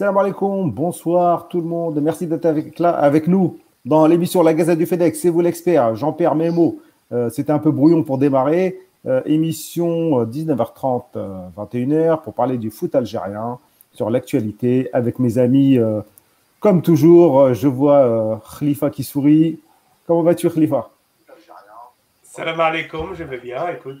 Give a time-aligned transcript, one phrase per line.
[0.00, 2.00] Salam alaikum, bonsoir tout le monde.
[2.00, 5.20] Merci d'être avec, là, avec nous dans l'émission La Gazette du FedEx.
[5.20, 6.78] C'est vous l'expert, Jean-Pierre Memo.
[7.12, 8.80] Euh, C'était un peu brouillon pour démarrer.
[9.04, 13.58] Euh, émission 19h30, euh, 21h euh, pour parler du foot algérien
[13.92, 15.76] sur l'actualité avec mes amis.
[15.76, 16.00] Euh,
[16.60, 19.60] comme toujours, je vois Khalifa qui sourit.
[20.06, 20.88] Comment vas-tu, Khalifa?
[22.22, 23.68] Salam alaikum, je vais bien.
[23.68, 23.98] Écoute.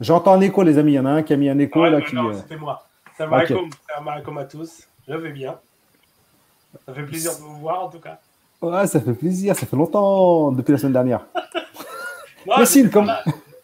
[0.00, 0.94] J'entends un écho, les amis.
[0.94, 2.00] Il y en a un qui a mis un écho Ouais, là.
[2.00, 2.82] non, Qui, non, euh, c'était moi.
[3.16, 3.34] Salam
[4.08, 4.88] alaikum, à tous.
[5.06, 5.58] Je vais bien.
[6.86, 8.18] Ça fait plaisir de vous voir en tout cas.
[8.60, 9.54] Ouais, ça fait plaisir.
[9.56, 11.26] Ça fait longtemps depuis la semaine dernière.
[12.44, 13.12] Non, Yacine, comment...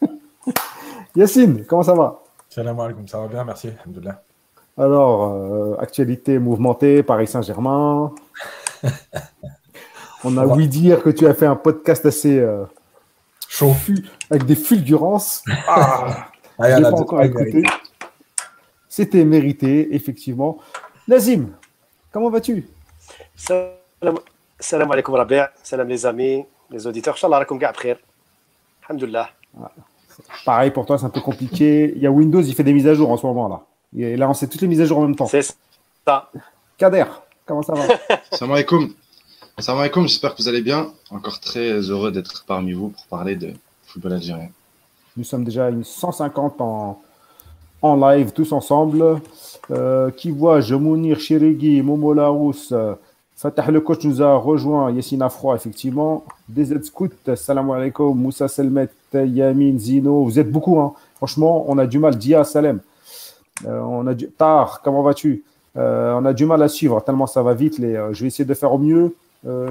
[1.16, 2.20] Yacine, comment ça va?
[2.48, 3.70] Salam alaikum, ça va bien, merci.
[3.83, 4.23] Alhamdoulilah.
[4.79, 8.12] Alors, euh, actualité mouvementée, Paris Saint-Germain.
[10.23, 12.67] On a ouï dire que tu as fait un podcast assez euh,
[13.48, 13.75] Chaud.
[14.30, 15.42] avec des fulgurances.
[15.67, 17.65] Ah, Ah, pas encore écouté.
[18.98, 20.59] C'était mérité, effectivement.
[21.06, 21.51] Nazim,
[22.11, 22.66] comment vas-tu?
[23.37, 24.19] Salam
[24.59, 27.98] salam alaikum Rabia, salam les amis, les auditeurs, Inch'Allah ka'ab khair.
[28.89, 29.31] Alhamdulillah.
[30.45, 31.92] Pareil pour toi, c'est un peu compliqué.
[31.95, 33.62] Il y a Windows, il fait des mises à jour en ce moment là.
[33.97, 35.27] Et là, on sait toutes les mises à jour en même temps.
[35.27, 35.42] C'est
[36.05, 36.33] ça.
[36.77, 37.05] Kader,
[37.47, 37.84] comment ça va?
[38.33, 38.95] Salam alaikum.
[39.61, 40.92] Salam alaikum, j'espère que vous allez bien.
[41.11, 43.53] Encore très heureux d'être parmi vous pour parler de
[43.86, 44.51] football algérien.
[45.17, 47.01] Nous sommes déjà à une 150 en,
[47.83, 49.21] en live tous ensemble.
[49.71, 52.73] Euh, qui voit Jemounir Chirigui, Momo Larousse,
[53.37, 56.25] Fatah le coach nous a rejoint, Yassine Afroa, effectivement.
[56.48, 60.25] DZ Scout, salam alaikum, Moussa Selmet, Yamin, Zino.
[60.25, 60.95] Vous êtes beaucoup, hein.
[61.17, 62.17] Franchement, on a du mal.
[62.17, 62.81] Dia, Salem.
[63.67, 64.29] Euh, on a du...
[64.29, 65.45] Tar, comment vas-tu?
[65.77, 67.79] Euh, On a du mal à suivre, tellement ça va vite.
[67.79, 67.95] Les...
[67.95, 69.15] euh, je vais essayer de faire au mieux.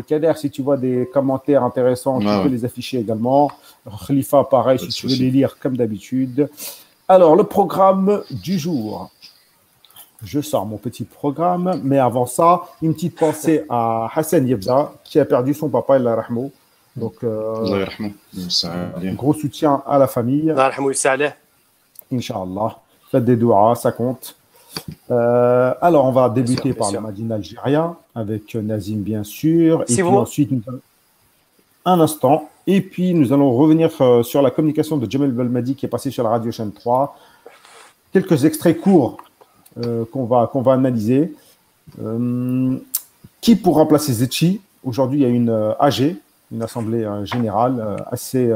[0.08, 3.52] Kader, si tu vois des commentaires intéressants, tu Ouais, peux les afficher également.
[4.08, 6.49] Khalifa, pareil, Pas si tu veux les lire comme d'habitude.
[7.08, 9.09] Alors, le programme du jour.
[10.23, 15.19] Je sors mon petit programme, mais avant ça, une petite pensée à Hassan Yebza, qui
[15.19, 16.52] a perdu son papa, Allah rahmou.
[16.95, 17.86] Donc, euh,
[19.09, 20.52] un gros soutien à la famille.
[22.11, 22.77] Inch'Allah.
[23.11, 24.36] Faites des doigts, ça compte.
[25.11, 29.83] Euh, alors, on va débuter par le Madin algérien, avec Nazim, bien sûr.
[29.87, 30.52] Si et puis vous- ensuite,
[31.86, 32.49] un instant.
[32.70, 36.11] Et puis, nous allons revenir euh, sur la communication de Jamel Belmadi qui est passé
[36.11, 37.17] sur la radio chaîne 3.
[38.11, 39.17] Quelques extraits courts
[39.82, 41.33] euh, qu'on va, va analyser.
[42.04, 42.78] Euh,
[43.39, 46.17] qui pour remplacer Zetchi Aujourd'hui, il y a une AG,
[46.52, 48.50] une assemblée générale assez,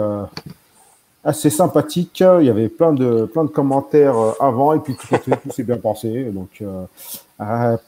[1.26, 2.24] assez sympathique.
[2.40, 5.64] Il y avait plein de, plein de commentaires avant et puis tout, tout, tout s'est
[5.64, 6.32] bien passé.
[6.32, 6.64] Donc,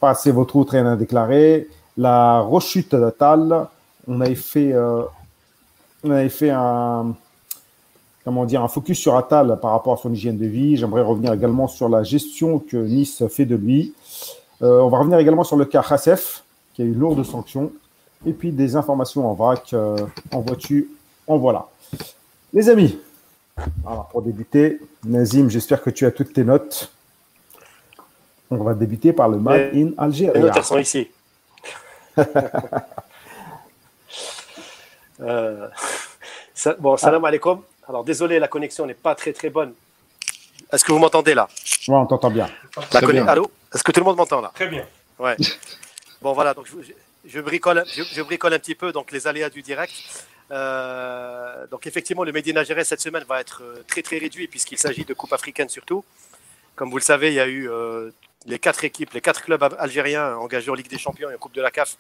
[0.01, 1.69] passez votre outre, rien à déclarer.
[1.95, 3.67] La rechute de Tal,
[4.07, 4.73] on avait fait,
[6.03, 7.15] on avait fait un,
[8.23, 10.75] comment dire, un focus sur Attal par rapport à son hygiène de vie.
[10.77, 13.93] J'aimerais revenir également sur la gestion que Nice fait de lui.
[14.61, 16.43] Euh, on va revenir également sur le cas Hassef,
[16.73, 17.71] qui a eu lourde sanction.
[18.25, 19.97] Et puis des informations en vrac, euh,
[20.31, 20.85] en voiture,
[21.27, 21.67] en voilà.
[22.53, 22.97] Les amis,
[23.85, 26.91] alors pour débuter, Nazim, j'espère que tu as toutes tes notes.
[28.51, 30.39] On va débuter par le Mad Les- in Les Algérie.
[30.39, 31.07] notaires sont ici.
[35.23, 35.67] Euh,
[36.53, 37.61] ça- bon, salam alaikum.
[37.87, 39.73] Alors, désolé, la connexion n'est pas très très bonne.
[40.71, 41.47] Est-ce que vous m'entendez là?
[41.87, 42.49] Ouais, on t'entend bien.
[42.93, 43.27] La bien.
[43.27, 43.51] Allô?
[43.73, 44.51] Est-ce que tout le monde m'entend là?
[44.53, 44.85] Très bien.
[45.19, 45.35] Ouais.
[46.21, 46.67] Bon, voilà, donc
[47.25, 49.91] je, bricole, je, je bricole un petit peu donc les aléas du direct.
[50.51, 54.77] Euh, donc, effectivement, le Médina Algérien cette semaine va être euh, très très réduit puisqu'il
[54.77, 56.05] s'agit de Coupe africaine surtout.
[56.75, 58.09] Comme vous le savez, il y a eu euh,
[58.45, 61.37] les quatre équipes, les quatre clubs al- algériens engagés en Ligue des Champions et en
[61.37, 61.97] Coupe de la CAF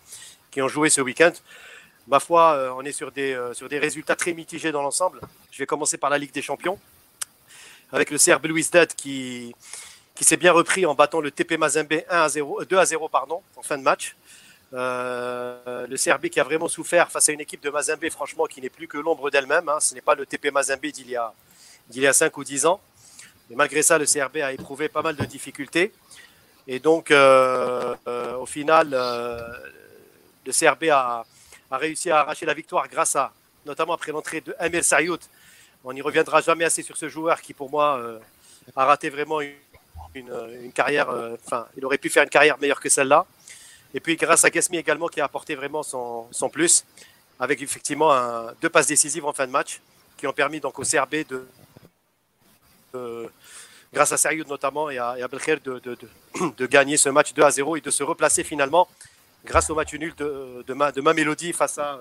[0.51, 1.31] qui ont joué ce week-end.
[2.07, 5.21] Ma foi, euh, on est sur des, euh, sur des résultats très mitigés dans l'ensemble.
[5.51, 6.77] Je vais commencer par la Ligue des Champions
[7.91, 9.55] avec le CR Belouizdad qui,
[10.15, 12.85] qui s'est bien repris en battant le TP Mazembe 1 à 0, euh, 2 à
[12.85, 14.15] 0 pardon, en fin de match.
[14.73, 18.59] Euh, le CRB qui a vraiment souffert face à une équipe de Mazembe, franchement, qui
[18.59, 19.69] n'est plus que l'ombre d'elle-même.
[19.69, 19.79] hein.
[19.79, 21.31] Ce n'est pas le TP Mazembe d'il y, a,
[21.93, 22.81] y a 5 ou 10 ans.
[23.49, 25.93] Mais malgré ça, le CRB a éprouvé pas mal de difficultés.
[26.67, 29.37] Et donc, euh, euh, au final, euh,
[30.45, 31.23] le CRB a,
[31.73, 33.33] a réussi à arracher la victoire grâce à,
[33.65, 35.19] notamment après l'entrée de Emir Sayoud.
[35.83, 38.19] On n'y reviendra jamais assez sur ce joueur qui, pour moi, euh,
[38.75, 39.53] a raté vraiment une,
[40.13, 40.31] une,
[40.65, 41.09] une carrière.
[41.09, 43.25] euh, Enfin, il aurait pu faire une carrière meilleure que celle-là.
[43.95, 46.85] Et puis, grâce à Gasmi également, qui a apporté vraiment son, son plus,
[47.39, 48.11] avec effectivement
[48.61, 49.81] deux passes décisives en fin de match,
[50.17, 51.47] qui ont permis donc au CRB de,
[53.91, 55.97] grâce à Sayoud notamment et à, et de- de-
[56.57, 58.87] de gagner ce match 2 à 0 et de se replacer finalement
[59.45, 61.99] grâce au match nul de, de, ma, ma mélodie face, à,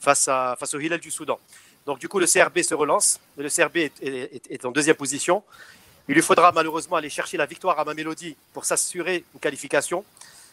[0.00, 1.38] face, à, face au Hilal du Soudan.
[1.86, 3.18] Donc du coup, le CRB se relance.
[3.36, 5.42] Le CRB est, en deuxième position.
[6.08, 10.04] Il lui faudra malheureusement aller chercher la victoire à Mamelody pour s'assurer une qualification.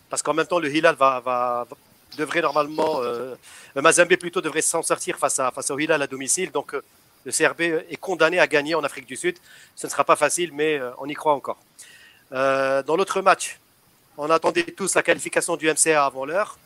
[0.09, 1.67] Parce qu'en même temps, le Hilal va, va-
[2.17, 3.35] devrait normalement, euh,
[3.75, 6.51] Mazembe plutôt devrait s'en sortir face, à, face au Hilal à domicile.
[6.51, 6.81] Donc euh,
[7.25, 9.37] le CRB est condamné à gagner en Afrique du Sud.
[9.75, 11.59] Ce ne sera pas facile, mais euh, on y croit encore.
[12.31, 13.59] Euh, dans l'autre match,
[14.19, 16.57] on attendait tous la qualification du MCA avant l'heure.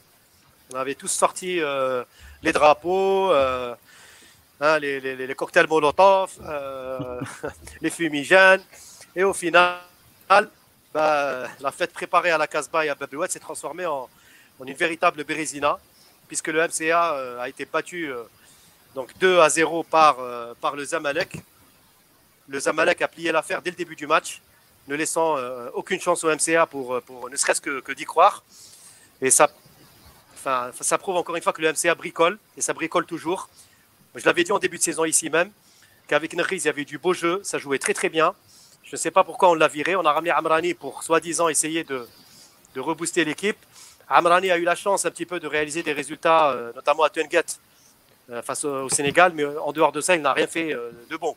[0.73, 2.03] On avait tous sorti euh,
[2.41, 3.75] les drapeaux, euh,
[4.59, 7.21] hein, les, les- les- cocktails Molotov, euh,
[7.81, 8.63] les fumigènes.
[9.15, 9.77] Et au final,
[10.93, 14.09] bah, la fête préparée à la Casbah et à Babouet s'est transformée en,
[14.65, 15.77] une véritable bérésina,
[16.27, 18.11] puisque le MCA a été battu
[18.95, 21.37] donc 2 à 0 par, euh, par le Zamalek.
[22.47, 24.41] Le Zamalek a plié l'affaire dès le début du match,
[24.87, 28.43] ne laissant euh, aucune chance au MCA pour, pour ne serait-ce que, d'y croire.
[29.21, 29.49] Et ça,
[30.33, 33.49] enfin, ça prouve encore une fois que le MCA bricole, et ça bricole toujours.
[34.15, 35.51] Je l'avais dit en début de saison ici même,
[36.07, 38.33] qu'avec Nerriz, il y avait du beau jeu, ça jouait très très bien.
[38.83, 39.95] Je ne sais pas pourquoi on l'a viré.
[39.95, 42.05] On a ramené Amrani pour soi-disant essayer de,
[42.75, 43.57] rebooster l'équipe.
[44.09, 47.09] Amrani a eu la chance un petit peu de réaliser des résultats, euh, notamment à
[47.09, 47.45] Tunget
[48.29, 50.91] euh, face au, Sénégal, mais euh, en dehors de ça, il n'a rien fait euh,
[51.09, 51.35] de bon.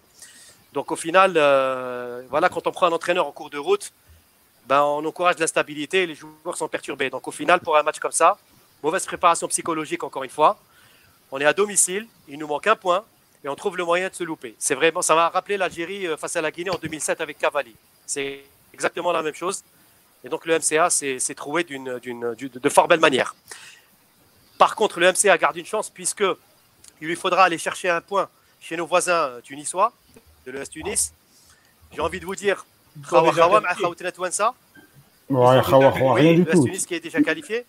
[0.76, 3.94] Donc au final, euh, voilà, quand on prend un entraîneur en cours de route,
[4.66, 7.08] ben, on encourage l'instabilité et les joueurs sont perturbés.
[7.08, 8.36] Donc au final, pour un match comme ça,
[8.82, 10.58] mauvaise préparation psychologique encore une fois.
[11.32, 13.06] On est à domicile, il nous manque un point
[13.42, 14.54] et on trouve le moyen de se louper.
[14.58, 17.74] C'est vraiment, ça m'a rappelé l'Algérie euh, face à la Guinée en 2007 avec Cavalli.
[18.04, 18.44] C'est
[18.74, 19.64] exactement la même chose.
[20.24, 23.34] Et donc le MCA s'est trouvé de fort belle manière.
[24.58, 26.24] Par contre, le MCA garde une chance puisque
[27.00, 28.28] il lui faudra aller chercher un point
[28.60, 29.94] chez nos voisins euh, tunisois
[30.46, 31.12] de l'Est Tunis.
[31.92, 32.64] J'ai envie de vous dire,
[33.10, 33.60] Khawa Khawa.
[35.28, 36.64] Ouais, khawa, khawa, rien du l'Est tout.
[36.64, 37.66] Tunis qui est déjà qualifié.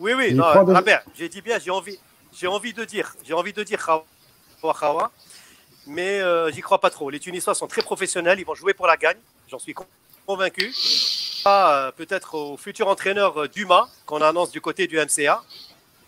[0.00, 0.44] Oui, oui, non,
[0.74, 1.98] Robert, j'ai dit bien, j'ai envie,
[2.36, 4.04] j'ai envie de dire, j'ai envie de dire Khawa
[4.78, 5.10] Khawa,
[5.86, 7.08] mais euh, j'y crois pas trop.
[7.10, 9.16] Les Tunisois sont très professionnels, ils vont jouer pour la gagne,
[9.48, 9.86] j'en suis con-
[10.26, 10.74] convaincu.
[11.44, 15.42] Ah, Peut-être au futur entraîneur euh, Dumas, qu'on annonce du côté du MCA,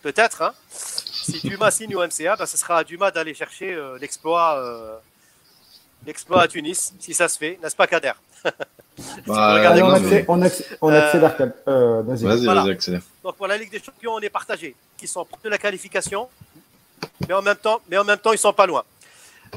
[0.02, 0.42] peut-être.
[0.42, 0.52] hein.
[0.70, 4.96] Si Dumas signe au MCA, ben, ce sera à Dumas d'aller chercher euh, l'exploit, euh,
[6.06, 8.12] l'exploit à Tunis, si ça se fait, n'est-ce pas Kader?
[9.28, 10.40] Bah, on, non, accélère, on,
[10.82, 11.36] on Euh, accélère,
[11.68, 12.24] euh, vas-y.
[12.24, 12.62] Vas-y, Voilà.
[12.62, 13.00] vas-y, accélère.
[13.22, 14.74] Donc pour la Ligue des Champions, on est partagé.
[14.96, 16.28] Qui sont proches de la qualification,
[17.28, 18.82] mais en même temps, mais en même temps, ils sont pas loin.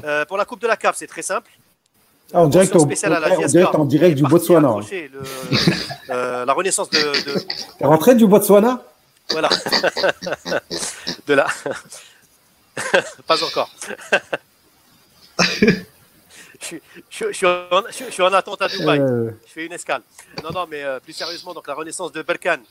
[0.04, 1.50] Euh, pour la Coupe de la CAF, c'est très simple.
[2.32, 4.76] Ah, en direct, au- à la en direct en direct du Botswana.
[4.92, 5.10] le-
[6.10, 7.40] euh, la renaissance de, de-
[7.78, 8.80] T'es rentré du Botswana?
[9.30, 9.48] Voilà
[11.26, 11.46] de la
[13.26, 13.70] pas encore.
[16.62, 16.76] Je,
[17.10, 19.00] je- je suis en, je- je suis en attente à Dubaï.
[19.00, 20.02] Euh, Je fais une escale.
[20.42, 22.62] Non, non, mais euh, plus sérieusement, donc la renaissance de Berkane.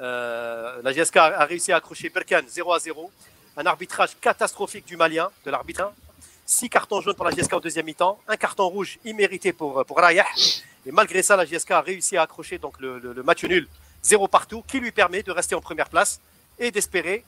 [0.00, 3.10] Euh, la GSK a a réussi à accrocher Berkane 0 à 0.
[3.56, 5.92] Un arbitrage catastrophique du Malien, de l'arbitre.
[6.46, 8.18] Six cartons jaunes pour la GSK en deuxième mi-temps.
[8.28, 10.24] Un carton rouge immérité pour, pour Rayah.
[10.86, 13.68] Et malgré ça, la GSK a réussi à accrocher donc le, le- le match nul
[14.02, 16.20] 0 partout, qui lui permet de rester en première place
[16.58, 17.22] et d'espérer,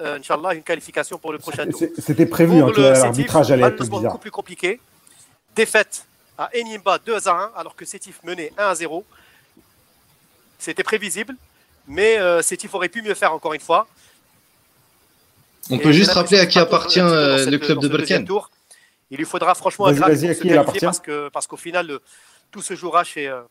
[0.00, 1.80] euh, Inch'Allah, une qualification pour le prochain tour.
[1.98, 4.00] C'était prévu hein, que l'arbitrage allait être bizarre.
[4.00, 4.80] beaucoup plus compliqué.
[5.54, 6.04] Défaite
[6.36, 9.04] à Enimba 2 à 1, alors que Sétif menait 1 à 0.
[10.58, 11.34] C'était prévisible,
[11.86, 13.86] mais euh, Sétif aurait pu mieux faire encore une fois.
[15.70, 18.50] On Et peut juste rappeler à qui appartient euh, cette- le club de tour.
[19.10, 21.28] Il lui faudra franchement un vas-y, pour à se qui il qualifier appartient parce que
[21.30, 22.02] parce qu'au final le-
[22.50, 23.26] tout se jouera chez.
[23.28, 23.42] euh,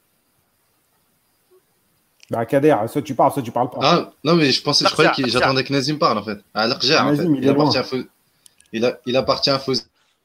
[2.30, 3.80] Bah, Kader, soit tu parles, soit tu parles pas.
[3.82, 6.38] Ah, non, mais je pensais, je croyais que j'attendais que Nazim parle en fait.
[6.54, 7.24] À l'Arja, en fait.
[7.24, 8.08] Nazim, il appartient à Fou-
[8.74, 9.62] il, a- il appartient à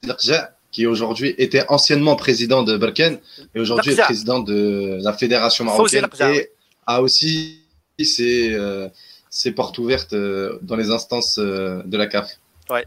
[0.02, 3.18] l'Arja, qui aujourd'hui était anciennement président de Berkane
[3.54, 6.50] et aujourd'hui est président de la fédération marocaine et
[6.86, 7.60] a aussi
[8.02, 8.88] ses, euh,
[9.30, 12.38] ses portes ouvertes euh, dans les instances euh, de la CAF.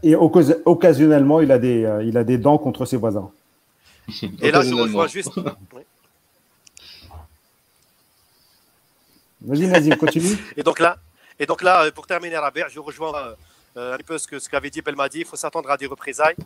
[0.02, 3.30] Et occas- occasionnellement, il a, des, euh, il a des dents contre ses voisins.
[4.42, 5.30] Et là, je rejoins juste.
[5.36, 5.82] Oui.
[9.42, 10.36] Vas-y, Nazim, continue.
[10.56, 10.96] Et donc là,
[11.38, 13.34] et donc là, pour terminer, Robert, je rejoins
[13.76, 15.20] euh, un peu ce que ce qu'avait dit Belmadi.
[15.20, 16.36] Il faut s'attendre à des représailles.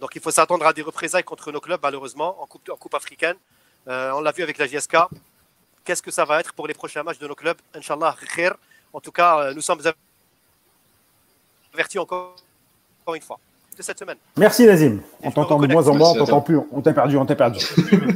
[0.00, 2.94] Donc il faut s'attendre à des représailles contre nos clubs, malheureusement, en coupe, en coupe
[2.94, 3.36] africaine.
[3.88, 4.96] Euh, on l'a vu avec la JSK.
[5.84, 7.56] Qu'est-ce que ça va être pour les prochains matchs de nos clubs?
[7.74, 8.54] Inch'Allah, khair.
[8.92, 9.80] En tout cas, euh, nous sommes
[11.72, 12.36] avertis encore,
[13.02, 13.38] encore une fois
[13.76, 14.16] de cette semaine.
[14.36, 15.00] Merci, Nazim.
[15.22, 16.58] On t'entend de moins en moins, on t'entend plus.
[16.72, 17.64] On t'a perdu, on t'a perdu.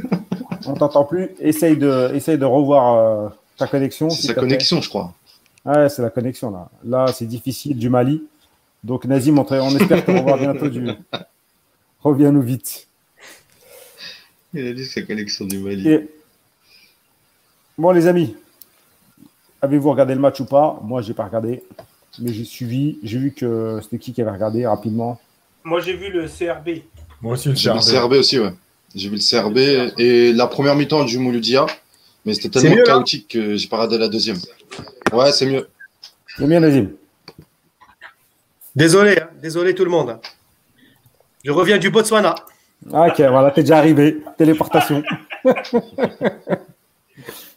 [0.65, 1.31] on t'entend plus.
[1.39, 4.09] Essaye de, essaye de revoir euh, ta connexion.
[4.09, 4.41] C'est plaît.
[4.41, 5.13] connexion, je crois.
[5.65, 6.67] Ouais, c'est la connexion là.
[6.83, 8.23] Là, c'est difficile du Mali.
[8.83, 10.67] Donc, Nazim, on, on espère te revoir bientôt.
[10.67, 10.89] Du...
[12.03, 12.87] Reviens-nous vite.
[14.53, 15.89] Il a dit sa connexion du Mali.
[15.89, 16.09] Et...
[17.77, 18.35] Bon, les amis,
[19.61, 20.79] avez-vous regardé le match ou pas?
[20.83, 21.63] Moi, j'ai pas regardé,
[22.19, 22.99] mais j'ai suivi.
[23.03, 25.19] J'ai vu que c'était qui qui avait regardé rapidement.
[25.63, 26.83] Moi, j'ai vu le CRB.
[27.21, 27.93] Moi aussi, le J'ai vu CRB.
[27.93, 28.53] CRB aussi, ouais.
[28.93, 29.57] J'ai vu le CRB
[29.97, 31.65] et la première mi-temps du Mouloudia,
[32.25, 34.37] mais c'était tellement mieux, chaotique que j'ai pas regardé la deuxième.
[35.11, 35.67] Ouais, c'est mieux.
[36.37, 36.91] C'est bien, Nazim.
[38.75, 40.19] Désolé, hein, désolé tout le monde.
[41.43, 42.35] Je reviens du Botswana.
[42.91, 44.21] Ah, ok, voilà, t'es déjà arrivé.
[44.37, 45.03] Téléportation.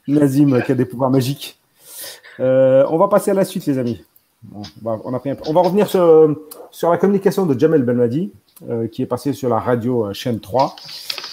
[0.09, 1.59] Nazim euh, qui a des pouvoirs magiques.
[2.41, 4.05] Euh, on va passer à la suite, les amis.
[4.43, 6.37] Bon, on, va, on a pris un peu- on va revenir sur,
[6.71, 8.31] sur la communication de Jamel Belmadi,
[8.69, 10.77] euh, qui est passé sur la radio euh, chaîne 3.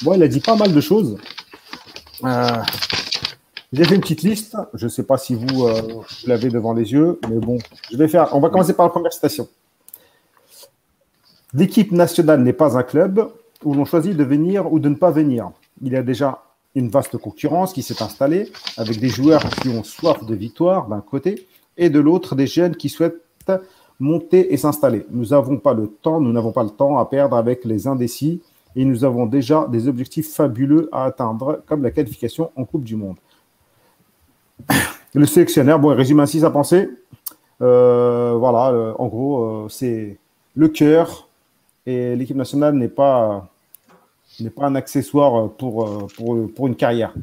[0.03, 1.17] Bon, il a dit pas mal de choses.
[2.23, 2.47] Euh,
[3.73, 4.55] J'ai fait une petite liste.
[4.73, 7.57] Je ne sais pas si vous, euh, vous l'avez devant les yeux, mais bon,
[7.91, 8.29] je vais faire.
[8.35, 9.47] On va commencer par la première citation.
[11.53, 13.31] L'équipe nationale n'est pas un club
[13.63, 15.51] où l'on choisit de venir ou de ne pas venir.
[15.81, 16.43] Il y a déjà
[16.75, 21.01] une vaste concurrence qui s'est installée avec des joueurs qui ont soif de victoire d'un
[21.01, 23.21] côté et de l'autre des jeunes qui souhaitent
[23.99, 25.05] monter et s'installer.
[25.11, 28.41] Nous n'avons pas le temps, nous n'avons pas le temps à perdre avec les indécis
[28.75, 32.95] et nous avons déjà des objectifs fabuleux à atteindre comme la qualification en Coupe du
[32.95, 33.17] Monde.
[35.13, 36.89] Le sélectionneur, bon, il résume ainsi sa pensée.
[37.61, 40.17] Euh, voilà, euh, en gros, euh, c'est
[40.55, 41.29] le cœur
[41.85, 43.47] et l'équipe nationale n'est pas
[44.39, 47.13] n'est pas un accessoire pour, pour, pour une carrière.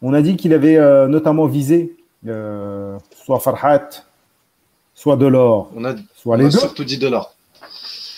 [0.00, 3.88] On a dit qu'il avait euh, notamment visé euh, soit Farhat,
[4.94, 6.58] soit Delors, On a, soit on les a deux.
[6.58, 7.32] surtout dit dollars.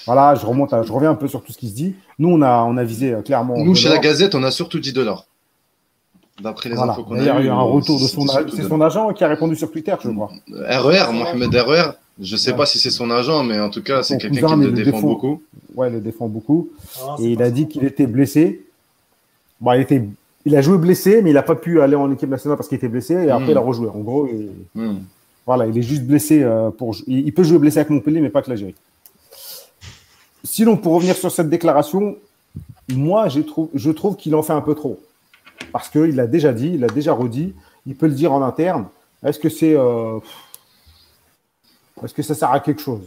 [0.04, 1.94] Voilà, je remonte, à- je reviens un peu sur tout ce qui se dit.
[2.18, 3.56] Nous, on a, on a visé euh, clairement.
[3.56, 4.02] Nous, chez la Delors.
[4.04, 5.24] Gazette, on a surtout 10 dollars.
[6.42, 6.92] D'après les Voilà.
[6.92, 8.80] infos qu'on a D'ailleurs, il y a eu un eues, retour de son, c'est son
[8.82, 10.30] agent qui a répondu sur Twitter, je crois.
[10.50, 11.90] RER, Mohamed RER,
[12.20, 12.56] je sais Ouais.
[12.58, 14.96] pas si c'est son agent, mais en tout cas, c'est quelqu'un qui le le défend
[14.98, 15.06] défend.
[15.08, 15.42] beaucoup.
[15.74, 16.68] Ouais, il le défend beaucoup.
[17.02, 18.66] Ah, Et il a dit qu'il était blessé.
[19.62, 20.04] Bon, il, était,
[20.44, 22.76] il a joué blessé, mais il n'a pas pu aller en équipe nationale parce qu'il
[22.76, 23.14] était blessé.
[23.14, 23.88] Et après, il a rejoué.
[23.88, 24.98] En gros, il, Hmm.
[25.46, 26.42] voilà, il est juste blessé.
[26.42, 28.74] euh, pour, il, peut jouer blessé avec Montpellier, mais pas avec l'Algérie.
[30.44, 32.16] Sinon, pour revenir sur cette déclaration,
[32.92, 35.00] moi, je trouve qu'il en fait un peu trop.
[35.76, 37.54] Parce qu'il a déjà dit, il a déjà redit,
[37.84, 38.86] il peut le dire en interne.
[39.22, 39.74] Est-ce que c'est.
[39.76, 40.18] euh,
[42.02, 43.02] Est-ce que ça sert à quelque chose?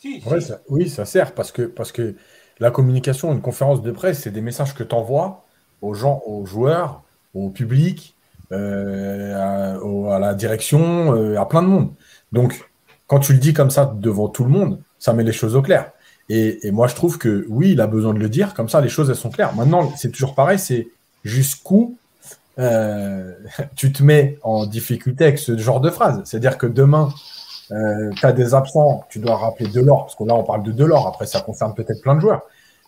[0.00, 0.26] Si, si.
[0.26, 2.14] Ouais, ça- oui, ça sert parce que, parce que
[2.60, 5.44] la communication, une conférence de presse, c'est des messages que tu envoies
[5.82, 7.02] aux gens, aux joueurs,
[7.34, 8.14] au public,
[8.50, 11.90] euh, à, au- à la direction, euh, à plein de monde.
[12.32, 12.70] Donc,
[13.06, 15.60] quand tu le dis comme ça devant tout le monde, ça met les choses au
[15.60, 15.92] clair.
[16.30, 18.80] Et, et moi, je trouve que oui, il a besoin de le dire, comme ça,
[18.80, 19.54] les choses, elles sont claires.
[19.54, 20.88] Maintenant, c'est toujours pareil, c'est
[21.24, 21.96] jusqu'où
[22.58, 23.32] euh,
[23.76, 26.22] tu te mets en difficulté avec ce genre de phrase.
[26.24, 27.12] C'est-à-dire que demain,
[27.70, 31.06] tu as des absents, tu dois rappeler Delors, parce que là, on parle de Delors,
[31.06, 32.42] après, ça concerne peut-être plein de joueurs.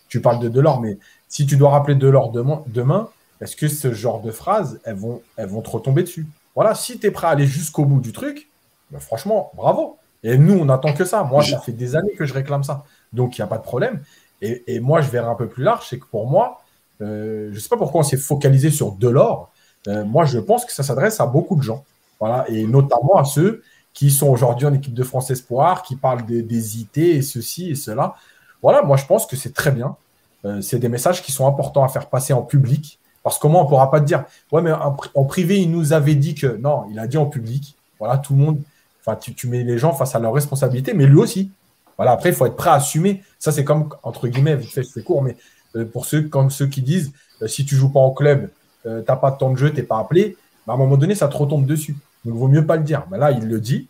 [0.09, 3.09] Tu parles de Delors, mais si tu dois rappeler Delors demain, demain
[3.41, 6.25] est-ce que ce genre de phrases, elles vont, elles vont te retomber dessus?
[6.55, 8.49] Voilà, si tu es prêt à aller jusqu'au bout du truc,
[8.91, 9.97] ben franchement, bravo.
[10.23, 11.23] Et nous, on n'attend que ça.
[11.23, 12.85] Moi, ça fait des années que je réclame ça.
[13.13, 14.01] Donc, il n'y a pas de problème.
[14.41, 16.61] Et, et moi, je verrai un peu plus large, c'est que pour moi,
[17.01, 19.51] euh, je ne sais pas pourquoi on s'est focalisé sur Delors.
[19.87, 21.83] Euh, moi, je pense que ça s'adresse à beaucoup de gens.
[22.19, 23.61] Voilà, et notamment à ceux
[23.93, 27.75] qui sont aujourd'hui en équipe de France Espoir, qui parlent des, IT et ceci et
[27.75, 28.15] cela.
[28.61, 29.95] Voilà, moi je pense que c'est très bien.
[30.43, 32.99] Euh, c'est des messages qui sont importants à faire passer en public.
[33.23, 35.59] Parce que moi, on ne pourra pas te dire, ouais, mais en, pri- en privé,
[35.59, 36.57] il nous avait dit que.
[36.57, 37.75] Non, il a dit en public.
[37.97, 38.61] Voilà, tout le monde.
[39.01, 41.49] Enfin, tu, mets les gens face à leurs responsabilités, mais lui aussi.
[41.97, 43.23] Voilà, après, il faut être prêt à assumer.
[43.39, 45.37] Ça, c'est comme, entre guillemets, vite fait, fais court, mais
[45.83, 46.29] pour ceux,
[46.67, 48.49] qui disent, euh, si tu joues pas en club,
[48.85, 51.15] euh, t'as pas de temps de jeu, t'es pas appelé, bah, à un moment donné,
[51.15, 51.97] ça te retombe dessus.
[52.23, 53.05] Donc, il vaut mieux pas le dire.
[53.11, 53.87] Mais là, il le dit,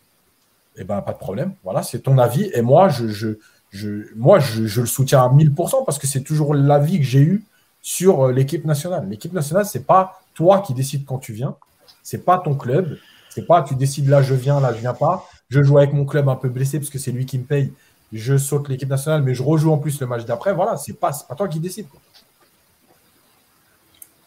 [0.76, 1.54] et ben pas de problème.
[1.64, 2.50] Voilà, c'est ton avis.
[2.54, 7.04] Et moi, je, je, moi, le soutiens à 1000% parce que c'est toujours l'avis que
[7.04, 7.44] j'ai eu
[7.82, 9.08] sur euh, l'équipe nationale.
[9.08, 11.56] L'équipe nationale, c'est pas toi qui décides quand tu viens.
[12.02, 12.98] C'est pas ton club.
[13.30, 15.26] C'est pas tu décides là, je viens, là, je viens pas.
[15.50, 17.72] Je joue avec mon club un peu blessé parce que c'est lui qui me paye.
[18.12, 20.52] Je saute l'équipe nationale, mais je rejoue en plus le match d'après.
[20.54, 21.60] Voilà, c'est pas, pas toi qui.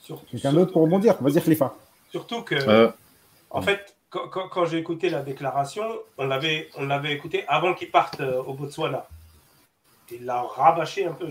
[0.01, 1.15] Sur- Quelqu'un d'autre pour rebondir?
[1.21, 1.73] Vas-y, Khalifa.
[2.11, 2.91] Surtout que, Euh,
[3.51, 5.85] en fait, quand, quand- quand j'ai écouté la déclaration,
[6.17, 9.07] on l'avait, on l'avait écouté avant qu'il parte euh, au Botswana.
[10.11, 11.27] Il l'a rabâché un peu.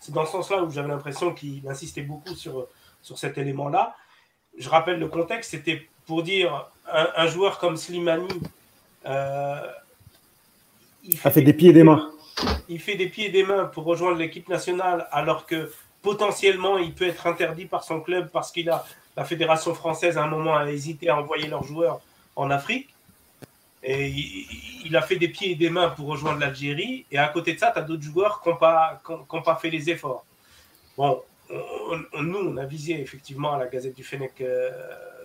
[0.00, 2.66] C'est dans ce sens-là où j'avais l'impression qu'il insistait beaucoup sur,
[3.02, 3.94] sur cet élément-là.
[4.56, 8.28] Je rappelle le contexte, c'était pour dire un, un joueur comme Slimani.
[9.04, 9.60] euh,
[11.04, 12.10] il A fait des pieds et des mains.
[12.68, 15.70] il fait des pieds et des mains pour rejoindre l'équipe nationale alors que
[16.02, 18.84] potentiellement il peut être interdit par son club parce qu'il a
[19.16, 22.00] la fédération française à un moment a hésité à envoyer leurs joueurs
[22.36, 22.88] en Afrique.
[23.84, 24.46] Et il,
[24.86, 27.04] il a fait des pieds et des mains pour rejoindre l'Algérie.
[27.10, 29.34] Et à côté de ça tu as d'autres joueurs qui n'ont pas, qui ont- qui
[29.36, 30.24] ont pas fait les efforts.
[30.96, 34.70] Bon on- on- nous on a visé effectivement à la Gazette du Fennec euh,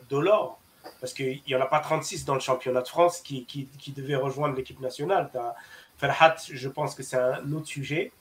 [0.09, 0.59] Dolor
[0.99, 3.91] parce qu'il n'y en a pas 36 dans le championnat de France qui, qui, qui
[3.91, 5.29] devaient rejoindre l'équipe nationale.
[5.35, 5.55] As
[5.97, 8.11] Ferhat, je pense que c'est un autre sujet.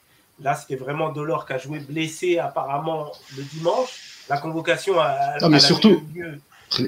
[0.41, 4.25] Là, c'était vraiment Delors qui a joué blessé apparemment le dimanche.
[4.29, 6.41] La convocation a, non, mais surtout, lieu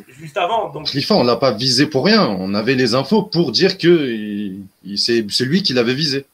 [0.09, 0.71] juste avant.
[0.71, 0.89] Donc...
[1.11, 2.27] On l'a pas visé pour rien.
[2.27, 4.55] On avait les infos pour dire que
[4.97, 6.27] c'est lui qui l'avait visé.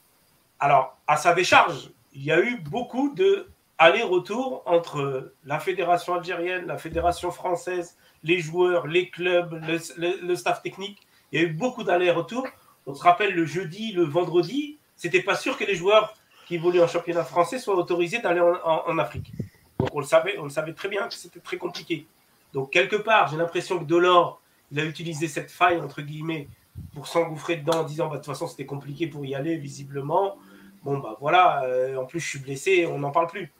[0.59, 3.47] Alors, à sa décharge, il y a eu beaucoup de
[3.77, 10.99] aller-retour entre la fédération algérienne, la fédération française, les joueurs, les clubs, le, staff technique.
[11.31, 12.47] Il y a eu beaucoup d'allers-retours.
[12.87, 16.13] On se rappelle le jeudi, le vendredi, c'était pas sûr que les joueurs
[16.47, 19.31] qui évoluent en championnat français soient autorisés d'aller en, Afrique.
[19.79, 22.05] Donc on le savait, on le savait très bien que c'était très compliqué.
[22.53, 24.39] Donc quelque part, j'ai l'impression que Delors,
[24.71, 26.47] il a utilisé cette faille entre guillemets
[26.93, 30.37] pour s'engouffrer dedans en disant bah, de toute façon c'était compliqué pour y aller visiblement.
[30.83, 33.51] Bon bah voilà, euh, en plus je suis blessé, on n'en parle plus.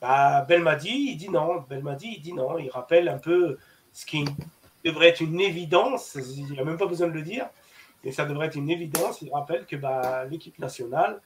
[0.00, 1.64] Bah, Belmadi, il dit non.
[1.68, 2.58] Belmadi, il dit non.
[2.58, 3.58] Il rappelle un peu
[3.92, 4.24] ce qui
[4.84, 6.16] devrait être une évidence.
[6.16, 7.46] Il n'y a même pas besoin de le dire.
[8.04, 9.20] Mais ça devrait être une évidence.
[9.22, 11.20] Il rappelle que bah, l'équipe nationale,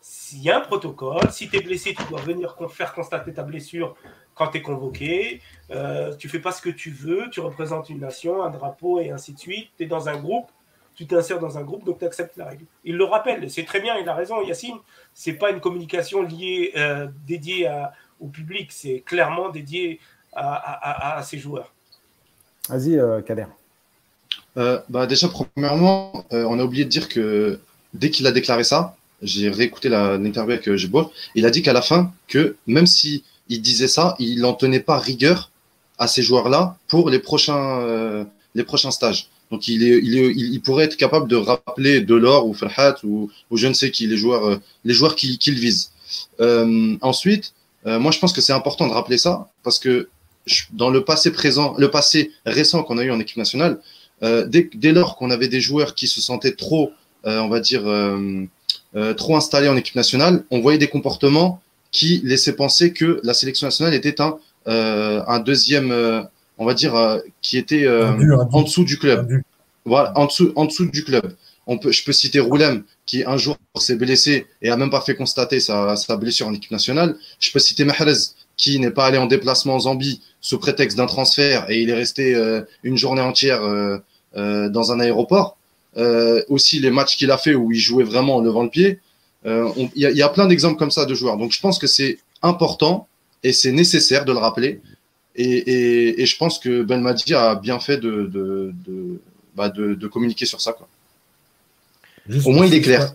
[0.00, 3.42] s'il y a un protocole, si tu es blessé, tu dois venir faire constater ta
[3.42, 3.96] blessure
[4.34, 5.40] quand tu es convoqué.
[5.70, 7.30] Euh, tu fais pas ce que tu veux.
[7.30, 9.70] Tu représentes une nation, un drapeau et ainsi de suite.
[9.78, 10.50] Tu es dans un groupe.
[10.94, 12.64] Tu t'insères dans un groupe, donc tu acceptes la règle.
[12.82, 14.78] Il le rappelle, c'est très bien, il a raison, Yacine.
[15.14, 20.00] C'est pas une communication liée, euh, dédiée à, au public, c'est clairement dédié
[20.34, 21.72] à, ces joueurs.
[22.68, 23.46] Vas-y, euh, Kader.
[24.56, 27.60] Euh, bah déjà, premièrement, euh, on a oublié de dire que
[27.94, 31.82] dès qu'il a déclaré ça, j'ai réécouté l'interview avec Jebour, il a dit qu'à la
[31.82, 35.50] fin, que même si il disait ça, il n'en tenait pas rigueur
[35.98, 39.28] à ces joueurs-là pour les prochains, les prochains stages.
[39.50, 43.30] Donc il, est, il, est, il, pourrait être capable de rappeler Delors ou Ferhat ou,
[43.50, 45.90] ou je ne sais qui, les joueurs, les joueurs qu'il qui vise.
[47.00, 47.54] ensuite,
[47.88, 50.08] euh, moi, je pense que c'est important de rappeler ça parce que
[50.72, 53.80] dans le passé présent, le passé récent qu'on a eu en équipe nationale,
[54.22, 56.92] euh, dès, dès, lors qu'on avait des joueurs qui se sentaient trop,
[57.26, 57.82] euh, on va dire,
[59.16, 63.66] trop installés en équipe nationale, on voyait des comportements qui laissaient penser que la sélection
[63.66, 65.92] nationale était un, un deuxième,
[66.58, 69.42] on va dire, qui était en dessous du club.
[69.84, 71.34] Voilà, en dessous, en dessous du club.
[71.70, 75.02] On peut, je peux citer Roulem, qui un jour s'est blessé et a même pas
[75.02, 77.16] fait constater sa, sa blessure en équipe nationale.
[77.38, 78.14] Je peux citer Mahrez,
[78.56, 81.94] qui n'est pas allé en déplacement en Zambie sous prétexte d'un transfert et il est
[81.94, 83.98] resté euh, une journée entière euh,
[84.36, 85.58] euh, dans un aéroport.
[86.48, 88.98] aussi les matchs qu'il a fait où il jouait vraiment en levant le pied.
[89.44, 91.36] Il y, y, a plein d'exemples comme ça de joueurs.
[91.36, 93.08] Donc je pense que c'est important
[93.42, 94.80] et c'est nécessaire de le rappeler.
[95.36, 99.20] Et, et, et, je pense que Ben Madi a bien fait de, de, de,
[99.54, 100.72] bah de communiquer sur ça.
[100.72, 100.88] Quoi.
[102.44, 103.14] Au moins, il est clair.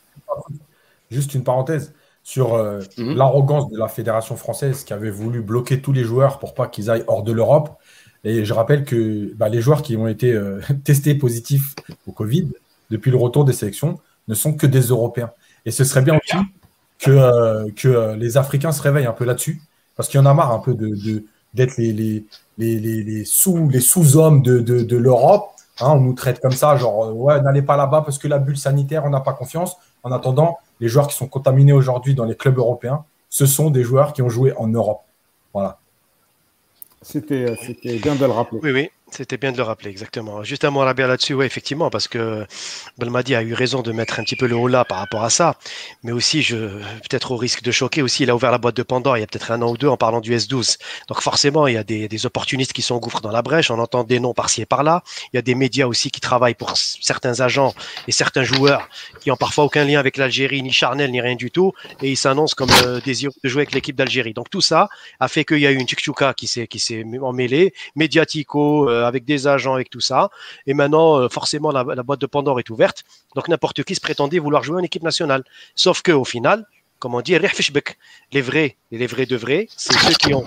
[1.12, 3.16] Juste une parenthèse sur euh, mhm.
[3.16, 6.90] l'arrogance de la fédération française qui avait voulu bloquer tous les joueurs pour pas qu'ils
[6.90, 7.78] aillent hors de l'Europe.
[8.24, 11.76] Et je rappelle que bah, les joueurs qui ont été euh, testés positifs
[12.08, 12.50] au Covid
[12.90, 14.00] depuis le retour des sélections
[14.30, 15.32] ne sont que des Européens.
[15.66, 16.38] Et ce serait bien aussi
[17.00, 19.62] que, euh, que les Africains se réveillent un peu là-dessus,
[19.98, 22.24] parce qu'il y en a marre un peu de, d'être les, les,
[22.58, 26.78] les, les, sous, les sous-hommes de, de, de l'Europe Hein, on nous traite comme ça,
[26.78, 29.76] genre, euh, ouais, n'allez pas là-bas parce que la bulle sanitaire, on n'a pas confiance.
[30.04, 33.84] En attendant, les joueurs qui sont contaminés aujourd'hui dans les clubs européens, ce sont des
[33.84, 35.02] joueurs qui ont joué en Europe.
[35.54, 35.80] Voilà.
[37.02, 37.46] C'était
[37.98, 38.60] bien de le rappeler.
[38.62, 38.90] Oui, oui.
[39.16, 40.44] C'était bien de le rappeler, exactement.
[40.44, 42.48] Juste un mot Rabia là-dessus, oui, effectivement, parce que
[42.98, 45.30] Belmadi a eu raison de mettre un petit peu le haut là par rapport à
[45.30, 45.56] ça.
[46.02, 48.82] Mais aussi, je, peut-être au risque de choquer aussi, il a ouvert la boîte de
[48.82, 50.80] Pandore il y a peut-être un an ou deux en parlant du S12.
[51.10, 53.70] Donc forcément, il y a des, opportunistes qui s'engouffrent dans la brèche.
[53.70, 55.04] On entend des noms par-ci et par-là.
[55.32, 57.76] Il y a des médias aussi qui travaillent pour certains agents
[58.08, 58.90] et certains joueurs
[59.22, 61.74] qui ont parfois aucun lien avec l'Algérie, ni charnel, ni rien du tout.
[62.02, 64.34] Et ils s'annoncent comme euh, désireux de jouer avec l'équipe d'Algérie.
[64.34, 67.06] Donc tout ça a fait qu'il y a eu une tchouka qui s'est, qui s'est
[67.22, 70.30] emmêlée, médiatico, euh, avec des agents, avec tout ça.
[70.66, 73.04] Et maintenant, euh, forcément, la, boîte de Pandore est ouverte.
[73.36, 75.44] Donc n'importe qui se prétendait vouloir jouer en équipe nationale.
[75.76, 76.66] Sauf que au final,
[77.00, 80.46] comme on dit, les vrais, les vrais de vrais, c'est ceux qui ont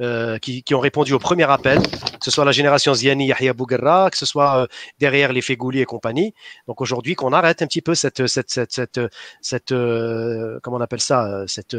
[0.00, 4.10] euh, qui, ont répondu au premier appel, que ce soit la génération Ziani, Yahya Bouguerra,
[4.10, 4.66] que ce soit euh,
[4.98, 6.34] derrière les Fégouli et compagnie.
[6.66, 9.00] Donc aujourd'hui, qu'on arrête un petit peu cette, cette, cette,
[9.40, 11.76] cette, comment on appelle ça, cette,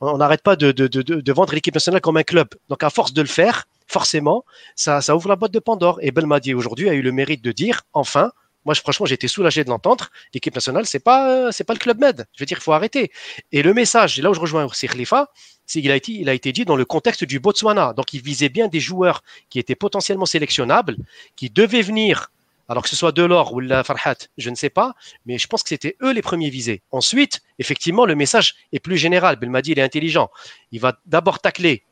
[0.00, 2.48] on n'arrête pas de, de, de vendre l'équipe nationale comme un club.
[2.70, 4.44] Donc à force de le faire, forcément,
[4.76, 5.98] ça, ça ouvre la boîte de Pandore.
[6.02, 8.30] Et Belmadi aujourd'hui a eu le mérite de dire, enfin,
[8.64, 10.10] moi, franchement, j'étais soulagé de l'entendre.
[10.34, 12.26] L'équipe nationale, c'est pas, c'est pas le club Med.
[12.34, 13.10] Je veux dire, il faut arrêter.
[13.50, 15.28] Et le message, là où je rejoins aussi Khalifa,
[15.64, 17.94] c'est qu'il il a été dit dans le contexte du Botswana.
[17.94, 20.96] Donc, il visait bien des joueurs qui étaient potentiellement sélectionnables,
[21.34, 22.30] qui devaient venir.
[22.68, 25.62] Alors que ce soit Delors ou la Farhat, je ne sais pas, mais je pense
[25.62, 26.82] que c'était eux les premiers visés.
[26.90, 29.36] Ensuite, effectivement, le message est plus général.
[29.36, 30.28] Belmadi, il est intelligent.
[30.72, 31.84] Il va d'abord tacler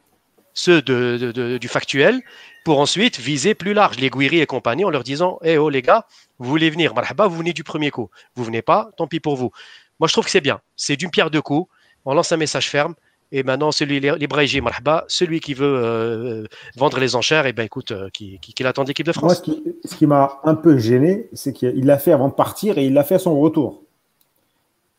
[0.56, 2.22] ceux de, du factuel,
[2.64, 5.82] pour ensuite viser plus large, les Guiri et compagnie, en leur disant Eh oh les
[5.82, 6.06] gars,
[6.40, 8.10] vous voulez venir, marhaba, vous venez du premier coup.
[8.34, 9.52] Vous venez pas, tant pis pour vous.
[10.00, 10.60] Moi, je trouve que c'est bien.
[10.74, 11.70] C'est d'une pierre deux coups.
[12.04, 12.94] on lance un message ferme.
[13.32, 16.44] Et maintenant, celui, l'Ibrahim Marhaba, celui qui veut euh,
[16.76, 19.46] vendre les enchères, et eh ben écoute, euh, qui, qui, attend l'équipe de France.
[19.46, 22.86] Moi, ce qui, m'a un peu gêné, c'est qu'il l'a fait avant de partir et
[22.86, 23.82] il l'a fait à son retour.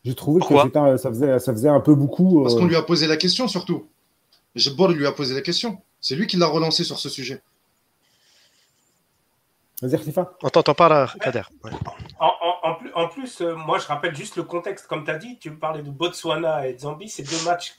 [0.04, 2.43] J'ai trouvé que ça, faisait, ça faisait un peu beaucoup.
[2.43, 3.86] Parce qu'on lui a posé la question surtout.
[4.58, 5.82] Jebor lui a posé la question.
[6.02, 7.41] C'est lui qui l'a relancé sur ce sujet.
[9.82, 10.13] Vas-y.
[10.41, 11.43] On t'entend pas Kader.
[12.20, 14.88] En, plus, euh, moi, je rappelle juste le contexte.
[14.88, 17.10] Comme tu as dit, tu parlais de Botswana et de Zambie.
[17.10, 17.76] C'est deux matchs,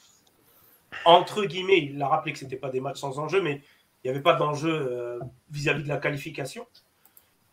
[1.04, 3.62] entre guillemets, il a rappelé que ce n'était pas des matchs sans enjeu, mais
[4.02, 5.18] il n'y avait pas d'enjeu euh,
[5.50, 6.66] vis-à-vis de la qualification.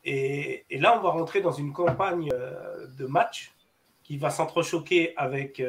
[0.04, 3.52] Et, là, on va rentrer dans une campagne euh, de matchs
[4.04, 5.60] qui va s'entrechoquer avec,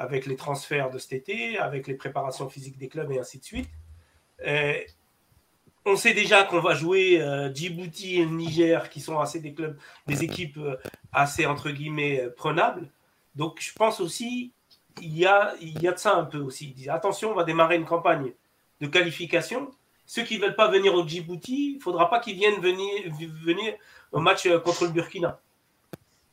[0.00, 3.44] avec les transferts de cet été, avec les préparations physiques des clubs et ainsi de
[3.44, 3.68] suite.
[4.44, 4.86] Et,
[5.84, 9.78] on sait déjà qu'on va jouer euh, Djibouti et Niger, qui sont assez des clubs,
[10.06, 10.76] des équipes euh,
[11.12, 12.88] assez entre guillemets euh, prenables.
[13.34, 14.52] Donc je pense aussi,
[15.02, 16.74] il y a, il y a de ça un peu aussi.
[16.88, 18.32] attention, on va démarrer une campagne
[18.80, 19.70] de qualification.
[20.06, 23.74] Ceux qui ne veulent pas venir au Djibouti, il ne faudra pas qu'ils viennent venir
[24.12, 25.40] au match contre le Burkina.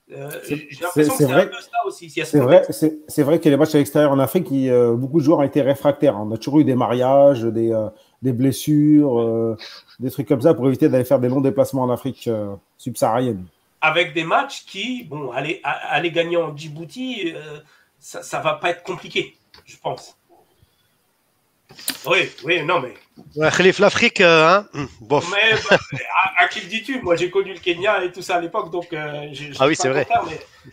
[0.10, 2.10] J'ai l'impression que c'est un peu ça aussi.
[2.10, 4.48] c'est vrai, que les matchs à l'extérieur en Afrique,
[4.96, 6.18] beaucoup de joueurs ont été réfractaires.
[6.18, 7.74] On a toujours eu des mariages, des,
[8.22, 9.58] des blessures, euh,
[10.00, 13.46] des trucs comme ça pour éviter d'aller faire des longs déplacements en Afrique euh, subsaharienne.
[13.82, 17.60] Avec des matchs qui, bon, aller, aller gagner en Djibouti, euh,
[18.00, 20.18] ça, ne va pas être compliqué, je pense.
[22.08, 22.94] Oui, oui, non, mais.
[23.36, 25.22] l'Afrique, hein hum, bon.
[25.32, 25.78] Mais bah,
[26.40, 27.02] à, qui le dis-tu?
[27.02, 28.94] Moi, j'ai connu le Kenya et tout ça à l'époque, donc.
[28.94, 30.08] ah oui, c'est vrai.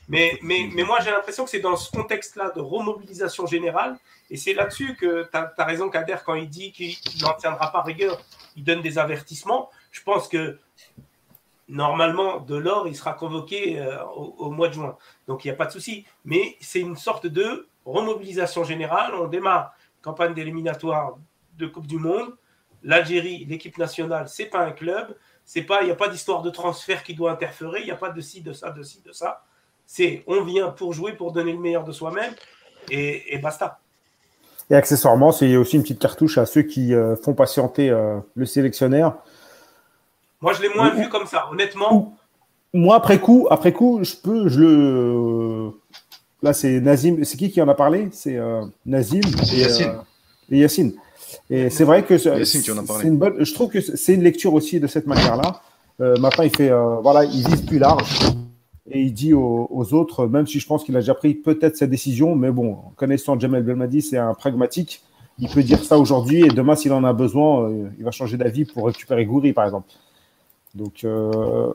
[0.08, 3.96] mais, mais, mais, moi, j'ai l'impression que c'est dans ce contexte-là de remobilisation générale
[4.30, 7.82] et c'est là-dessus que tu as, raison, Kader, quand il dit qu'il n'en tiendra pas
[7.82, 8.20] rigueur,
[8.56, 9.70] il donne des avertissements.
[9.90, 10.58] Je pense que
[11.68, 14.96] normalement, de l'or, il sera convoqué euh, au, mois de juin.
[15.28, 16.04] Donc il n'y a pas de souci.
[16.24, 19.14] Mais c'est une sorte de remobilisation générale.
[19.14, 21.16] On démarre campagne d'éliminatoire
[21.58, 22.34] de Coupe du Monde.
[22.82, 25.16] L'Algérie, l'équipe nationale, c'est pas un club.
[25.44, 27.80] C'est pas, il n'y a pas d'histoire de transfert qui doit interférer.
[27.80, 29.42] Il n'y a pas de ci, de ça, de ci, de ça.
[29.86, 32.34] C'est on vient pour jouer, pour donner le meilleur de soi-même
[32.90, 33.80] et basta.
[34.70, 38.46] Et accessoirement, c'est aussi une petite cartouche à ceux qui euh, font patienter euh, le
[38.46, 39.16] sélectionneur.
[40.40, 42.16] Moi, je l'ai moins vu comme ça, honnêtement.
[42.72, 45.70] moi, après coup, après coup, je peux, je le.
[46.42, 47.24] Là, c'est Nazim.
[47.24, 48.08] C'est qui qui en a parlé?
[48.12, 49.20] C'est euh, Nazim
[49.52, 49.94] et Yacine.
[50.50, 50.94] et Yacine.
[51.50, 52.68] Et c'est vrai que c'est
[53.02, 53.44] une bonne.
[53.44, 55.60] Je trouve que c'est une lecture aussi de cette manière-là.
[55.98, 56.70] maintenant, il fait,
[57.02, 58.34] voilà, il vise plus large
[58.90, 61.86] et il dit aux, autres, même si je pense qu'il a déjà pris peut-être sa
[61.86, 65.02] décision, mais bon, connaissant Jamel Belmadi, c'est un pragmatique.
[65.38, 68.36] Il peut dire ça aujourd'hui et demain, s'il en a besoin, euh, il va changer
[68.36, 69.88] d'avis pour récupérer Goury, par exemple.
[70.74, 71.72] Donc euh,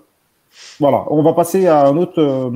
[0.80, 2.52] voilà, on va passer à un autre euh,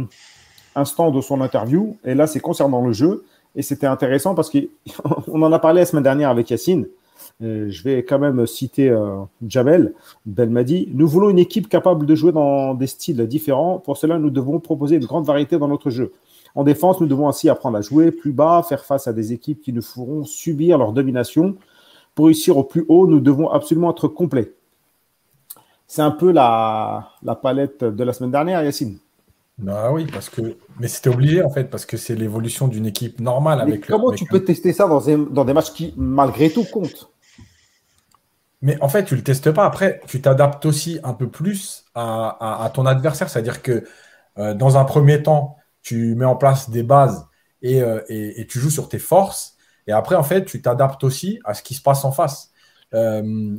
[0.76, 1.98] instant de son interview.
[2.06, 3.26] Et là, c'est concernant le jeu.
[3.56, 6.88] Et c'était intéressant parce qu'on en a parlé la semaine dernière avec Yacine.
[7.42, 9.94] Euh, je vais quand même citer euh, Jamel
[10.26, 10.90] Belmadi.
[10.94, 13.80] Nous voulons une équipe capable de jouer dans des styles différents.
[13.80, 16.14] Pour cela, nous devons proposer une grande variété dans notre jeu.
[16.56, 19.62] En défense, nous devons ainsi apprendre à jouer plus bas, faire face à des équipes
[19.62, 21.56] qui nous feront subir leur domination.
[22.14, 24.54] Pour réussir au plus haut, nous devons absolument être complets.
[25.88, 28.98] C'est un peu la, la palette de la semaine dernière, Yacine.
[29.58, 30.58] Bah oui, parce que.
[30.80, 33.86] Mais c'était obligé en fait, parce que c'est l'évolution d'une équipe normale avec.
[33.88, 37.14] comment tu peux tester ça dans dans des matchs qui, malgré tout, comptent?
[38.64, 39.66] Mais en fait, tu ne le testes pas.
[39.66, 43.30] Après, tu t'adaptes aussi un peu plus à, ton adversaire.
[43.30, 43.84] C'est-à-dire que
[44.40, 47.28] euh, dans un premier temps, tu mets en place des bases
[47.66, 49.58] euh, et, tu joues sur tes forces.
[49.86, 52.52] Et après, en fait, tu t'adaptes aussi à ce qui se passe en face.
[52.94, 53.58] Euh,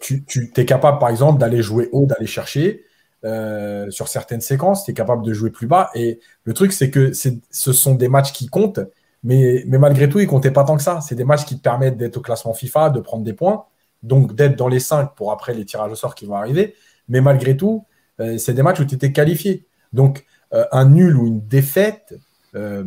[0.00, 0.24] tu,
[0.56, 2.84] es capable, par exemple, d'aller jouer haut, d'aller chercher.
[3.24, 5.90] Sur certaines séquences, tu es capable de jouer plus bas.
[5.94, 8.80] Et le truc, c'est que ce sont des matchs qui comptent,
[9.24, 11.00] mais, malgré tout, ils comptaient pas tant que ça.
[11.00, 13.64] C'est des matchs qui te permettent d'être au classement FIFA, de prendre des points
[14.02, 16.74] donc d'être dans les 5 pour après les tirages au sort qui vont arriver.
[17.08, 17.84] Mais malgré tout,
[18.20, 19.66] euh, c'est des matchs où tu étais qualifié.
[19.92, 22.14] Donc euh, un nul ou une défaite,
[22.54, 22.84] euh,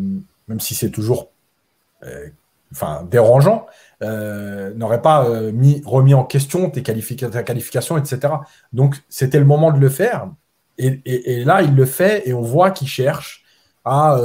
[0.47, 1.31] même si c'est toujours
[3.09, 3.65] dérangeant,
[4.01, 8.33] n'aurait pas mis, remis en question tes ta qualification, etc.
[8.73, 10.29] Donc c'était le moment de le faire.
[10.77, 13.43] Et, là, il le fait et on voit qu'il cherche
[13.85, 14.19] à,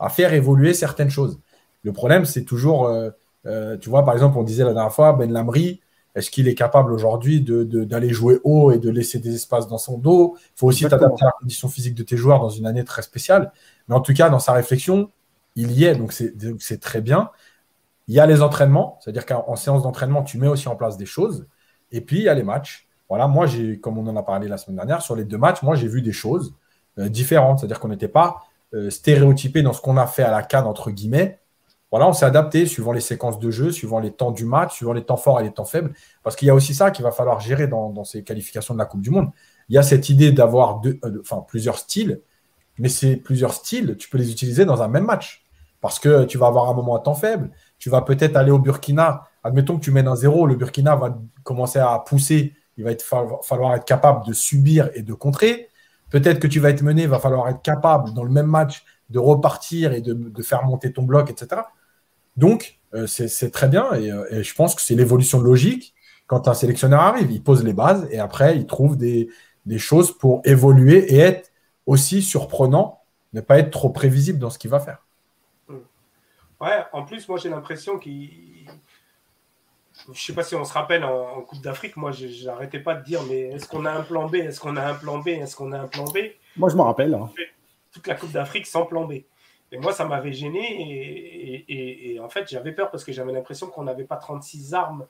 [0.00, 1.38] à, faire évoluer certaines choses.
[1.84, 2.90] Le problème, c'est toujours,
[3.44, 5.80] tu vois, par exemple, on disait la dernière fois, Ben Lamry,
[6.14, 9.96] est-ce qu'il est capable aujourd'hui d'aller jouer haut et de laisser des espaces dans son
[9.96, 10.36] dos?
[10.38, 13.02] Il faut aussi t'adapter à la condition physique de tes joueurs dans une année très
[13.02, 13.52] spéciale.
[13.88, 15.10] Mais en tout cas, dans sa réflexion,
[15.56, 17.30] il y est, donc c'est très bien.
[18.08, 21.06] Il y a les entraînements, c'est-à-dire qu'en séance d'entraînement, tu mets aussi en place des
[21.06, 21.46] choses.
[21.90, 22.88] Et puis, il y a les matchs.
[23.08, 25.62] Voilà, moi, j'ai, comme on en a parlé la semaine dernière, sur les deux matchs,
[25.62, 26.54] moi, j'ai vu des choses
[26.98, 27.60] euh, différentes.
[27.60, 28.42] C'est-à-dire qu'on n'était pas
[28.74, 31.42] euh, stéréotypé dans ce qu'on a fait à la canne, entre guillemets,
[31.92, 34.94] voilà, on s'est adapté suivant les séquences de jeu, suivant les temps du match, suivant
[34.94, 35.92] les temps forts et les temps faibles.
[36.22, 38.86] Parce qu'il y a aussi ça qu'il va falloir gérer dans, ces qualifications de la
[38.86, 39.28] Coupe du Monde.
[39.68, 40.80] Il y a cette idée d'avoir
[41.20, 42.22] enfin, plusieurs styles,
[42.78, 45.44] mais ces plusieurs styles, tu peux les utiliser dans un même match.
[45.82, 47.50] Parce que tu vas avoir un moment à temps faible,
[47.82, 49.24] tu vas peut-être aller au Burkina.
[49.42, 52.92] Admettons que tu mènes un zéro, le Burkina va commencer à pousser, il va
[53.42, 55.68] falloir être capable de subir et de contrer.
[56.08, 58.84] Peut-être que tu vas être mené, il va falloir être capable dans le même match
[59.10, 61.62] de repartir et de, faire monter ton bloc, etc.
[62.36, 65.92] Donc, euh, c'est très bien euh, et, je pense que c'est l'évolution logique
[66.28, 67.32] quand un sélectionneur arrive.
[67.32, 69.28] Il pose les bases et après, il trouve des,
[69.66, 71.50] des choses pour évoluer et être
[71.86, 73.00] aussi surprenant,
[73.32, 75.02] ne pas être trop prévisible dans ce qu'il va faire.
[76.62, 78.70] Ouais, en plus, moi j'ai l'impression qu'il.
[80.12, 83.20] Je sais pas si on se rappelle en, Coupe d'Afrique, moi j'arrêtais pas de dire
[83.28, 84.36] mais est-ce qu'on a un plan B?
[84.36, 85.28] Est-ce qu'on a un plan B?
[85.28, 86.18] Est-ce qu'on a un plan B?
[86.56, 87.14] Moi je me rappelle.
[87.14, 87.28] Hein.
[87.92, 89.12] Toute la Coupe d'Afrique sans plan B.
[89.72, 93.82] Et moi ça m'avait gêné et, en fait j'avais peur parce que j'avais l'impression qu'on
[93.82, 95.06] n'avait pas 36 armes,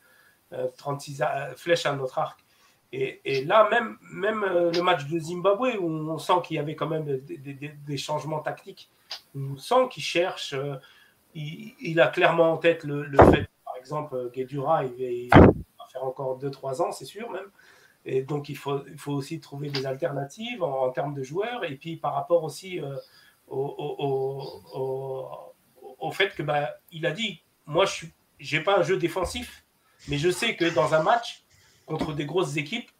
[0.79, 2.41] 36 euh, flèches à notre arc.
[2.95, 6.77] Et, là, même, même euh, le match de Zimbabwe, où on sent qu'il y avait
[6.77, 8.91] quand même des, changements tactiques,
[9.35, 10.53] on sent qu'il cherche.
[10.53, 10.77] Euh,
[11.35, 16.83] il, a clairement en tête le, fait, par exemple, Guedura, il, va faire encore 2-3
[16.83, 17.51] ans, c'est sûr même.
[18.05, 21.65] Et donc, il faut, aussi trouver des alternatives en, termes de joueurs.
[21.65, 22.97] Et puis, par rapport aussi euh,
[23.49, 24.41] au,
[26.13, 27.85] fait que bah, il a dit Moi,
[28.39, 29.65] je n'ai pas un jeu défensif,
[30.09, 31.45] mais je sais que dans un match
[31.87, 32.91] contre des grosses équipes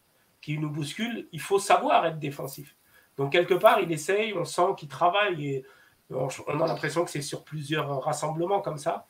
[0.41, 2.75] qui nous bousculent, il faut savoir être défensif.
[3.17, 5.63] Donc, quelque part, il essaye, on sent qu'il travaille.
[6.11, 9.05] On a l'impression que c'est sur plusieurs rassemblements comme ça.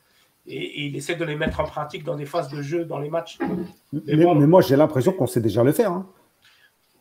[0.46, 3.10] Et, il essaie de les mettre en pratique dans des phases de jeu, dans les
[3.10, 3.38] matchs.
[3.92, 5.92] Mais, moi, j'ai l'impression qu'on sait déjà le faire.
[5.92, 6.06] Hein.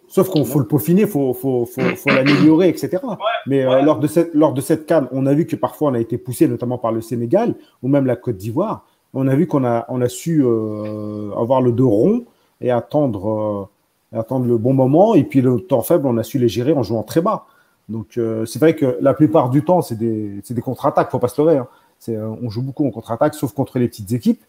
[0.07, 1.65] Sauf qu'on faut le peaufiner, il faut, faut,
[2.05, 2.99] l'améliorer, etc.
[3.47, 5.95] mais euh, lors, de cette, lors de cette canne, on a vu que parfois on
[5.95, 8.85] a été poussé, notamment par le Sénégal ou même la Côte d'Ivoire.
[9.15, 12.25] On a vu qu'on a, on a su euh, avoir le dos rond
[12.61, 13.67] et attendre,
[14.13, 15.15] euh, attendre le bon moment.
[15.15, 17.47] Et puis le temps faible, on a su les gérer en jouant très bas.
[17.89, 21.27] Donc euh, c'est vrai que la plupart du temps, c'est des, des contre-attaques, faut pas
[21.27, 21.57] se leurrer.
[21.57, 21.67] Hein.
[22.09, 24.41] Euh, on joue beaucoup en contre-attaque, sauf contre les petites équipes.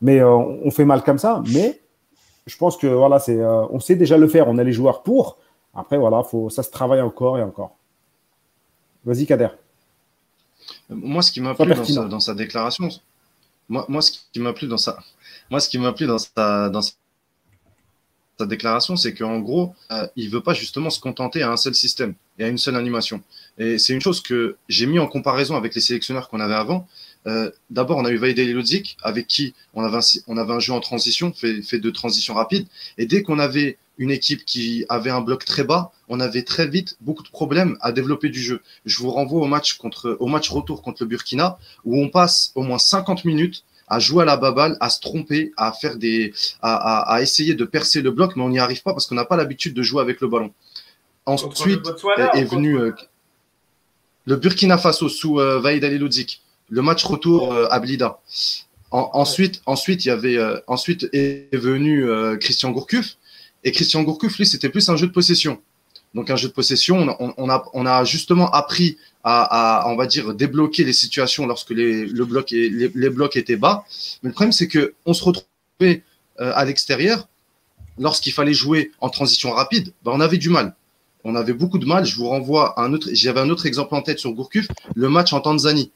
[0.00, 1.42] Mais euh, on fait mal comme ça.
[1.52, 1.80] Mais
[2.46, 4.48] je pense que voilà, c'est, on sait déjà le faire.
[4.48, 5.38] On a les joueurs pour.
[5.74, 7.76] Après, voilà, faut, ça se travaille encore et encore.
[9.04, 9.48] Vas-y, Kader.
[10.88, 12.88] Moi, ce qui m'a plu dans sa, déclaration,
[13.68, 14.98] moi, moi, ce qui m'a plu dans sa,
[15.50, 16.92] moi, ce qui m'a plu dans sa, dans sa
[18.38, 21.74] sa déclaration, c'est qu'en gros, euh, il veut pas justement se contenter à un seul
[21.74, 23.22] système et à une seule animation.
[23.58, 26.86] Et c'est une chose que j'ai mis en comparaison avec les sélectionneurs qu'on avait avant.
[27.26, 30.60] Euh, D'abord, on a eu Vaideli Lodzik, avec qui on avait, un, on avait un
[30.60, 32.66] jeu en transition, fait, fait de transition rapide.
[32.96, 36.68] Et dès qu'on avait une équipe qui avait un bloc très bas, on avait très
[36.68, 38.62] vite beaucoup de problèmes à développer du jeu.
[38.86, 42.52] Je vous renvoie au match, contre, au match retour contre le Burkina, où on passe
[42.54, 46.32] au moins 50 minutes à jouer à la baballe, à se tromper, à faire des,
[46.62, 49.24] à, à, essayer de percer le bloc, mais on n'y arrive pas parce qu'on n'a
[49.24, 50.52] pas l'habitude de jouer avec le ballon.
[51.26, 51.86] Ensuite
[52.34, 52.92] est venu euh,
[54.28, 55.98] le Burkina Faso sous euh, Vaïd Ali
[56.68, 58.20] le match retour euh, à Blida.
[58.90, 62.06] ensuite, ensuite, il y avait, euh, ensuite est venu
[62.38, 63.16] Christian Gourcuff.
[63.64, 65.62] Et Christian Gourcuff, lui, c'était plus un jeu de possession.
[66.14, 68.98] Donc un jeu de possession, on, a, on a justement appris
[69.30, 73.84] à, on va dire, débloquer les situations lorsque les, le bloc les, blocs étaient bas.
[74.22, 76.02] Mais le problème, c'est que on se retrouvait
[76.40, 77.28] euh, à l'extérieur
[77.98, 79.92] lorsqu'il fallait jouer en transition rapide.
[80.04, 80.74] Ben, on avait du mal.
[81.24, 82.06] On avait beaucoup de mal.
[82.06, 83.08] Je vous renvoie à un autre.
[83.12, 85.90] J'avais un autre exemple en tête sur Gourcuff, le match en Tanzanie,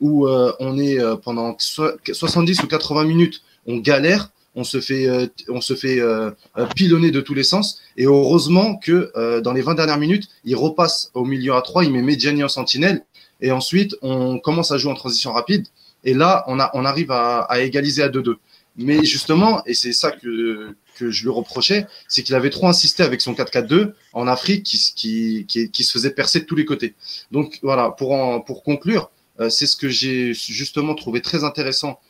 [0.00, 5.06] où euh, on est euh, pendant 70 ou 80 minutes, on galère on se fait,
[5.06, 7.80] euh, on se fait euh, euh, pilonner de tous les sens.
[7.96, 11.92] Et heureusement que dans les 20 dernières minutes, il repasse au milieu à 3, il
[11.92, 13.04] met Medjani en sentinelle.
[13.40, 15.66] Et ensuite, on commence à jouer en transition rapide.
[16.02, 18.34] Et là, on, a, on arrive à, égaliser à 2-2.
[18.76, 23.04] Mais justement, et c'est ça que, que je lui reprochais, c'est qu'il avait trop insisté
[23.04, 26.94] avec son 4-4-2 en Afrique qui, qui, qui, se faisait percer de tous les côtés.
[27.30, 29.10] Donc voilà, pour, en, pour conclure,
[29.50, 32.00] c'est ce que j'ai justement trouvé très intéressant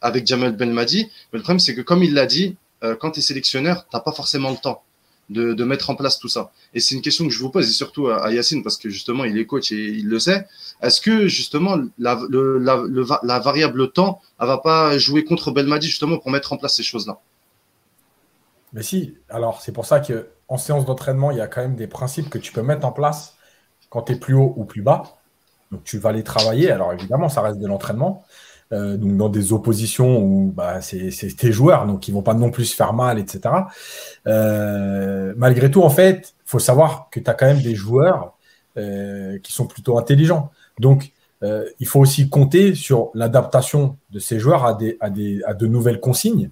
[0.00, 1.10] avec Jamel Belmadi.
[1.32, 3.96] Mais le problème, c'est que comme il l'a dit, euh, quand tu es sélectionneur, tu
[3.96, 4.82] n'as pas forcément le temps
[5.30, 6.50] de, mettre en place tout ça.
[6.72, 9.24] Et c'est une question que je vous pose, et surtout à, Yacine, parce que justement,
[9.24, 10.46] il est coach et il le sait.
[10.80, 12.82] Est-ce que justement, la, le, la,
[13.22, 16.82] la variable temps, elle va pas jouer contre Belmadi justement pour mettre en place ces
[16.82, 17.20] choses-là?
[18.72, 21.86] Mais si, alors c'est pour ça qu'en séance d'entraînement, il y a quand même des
[21.86, 23.34] principes que tu peux mettre en place
[23.88, 25.02] quand tu es plus haut ou plus bas.
[25.72, 26.70] Donc tu vas les travailler.
[26.70, 28.24] Alors évidemment, ça reste de l'entraînement.
[28.72, 32.50] Euh, donc dans des oppositions où bah, c'est tes joueurs, donc ils vont pas non
[32.50, 33.40] plus se faire mal, etc.
[34.26, 38.34] Euh, malgré tout, en fait, faut savoir que tu as quand même des joueurs
[38.76, 40.50] euh, qui sont plutôt intelligents.
[40.78, 41.12] Donc,
[41.78, 45.68] il faut aussi compter sur l'adaptation de ces joueurs à, des, à, des, à de
[45.68, 46.50] nouvelles consignes.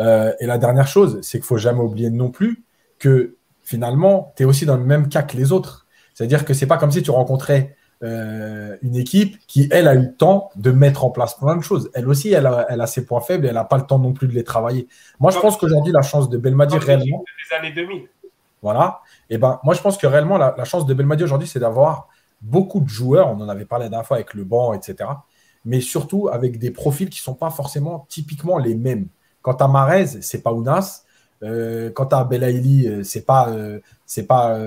[0.00, 2.64] Et la dernière chose, c'est qu'il faut jamais oublier non plus
[2.98, 5.86] que finalement, tu es aussi dans le même cas que les autres.
[6.14, 10.02] C'est-à-dire que c'est pas comme si tu rencontrais euh, une équipe qui, elle, a eu
[10.02, 11.90] le temps de mettre en place plein de choses.
[11.94, 13.98] Elle aussi, elle a, elle a ses points faibles et elle n'a pas le temps
[13.98, 14.88] non plus de les travailler.
[15.20, 17.24] Moi, je pense qu'aujourd'hui, la chance de Belmadi réellement.
[17.58, 18.08] Années 2000.
[18.62, 19.00] Voilà.
[19.30, 22.08] Et ben, moi, je pense que réellement, la, la chance de Belmadi aujourd'hui, c'est d'avoir
[22.40, 23.28] beaucoup de joueurs.
[23.30, 25.10] On en avait parlé la dernière fois avec le banc, etc.
[25.64, 29.08] Mais surtout avec des profils qui ne sont pas forcément typiquement les mêmes.
[29.42, 31.04] Quant à Marez, c'est pas Ounas.
[31.42, 34.58] Euh, quant à Belaïli, euh, c'est pas, euh, c'est pas,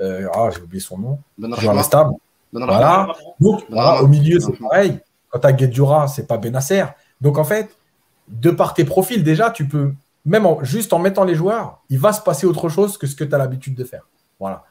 [0.00, 1.18] ah, j'ai oublié son nom.
[1.36, 1.82] Benrahma.
[1.82, 2.14] stable.
[2.52, 3.08] Voilà.
[3.40, 4.98] Donc, voilà, au milieu, c'est pareil.
[5.30, 6.84] Quant à Guedjura, c'est pas Benasser.
[7.20, 7.76] Donc, en fait,
[8.28, 9.92] de par tes profils, déjà, tu peux,
[10.24, 13.14] même en, juste en mettant les joueurs, il va se passer autre chose que ce
[13.14, 14.06] que tu as l'habitude de faire.
[14.40, 14.64] Voilà.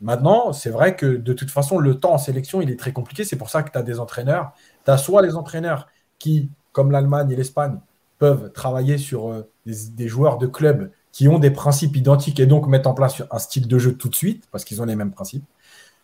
[0.00, 3.24] Maintenant, c'est vrai que de toute façon, le temps en sélection, il est très compliqué.
[3.24, 4.52] C'est pour ça que tu as des entraîneurs.
[4.86, 7.78] Tu as soit les entraîneurs qui, comme l'Allemagne et l'Espagne,
[8.18, 12.46] peuvent travailler sur euh, des, des joueurs de club qui ont des principes identiques et
[12.46, 14.96] donc mettre en place un style de jeu tout de suite, parce qu'ils ont les
[14.96, 15.44] mêmes principes.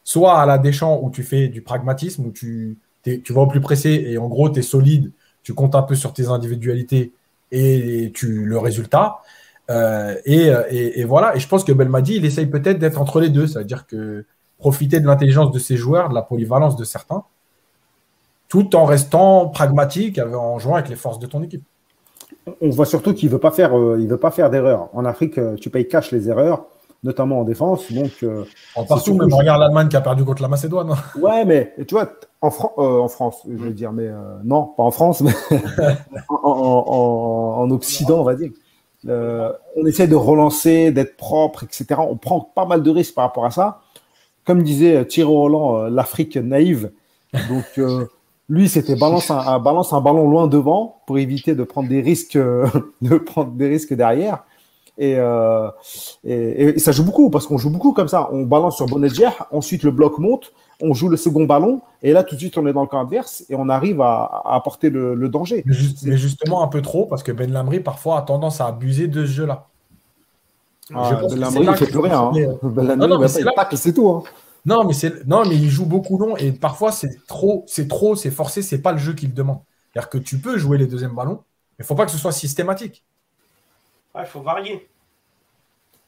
[0.05, 2.79] Soit à la Deschamps où tu fais du pragmatisme, où tu,
[3.31, 6.13] vas au plus pressé et en gros, tu es solide, tu comptes un peu sur
[6.13, 7.13] tes individualités
[7.53, 9.19] et tu, le résultat.
[9.71, 13.21] Euh, et, et- et voilà, et je pense que Belmadi, il essaye peut-être d'être entre
[13.21, 14.25] les deux, c'est-à-dire que
[14.59, 17.25] profiter de l'intelligence de ses joueurs, de la polyvalence de certains,
[18.49, 21.65] tout en restant pragmatique, en jouant avec les forces de ton équipe.
[22.61, 24.89] On voit surtout qu'il ne veut pas faire, euh, il veut pas faire d'erreurs.
[24.93, 26.67] En Afrique, euh, tu payes cash les erreurs,
[27.03, 27.91] notamment en défense.
[27.93, 28.45] Donc, euh,
[28.77, 30.91] En partout, même regarde l'Allemagne qui a perdu contre la Macédoine.
[30.93, 31.21] hein.
[31.21, 32.09] ouais, mais tu vois,
[32.41, 35.33] en, Fran- euh, en France, je veux dire, mais euh, non, pas en France, mais
[36.29, 38.51] en, en- en- en Occident, on va dire.
[39.09, 41.87] Euh, on essaie de relancer, d'être propre, etc.
[41.99, 43.81] On prend pas mal de risques par rapport à ça.
[44.45, 46.91] Comme disait Thierry Roland, l'Afrique naïve.
[47.49, 48.07] Donc, euh,
[48.49, 52.01] lui, c'était balance un, un- balance un ballon loin devant pour éviter de prendre des
[52.01, 52.67] risques, euh,
[53.03, 54.45] de prendre des risques derrière.
[54.99, 55.69] Et, euh,
[56.25, 58.29] et, et ça joue beaucoup parce qu'on joue beaucoup comme ça.
[58.33, 62.23] On balance sur Bonedjer, ensuite le bloc monte, on joue le second ballon et là
[62.23, 64.89] tout de suite on est dans le camp adverse et on arrive à, à apporter
[64.89, 65.63] le, le danger.
[65.67, 68.69] Mais, juste- mais justement un peu trop, parce que Ben Lamry parfois a tendance à
[68.69, 69.67] abuser de ce jeu-là.
[70.95, 72.21] Ah, c'est là il fait plus rien.
[72.21, 72.31] Hein.
[73.55, 74.09] tacle, c'est tout.
[74.09, 74.23] Hein.
[74.67, 78.17] Non, mais c'est non, mais il joue beaucoup long et parfois c'est trop, c'est trop,
[78.17, 79.61] c'est forcé, c'est pas le jeu qu'il demande.
[79.93, 81.45] C'est-à-dire que tu peux jouer les deuxièmes ballons,
[81.79, 83.05] mais il faut pas que ce soit systématique.
[84.19, 84.89] Il faut varier.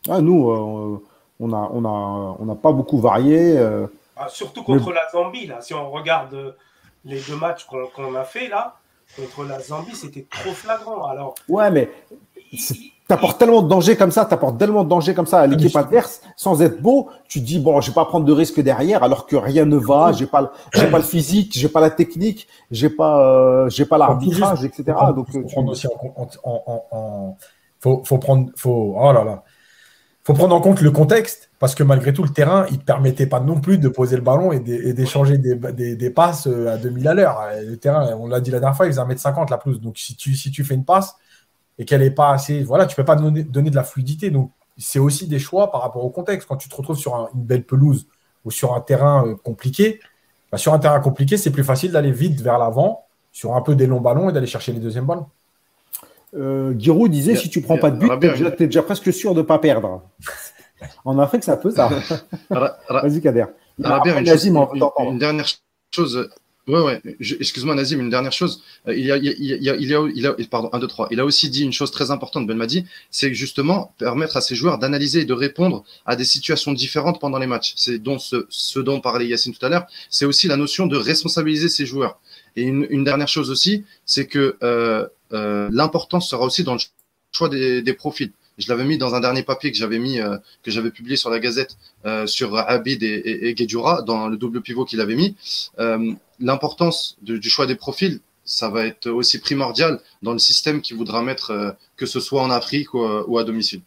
[0.08, 1.02] Ah, nous, euh,
[1.40, 3.58] on a, on a, on n'a pas beaucoup varié.
[3.58, 5.60] euh, Ah, surtout contre la Zambie, là.
[5.60, 6.52] Si on regarde euh,
[7.04, 8.76] les deux matchs qu'on qu'on a fait là,
[9.16, 11.06] contre la Zambie, c'était trop flagrant.
[11.06, 11.90] Alors, Ouais, mais
[13.08, 15.70] t'apportes tellement de danger comme ça, t'apportes tellement de danger comme ça à l'équipe mais
[15.70, 18.60] je- adverse, sans être beau, tu te dis bon, je vais pas prendre de risque
[18.60, 21.80] derrière, alors que rien ne va, j'ai pas, le- j'ai pas le physique, j'ai pas
[21.80, 24.84] la technique, j'ai pas, euh, j'ai pas l'arbitrage, etc.
[25.16, 27.36] Donc, faut euh, tu- prendre aussi en, en- en- en-
[27.80, 29.42] faut, faut prendre, faut, oh là là,
[30.24, 33.24] faut prendre en compte le contexte parce que malgré tout le terrain, il te permettait
[33.26, 36.76] pas non plus de poser le ballon et d'échanger des, des- des passes euh, à
[36.76, 37.40] 2000 à l'heure.
[37.66, 39.80] Le terrain, on l'a dit la dernière fois, il faisait 1m50 la plus.
[39.80, 41.16] Donc si tu, si tu fais une passe
[41.78, 44.30] et qu'elle est pas assez, voilà, tu peux pas donner, donner de la fluidité.
[44.30, 46.48] Donc c'est aussi des choix par rapport au contexte.
[46.48, 48.06] Quand tu te retrouves sur un- une belle pelouse
[48.44, 50.00] ou sur un terrain euh, compliqué,
[50.52, 53.74] bah, sur un terrain compliqué, c'est plus facile d'aller vite vers l'avant sur un peu
[53.74, 55.26] des longs ballons et d'aller chercher les deuxièmes ballons.
[56.34, 59.42] euh, Giroud disait si tu prends pas de but, Rabia, t'es déjà, presque sûr de
[59.42, 60.02] pas perdre.
[61.04, 61.88] En Afrique, ça peut ça.
[63.02, 63.46] Vas-y, Kader.
[63.96, 64.42] Après, une, chose-
[64.74, 64.80] une-
[65.12, 65.46] une dernière
[65.90, 66.30] chose.
[66.68, 67.00] Ouais, ouais.
[67.18, 68.62] Excuse-moi, Nazim, une dernière chose.
[68.86, 70.86] Euh, Il y a, il y a, il y a, il a, pardon, un, deux,
[70.86, 71.08] trois.
[71.10, 74.54] Il a aussi dit une chose très importante, Ben Madi, c'est justement permettre à ses
[74.54, 77.72] joueurs d'analyser et de répondre à des situations différentes pendant les matchs.
[77.76, 79.86] C'est dont ce, ce dont parlait Yacine tout à l'heure.
[80.10, 82.20] C'est aussi la notion de responsabiliser ses joueurs.
[82.54, 86.80] Et une, une dernière chose aussi, c'est que euh, euh, l'importance sera aussi dans le
[87.32, 88.32] choix des, des profils.
[88.58, 91.30] Je l'avais mis dans un dernier papier que j'avais mis, euh, que j'avais publié sur
[91.30, 93.66] la Gazette euh, sur Abid et, et,
[94.04, 95.36] dans le double pivot qu'il avait mis.
[95.78, 100.96] Euh, L'importance du choix des profils, ça va être aussi primordial dans le système qu'il
[100.96, 103.82] voudra mettre, euh, que ce soit en Afrique ou, euh, ou à domicile.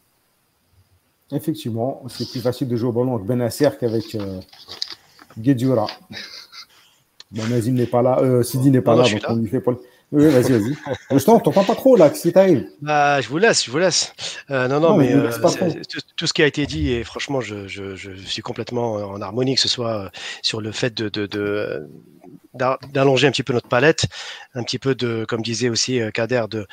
[1.31, 4.39] Effectivement, c'est plus facile de jouer au ballon avec Benasser qu'avec euh,
[5.37, 5.87] Guedjura.
[7.31, 9.47] Bon, Nazim n'est pas là, euh, Sidi n'est pas Non, là, donc suis on lui
[9.47, 9.71] fait pas.
[9.71, 9.79] le-
[10.11, 10.75] Oui, vas-y, vas-y.
[11.17, 12.67] Je t'entends pas trop là, qu'est-ce qui t'arrive?
[12.81, 14.11] Bah, je vous laisse, je vous laisse.
[14.49, 15.31] Euh, non, non, Non, mais euh,
[15.89, 19.21] tout, tout ce qui a été dit, et franchement, je, je, je suis complètement en
[19.21, 21.87] harmonie, que ce soit sur le fait de, de, de,
[22.53, 24.05] d'allonger un petit peu notre palette,
[24.55, 26.67] un petit peu de, comme disait aussi euh, Kader, de,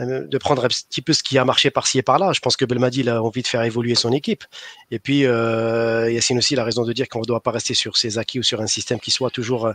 [0.00, 2.32] euh, de prendre un petit peu ce qui a marché par-ci et par-là.
[2.32, 4.44] Je pense que Belmadi a envie de faire évoluer son équipe.
[4.90, 7.74] Et puis euh, Yacine aussi il a raison de dire qu'on ne doit pas rester
[7.74, 9.72] sur ses acquis ou sur un système qui soit toujours euh,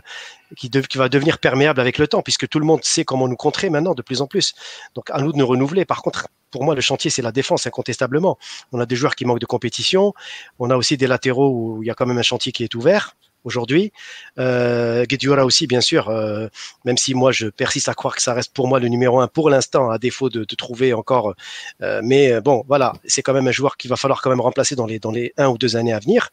[0.56, 3.36] qui, qui, va devenir perméable avec le temps, puisque tout le monde sait comment nous
[3.36, 4.54] contrer maintenant de plus en plus.
[4.94, 5.84] Donc à nous de nous renouveler.
[5.84, 8.38] Par contre, pour moi, le chantier, c'est la défense, incontestablement.
[8.72, 10.14] On a des joueurs qui manquent de compétition.
[10.58, 12.74] On a aussi des latéraux où il y a quand même un chantier qui est
[12.74, 13.16] ouvert
[13.46, 13.92] aujourd'hui.
[14.38, 15.06] Euh,
[15.46, 16.48] aussi, bien sûr, euh,
[16.84, 19.28] même si moi je persiste à croire que ça reste pour moi le numéro un
[19.28, 21.34] pour l'instant, à défaut de, trouver encore.
[21.82, 24.40] Euh, mais euh, bon, voilà, c'est quand même un joueur qu'il va falloir quand même
[24.40, 26.30] remplacer dans les dans les un ou deux années à venir.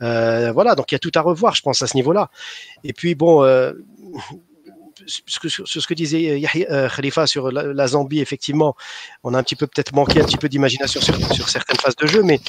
[0.00, 2.30] voilà, donc il y a tout à revoir, je pense, à ce niveau-là.
[2.84, 3.42] Et puis bon
[5.06, 8.76] sur, ce que disait euh, Yahya, euh, Khalifa sur la, Zambie, effectivement,
[9.22, 11.96] on a un petit peu peut-être manqué un petit peu d'imagination sur, sur, certaines phases
[11.96, 12.40] de jeu, mais,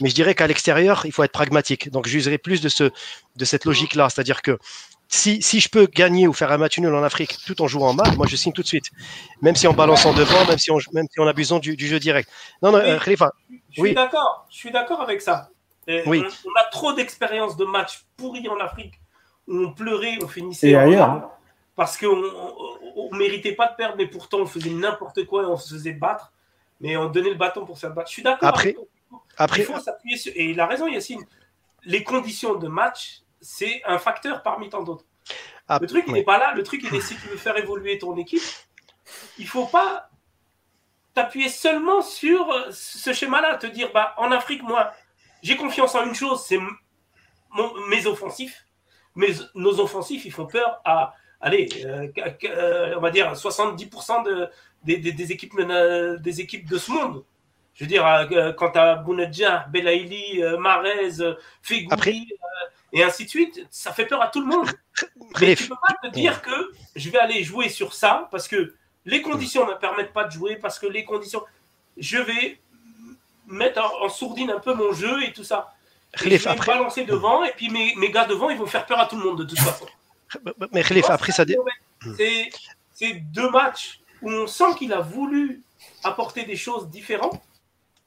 [0.00, 1.90] mais je dirais qu'à l'extérieur, il faut être pragmatique.
[1.90, 2.90] Donc, j'userai plus de, ce,
[3.36, 4.58] de cette logique-là, c'est-à-dire que
[5.08, 7.94] si, si, je peux gagner ou faire un match nul en Afrique tout en jouant
[7.94, 8.90] mal, moi je signe tout de suite.
[9.40, 11.98] Même si en balançant devant, même si on, même si en abusant du, du jeu
[11.98, 12.28] direct.
[12.62, 13.32] Non, non, euh, Khalifa.
[13.70, 15.48] Je suis d'accord, je suis d'accord avec ça.
[16.06, 16.22] oui.
[16.44, 19.00] On, a trop d'expérience de matchs pourris en Afrique
[19.46, 20.68] où on pleurait, on finissait.
[20.68, 21.30] Et ailleurs.
[21.78, 25.56] Parce qu'on ne méritait pas de perdre, mais pourtant on faisait n'importe quoi et on
[25.56, 26.32] se faisait battre.
[26.80, 28.08] Mais on donnait le bâton pour se faire battre.
[28.08, 28.48] Je suis d'accord.
[28.48, 28.74] Après,
[29.36, 30.32] après, il faut s'appuyer sur.
[30.34, 31.24] Et il a raison, Yacine.
[31.84, 35.04] Les conditions de match, c'est un facteur parmi tant d'autres.
[35.80, 36.52] le truc, il n'est pas là.
[36.52, 38.42] Le truc, il est si tu veux faire évoluer ton équipe,
[39.38, 40.10] il ne faut pas
[41.14, 43.56] t'appuyer seulement sur ce schéma-là.
[43.56, 44.92] Te dire, bah, en Afrique, moi,
[45.44, 46.58] j'ai confiance en une chose, c'est
[47.88, 48.66] mes offensifs.
[49.14, 52.08] Mais nos offensifs, ils font peur à allez, euh,
[52.44, 54.48] euh, on va dire 70% de,
[54.84, 55.54] des, équipes,
[56.20, 57.24] des équipes de ce monde.
[57.74, 62.32] Je veux dire, euh, quand tu as Bounedjah, Belaïli, Marez, Fegouli,
[62.92, 64.68] et ainsi de suite, ça fait peur à tout le monde.
[65.40, 68.74] Mais tu peux pas te dire que je vais aller jouer sur ça parce que
[69.04, 71.42] les conditions ne me permettent pas de jouer, parce que les conditions.
[71.96, 72.60] Je vais
[73.46, 75.74] mettre en, sourdine un peu mon jeu et tout ça.
[76.14, 79.00] je vais me balancer devant, et puis mes, mes gars devant, ils vont faire peur
[79.00, 79.86] à tout le monde de toute façon.
[80.72, 81.44] Mais Khalif, après ça.
[82.94, 85.62] C'est deux matchs où on sent qu'il a voulu
[86.02, 87.40] apporter des choses différentes,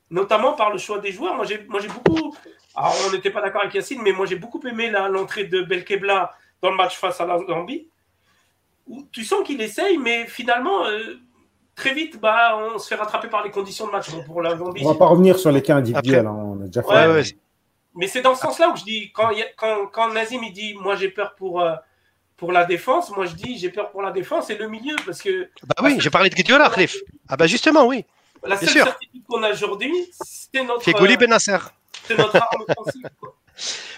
[0.10, 1.36] notamment par le choix des joueurs.
[1.36, 2.36] Moi, j'ai beaucoup.
[2.76, 6.32] Alors, on n'était pas d'accord avec Yacine, mais moi, j'ai beaucoup aimé l'entrée de Belkebla
[6.62, 7.88] dans le match face à la Zambie.
[8.88, 11.20] Où tu sens qu'il essaye, mais finalement, euh,
[11.76, 14.10] très vite, bah, on se fait rattraper par les conditions de match.
[14.26, 16.28] pour la Zambie, on va pas revenir sur les cas individuels.
[16.28, 17.36] Hein, on a déjà fait.
[17.96, 20.96] mais c'est dans ce sens-là où je dis, quand, quand, quand Nazim il dit, moi
[20.96, 21.76] j'ai peur pour, euh,
[22.42, 25.22] pour la défense, moi je dis j'ai peur pour la défense et le milieu parce
[25.22, 25.52] que.
[25.62, 26.98] Bah oui, j'ai parlé de Guediola, Khalif.
[27.30, 28.04] Ah bah justement, oui.
[28.44, 30.84] La seule certitude qu'on a aujourd'hui, c'est notre.
[30.84, 31.60] C'est Benasser.
[32.04, 33.04] C'est notre arme offensive.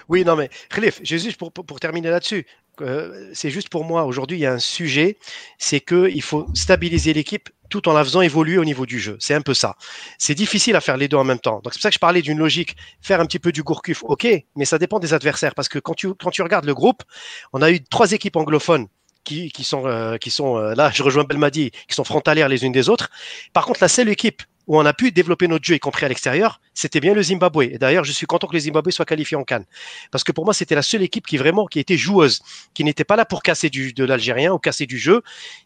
[0.09, 2.45] Oui, non, mais Khalif, juste pour, pour, terminer là-dessus,
[2.81, 5.17] euh, c'est juste pour moi, aujourd'hui, il y a un sujet,
[5.57, 9.17] c'est qu'il faut stabiliser l'équipe tout en la faisant évoluer au niveau du jeu.
[9.19, 9.75] C'est un peu ça.
[10.19, 11.59] C'est difficile à faire les deux en même temps.
[11.63, 14.03] Donc c'est pour ça que je parlais d'une logique, faire un petit peu du Gourcuff,
[14.03, 15.55] ok, mais ça dépend des adversaires.
[15.55, 17.03] Parce que quand tu, quand tu regardes le groupe,
[17.51, 18.87] on a eu trois équipes anglophones
[19.23, 22.71] qui, sont, euh, qui sont euh, là, je rejoins Belmadi, qui sont frontalières les unes
[22.71, 23.09] des autres.
[23.53, 26.09] Par contre, la seule équipe où on a pu développer notre jeu, y compris à
[26.09, 27.63] l'extérieur, c'était bien le Zimbabwe.
[27.63, 29.65] Et d'ailleurs, je suis content que le Zimbabwe soit qualifié en Cannes.
[30.09, 32.41] Parce que pour moi, c'était la seule équipe qui vraiment, qui était joueuse,
[32.73, 35.21] qui n'était pas là pour casser du, de l'Algérien ou casser du jeu,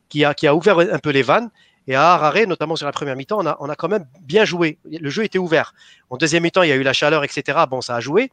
[0.09, 1.51] qui a, qui a ouvert un peu les vannes
[1.87, 4.43] et à Harare, notamment sur la première mi-temps, on a, on a quand même bien
[4.43, 4.77] joué.
[4.83, 5.73] Le jeu était ouvert.
[6.09, 7.59] En deuxième mi-temps, il y a eu la chaleur, etc.
[7.69, 8.29] Bon, ça a joué.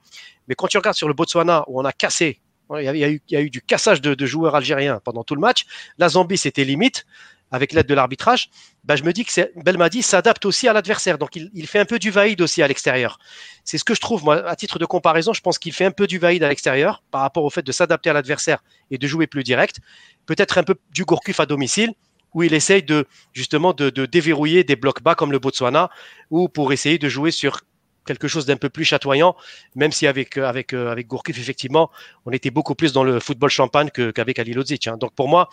[0.49, 2.41] Mais quand tu regardes sur le Botswana, où on a cassé,
[2.79, 5.67] il y a, eu, du cassage de, joueurs algériens pendant tout le match.
[5.99, 7.07] La Zambie, c'était limite
[7.51, 8.51] avec l'aide de l'arbitrage.
[8.85, 11.19] Ben, je me dis que Belmadi s'adapte aussi à l'adversaire.
[11.19, 13.19] Donc, il, fait un peu du vaïd aussi à l'extérieur.
[13.65, 15.93] C'est ce que je trouve, moi, à titre de comparaison, je pense qu'il fait un
[15.93, 18.59] peu du vaïd à l'extérieur par rapport au fait de s'adapter à l'adversaire
[18.91, 19.79] et de jouer plus direct.
[20.27, 21.93] Peut-être un peu du Gourcuff à domicile
[22.35, 22.85] où il essaye
[23.33, 25.89] justement de, déverrouiller des blocs bas comme le Botswana,
[26.31, 27.61] ou pour essayer de jouer sur
[28.05, 29.34] quelque chose d'un peu plus chatoyant,
[29.74, 31.90] même si avec euh, avec euh, avec Gourcuff effectivement,
[32.26, 34.86] on était beaucoup plus dans le football champagne qu'avec Ali Lodzic.
[34.86, 34.96] Hein.
[34.96, 35.48] Donc pour moi,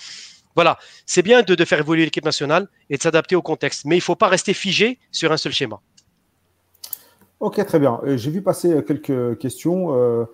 [0.55, 3.99] voilà, c'est bien de, faire évoluer l'équipe nationale et de s'adapter au contexte, mais il
[3.99, 5.79] ne faut pas rester figé sur un seul schéma.
[7.39, 7.99] Ok, très bien.
[8.03, 10.27] Euh, j'ai vu passer quelques questions.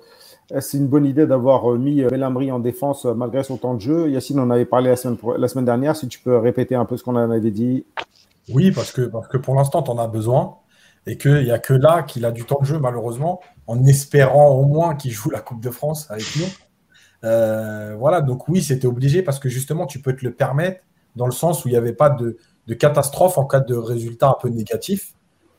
[0.61, 3.73] C'est une bonne idée d'avoir euh, mis euh, Belhamri en défense euh, malgré son temps
[3.73, 4.09] de jeu?
[4.09, 5.95] Yacine en avait parlé la semaine, la semaine dernière.
[5.95, 7.85] Si tu peux répéter un peu ce qu'on en avait dit.
[8.53, 10.55] Oui, parce que, parce que pour l'instant, tu en as besoin
[11.07, 14.49] et qu'il n'y a que là qu'il a du temps de jeu, malheureusement, en espérant
[14.49, 17.97] au moins qu'il joue la Coupe de France avec nous.
[17.97, 20.81] voilà, donc oui, c'était obligé parce que justement, tu peux te le permettre
[21.15, 22.37] dans le sens où il n'y avait pas de,
[22.75, 25.13] catastrophe en cas de résultat un peu négatif.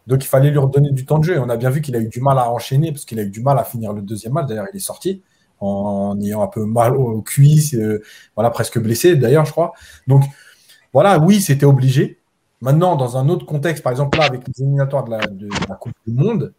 [0.07, 1.36] Donc il fallait lui redonner du temps de jeu.
[1.36, 3.22] Et on a bien vu qu'il a eu du mal à enchaîner parce qu'il a
[3.22, 4.46] eu du mal à finir le deuxième match.
[4.46, 5.22] D'ailleurs, il est sorti.
[5.61, 7.76] en ayant un peu mal aux cuisses,
[8.36, 9.72] voilà, presque blessé d'ailleurs, je crois.
[10.07, 10.24] Donc
[10.92, 12.18] voilà, oui, c'était obligé.
[12.61, 16.12] Maintenant, dans un autre contexte, par exemple là, avec les éliminatoires de la, Coupe du
[16.12, 16.52] Monde,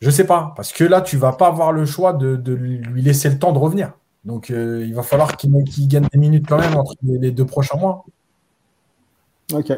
[0.00, 2.52] je ne sais pas, parce que là, tu ne vas pas avoir le choix de,
[2.52, 3.92] lui laisser le temps de revenir.
[4.24, 8.04] Donc, il va falloir qu'il gagne des minutes quand même entre les deux prochains mois.
[9.52, 9.72] Ok.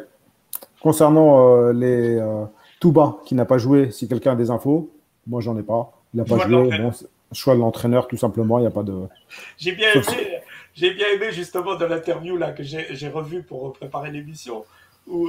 [0.81, 2.45] Concernant euh, les euh,
[2.81, 4.91] Touba qui n'a pas joué, si quelqu'un a des infos,
[5.27, 5.93] moi j'en ai pas.
[6.15, 6.79] Il n'a pas joué.
[6.79, 6.93] Bon,
[7.33, 8.59] choix de l'entraîneur, tout simplement.
[8.59, 8.95] Il n'y a pas de.
[9.57, 10.36] J'ai bien aimé.
[10.77, 14.65] J'ai bien aimé justement de l'interview là que j'ai revu pour préparer l'émission
[15.07, 15.29] où,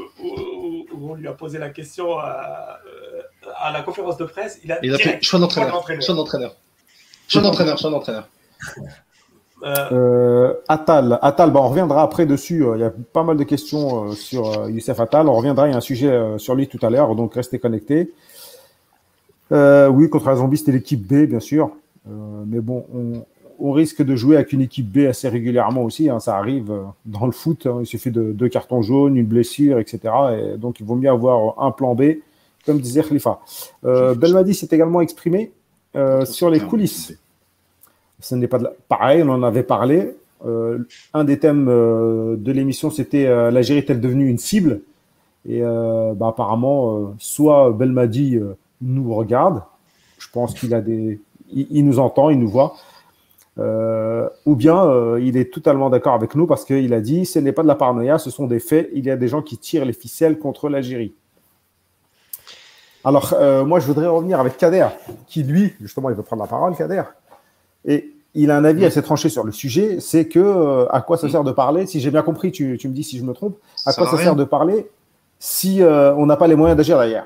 [1.01, 2.79] on lui a posé la question à,
[3.71, 4.59] la conférence de presse.
[4.63, 5.85] Il a, il a fait choix d'entraîneur.
[6.01, 6.55] Choix d'entraîneur.
[7.27, 7.77] Choix d'entraîneur.
[7.77, 8.27] Choix d'entraîneur.
[9.63, 10.53] Euh, euh...
[10.67, 12.63] Attal, Attal bah, on reviendra après dessus.
[12.63, 15.27] Euh, il y a pas mal de questions euh, sur Youssef Attal.
[15.27, 18.11] On reviendra, il y a un sujet sur lui tout à l'heure, donc restez connectés.
[19.51, 21.71] oui, contre la Zombie, c'était l'équipe B, bien sûr.
[22.05, 23.25] mais bon, on,
[23.59, 26.09] risque de jouer avec une équipe B assez régulièrement aussi.
[26.09, 26.19] Hein.
[26.19, 26.71] ça arrive
[27.05, 27.65] dans le foot.
[27.65, 27.77] Hein.
[27.81, 29.99] il suffit de deux cartons jaunes, une blessure, etc.
[30.39, 32.17] Et donc, il vaut mieux avoir un plan B,
[32.65, 33.39] comme disait Khalifa.
[33.83, 35.51] Belmadi s'est également exprimé
[36.25, 37.13] sur les coulisses
[38.19, 40.15] ce n'est pas pareil, on en avait parlé.
[40.45, 40.79] Euh,
[41.13, 44.81] un des thèmes euh, de l'émission, c'était euh, l'Algérie est-elle devenue une cible?
[45.49, 48.37] Et bah, apparemment, soit Belmadi
[48.81, 49.63] nous regarde,
[50.17, 51.21] je pense qu'il a des,
[51.53, 52.75] il, nous entend, il nous voit,
[53.57, 57.63] ou bien il est totalement d'accord avec nous parce qu'il a dit ce n'est pas
[57.63, 58.89] de la paranoïa, ce sont des faits.
[58.93, 61.13] Il y a des gens qui tirent les ficelles contre l'Algérie.
[63.03, 63.33] Alors,
[63.65, 64.87] moi, je voudrais revenir avec Kader,
[65.27, 67.03] qui lui, justement, il veut prendre la parole, Kader.
[67.85, 71.17] Et il a un avis assez tranché sur le sujet, c'est que euh, à quoi
[71.17, 73.57] ça sert de parler, si j'ai bien compris, tu, me dis si je me trompe,
[73.85, 74.87] à quoi ça sert de parler
[75.39, 77.25] si euh, on n'a pas les moyens d'agir derrière?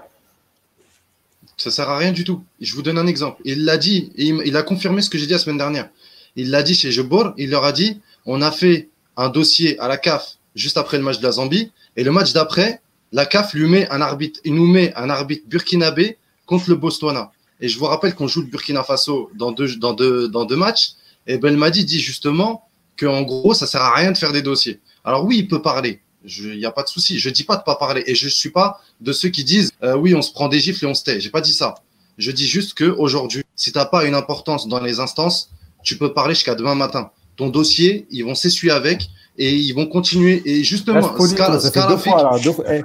[1.57, 2.41] Ça sert à rien du tout.
[2.61, 3.41] Je vous donne un exemple.
[3.43, 5.89] Il l'a dit, il, a confirmé ce que j'ai dit la semaine dernière.
[6.35, 9.87] Il l'a dit chez Jebor, il leur a dit, on a fait un dossier à
[9.87, 13.53] la CAF juste après le match de la Zambie, et le match d'après, la CAF
[13.53, 17.31] lui met un arbitre, il nous met un arbitre burkinabé contre le Botswana.
[17.59, 20.55] Et je vous rappelle qu'on joue le Burkina Faso dans deux, dans deux, dans deux
[20.55, 20.93] matchs.
[21.27, 22.67] Et Belmadi dit justement
[22.99, 24.79] qu'en gros, ça sert à rien de faire des dossiers.
[25.03, 26.01] Alors oui, il peut parler.
[26.25, 27.19] Il n'y a pas de souci.
[27.19, 28.03] Je dis pas de pas parler.
[28.07, 30.59] Et je ne suis pas de ceux qui disent euh, oui, on se prend des
[30.59, 31.19] gifles et on se tait.
[31.19, 31.75] J'ai pas dit ça.
[32.17, 35.51] Je dis juste que aujourd'hui, si tu n'as pas une importance dans les instances,
[35.83, 37.11] tu peux parler jusqu'à demain matin.
[37.37, 40.41] Ton dossier, ils vont s'essuyer avec et ils vont continuer.
[40.45, 42.83] Et justement, ça, fait deux fois, eh,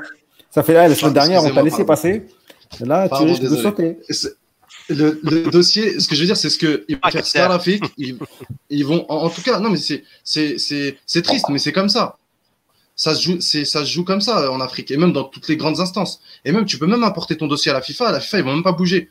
[0.50, 2.26] ça fait la semaine dernière, on t'a laissé passer.
[2.80, 3.98] Là, tu risques de sauter
[4.88, 8.16] le, dossier, ce que je veux dire, c'est ce que ils vont faire Scarafik, ils,
[8.70, 11.88] ils vont, en, tout cas, non, mais c'est, c'est, c'est, c'est triste, mais c'est comme
[11.88, 12.18] ça.
[12.94, 15.56] Ça se joue, ça se joue comme ça en Afrique et même dans toutes les
[15.56, 16.20] grandes instances.
[16.44, 18.08] Et même, tu peux même apporter ton dossier à la FIFA.
[18.08, 19.10] À la FIFA, ils vont même pas bouger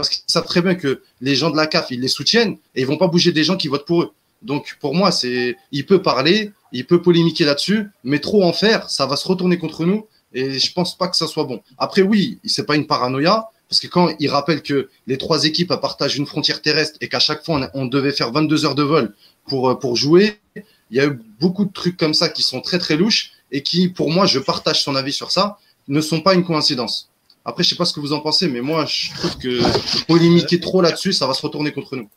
[0.00, 2.80] parce qu'ils savent très bien que les gens de la CAF, ils les soutiennent et
[2.80, 4.12] ils vont pas bouger des gens qui votent pour eux.
[4.40, 8.88] Donc, pour moi, c'est, il peut parler, il peut polémiquer là-dessus, mais trop en faire,
[8.88, 11.60] ça va se retourner contre nous et je pense pas que ça soit bon.
[11.76, 15.74] Après, oui, c'est pas une paranoïa, parce que quand il rappelle que les trois équipes
[15.80, 19.14] partagent une frontière terrestre et qu'à chaque fois on, devait faire 22 heures de vol
[19.46, 20.40] pour, euh, pour jouer,
[20.90, 23.62] il y a eu beaucoup de trucs comme ça qui sont très très louches et
[23.62, 27.09] qui, pour moi, je partage son avis sur ça, ne sont pas une coïncidence.
[27.44, 30.60] Après, je sais pas ce que vous en pensez, mais moi, je trouve que polémiquer
[30.60, 32.08] trop là-dessus, ça va se retourner contre nous.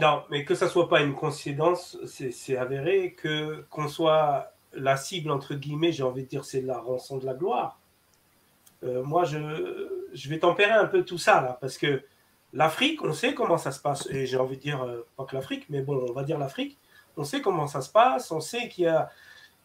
[0.00, 5.30] Non, mais que ça soit pas une coïncidence, c'est avéré que qu'on soit la cible
[5.30, 7.78] entre guillemets, j'ai envie de dire, c'est la rançon de la gloire.
[8.84, 9.38] Euh, moi, je,
[10.12, 12.02] je vais tempérer un peu tout ça, là, parce que
[12.52, 15.34] l'Afrique, on sait comment ça se passe, et j'ai envie de dire, euh, pas que
[15.34, 16.78] l'Afrique, mais bon, on va dire l'Afrique,
[17.16, 19.10] on sait comment ça se passe, on sait qu'il y a,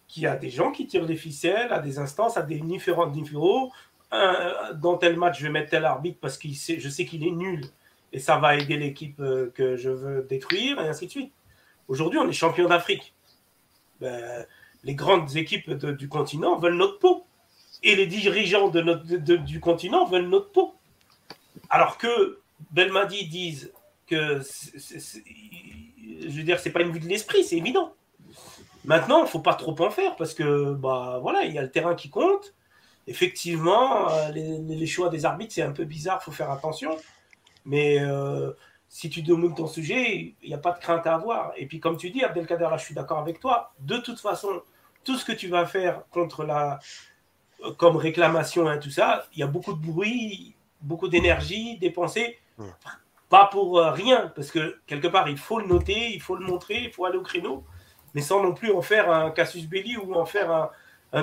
[0.08, 3.10] qu'il y a des gens qui tirent des ficelles à des instances, à des différents
[3.10, 3.72] niveaux.
[4.12, 7.66] Dans tel match, je vais mettre tel arbitre parce que je sais qu'il est nul
[8.14, 11.34] et ça va aider l'équipe euh, que je veux détruire, et ainsi de suite.
[11.88, 13.14] Aujourd'hui, on est champion d'Afrique.
[14.00, 14.46] Ben,
[14.84, 17.26] les grandes équipes du continent veulent notre peau
[17.84, 20.76] et les dirigeants du continent veulent notre peau.
[21.70, 22.40] Alors que
[22.72, 23.72] Belmadi disent
[24.08, 25.22] que, c'est
[26.72, 27.94] pas une vue de l'esprit, c'est évident.
[28.86, 31.62] Maintenant, il ne faut pas trop en faire parce que, bah voilà, il y a
[31.62, 32.54] le terrain qui compte.
[33.08, 36.98] Effectivement, euh, les, choix des arbitres, c'est un peu bizarre, il faut faire attention.
[37.66, 38.52] Mais euh,
[38.90, 41.54] si tu domines ton sujet, il n'y a pas de crainte à avoir.
[41.56, 43.74] Et puis, comme tu dis, Abdelkader, là, je suis d'accord avec toi.
[43.80, 44.62] De toute façon,
[45.06, 46.80] tout ce que tu vas faire contre la,
[47.78, 52.38] comme réclamation et hein, tout ça, il y a beaucoup de bruit, beaucoup d'énergie dépensée,
[53.30, 56.46] pas pour euh, rien, parce que quelque part, il faut le noter, il faut le
[56.46, 57.64] montrer, il faut aller au créneau,
[58.14, 60.70] mais sans non plus en faire un casus belli ou en faire un,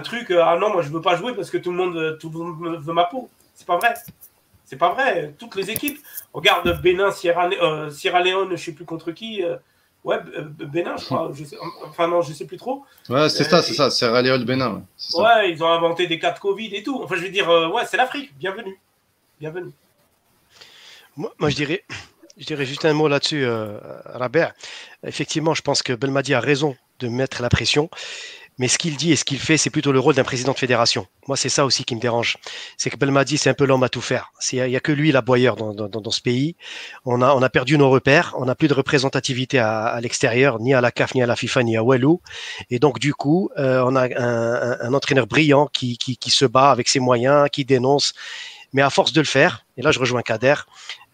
[0.00, 2.30] truc, euh, ah non, moi je veux pas jouer parce que tout le monde, tout
[2.30, 3.28] le monde veut ma peau.
[3.54, 3.94] C'est pas vrai.
[4.64, 5.34] C'est pas vrai.
[5.38, 5.98] Toutes les équipes.
[6.32, 9.42] Regarde Bénin, Sierra, euh, Sierra Leone, je sais plus contre qui.
[9.44, 9.56] Euh,
[10.04, 10.18] ouais,
[10.72, 11.30] Bénin, je crois.
[11.86, 12.84] enfin, non, je sais plus trop.
[13.08, 13.90] Ouais, c'est ça, c'est ça.
[13.90, 14.82] Sierra Leone, Bénin.
[15.14, 15.50] Ouais.
[15.50, 17.00] ils ont inventé des cas de Covid et tout.
[17.02, 18.32] Enfin, je veux dire, ouais, c'est l'Afrique.
[18.38, 18.78] Bienvenue.
[19.38, 19.72] Bienvenue.
[21.16, 21.84] Moi, moi, je dirais.
[22.36, 24.54] Je dirais juste un mot là-dessus, euh, Rabert.
[25.06, 27.90] Effectivement, je pense que Belmadi a raison de mettre la pression.
[28.58, 30.58] Mais ce qu'il dit et ce qu'il fait, c'est plutôt le rôle d'un président de
[30.58, 31.06] fédération.
[31.26, 32.36] Moi, c'est ça aussi qui me dérange.
[32.76, 34.32] C'est que Belmadi, c'est un peu l'homme à tout faire.
[34.52, 36.54] Il n'y a, que lui, l'aboyeur dans, dans, dans, ce pays.
[37.04, 38.34] On a, on a perdu nos repères.
[38.38, 41.34] On n'a plus de représentativité à, à l'extérieur, ni à la CAF, ni à la
[41.34, 42.20] FIFA, ni à Walou.
[42.70, 46.88] Et donc, du coup, euh, on a un, entraîneur brillant qui, qui se bat avec
[46.88, 48.14] ses moyens, qui dénonce.
[48.74, 50.54] Mais à force de le faire, et là je rejoins Kader,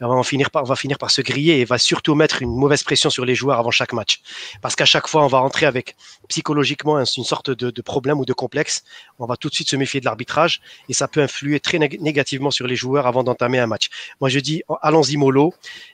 [0.00, 2.54] on va, finir par, on va finir par se griller et va surtout mettre une
[2.56, 4.22] mauvaise pression sur les joueurs avant chaque match.
[4.62, 5.94] Parce qu'à chaque fois, on va rentrer avec
[6.28, 8.82] psychologiquement une sorte de, problème ou de complexe.
[9.18, 12.50] On va tout de suite se méfier de l'arbitrage et ça peut influer très négativement
[12.50, 13.90] sur les joueurs avant d'entamer un match.
[14.20, 15.52] Moi, je dis, allons-y mollo.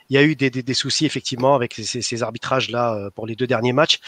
[0.09, 3.47] Il y a eu des, soucis effectivement avec ces, ces arbitrages-là euh, pour les deux
[3.47, 3.99] derniers matchs.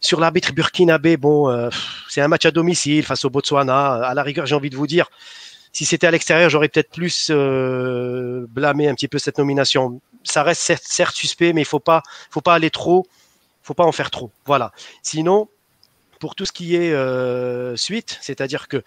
[0.00, 1.70] Sur l'arbitre burkinabé, bon, euh,
[2.08, 3.94] c'est un match à domicile face au Botswana.
[3.94, 5.10] À la rigueur, j'ai envie de vous dire,
[5.78, 10.00] si c'était à l'extérieur, j'aurais peut-être plus euh, blâmé un petit peu cette nomination.
[10.24, 13.06] Ça reste certes, suspect, mais il faut pas, faut pas aller trop,
[13.62, 14.32] faut pas en faire trop.
[14.44, 14.72] Voilà.
[15.04, 15.48] Sinon,
[16.18, 18.82] pour tout ce qui est euh, suite, c'est-à-dire que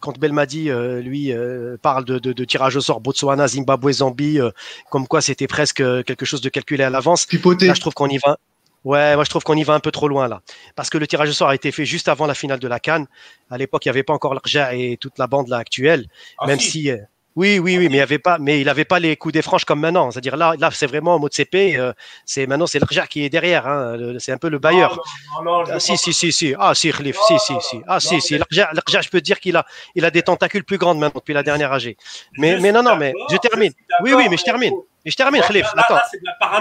[0.00, 4.40] quand Belmadi, euh, lui, euh, parle de, de, de, tirage au sort Botswana, Zimbabwe, Zambie,
[4.90, 7.24] comme quoi c'était presque quelque chose de calculé à l'avance.
[7.68, 8.36] Là, je trouve qu'on y va.
[8.84, 10.40] Ouais, moi je trouve qu'on y va un peu trop loin là.
[10.74, 12.80] Parce que le tirage au sort a été fait juste avant la finale de la
[12.80, 13.06] Cannes.
[13.50, 16.06] À l'époque, il n'y avait pas encore l'Arja et toute la bande là actuelle.
[16.38, 16.96] Ah, même si, euh,
[17.34, 19.64] oui, oui, oui, mais il avait pas, mais il avait pas les coups des franches
[19.64, 20.10] comme maintenant.
[20.10, 21.78] C'est-à-dire là, là, c'est vraiment en mode CP.
[21.78, 21.92] Euh,
[22.26, 23.66] c'est maintenant, c'est l'Arja qui est derrière.
[23.66, 25.00] Hein, c'est un peu le bailleur.
[25.46, 29.00] ah, si, si, si, si, ah, si, Khalif, si, si, si, ah, si, si, l'Arja,
[29.00, 29.64] je peux te dire qu'il a,
[29.94, 31.96] il a des tentacules plus grandes maintenant depuis la dernière AG.
[32.36, 33.72] Mais, mais non, non, mais je termine.
[34.02, 34.74] Oui, oui, mais je termine.
[35.04, 35.66] Et je termine, Khalif.
[35.76, 35.98] Attends.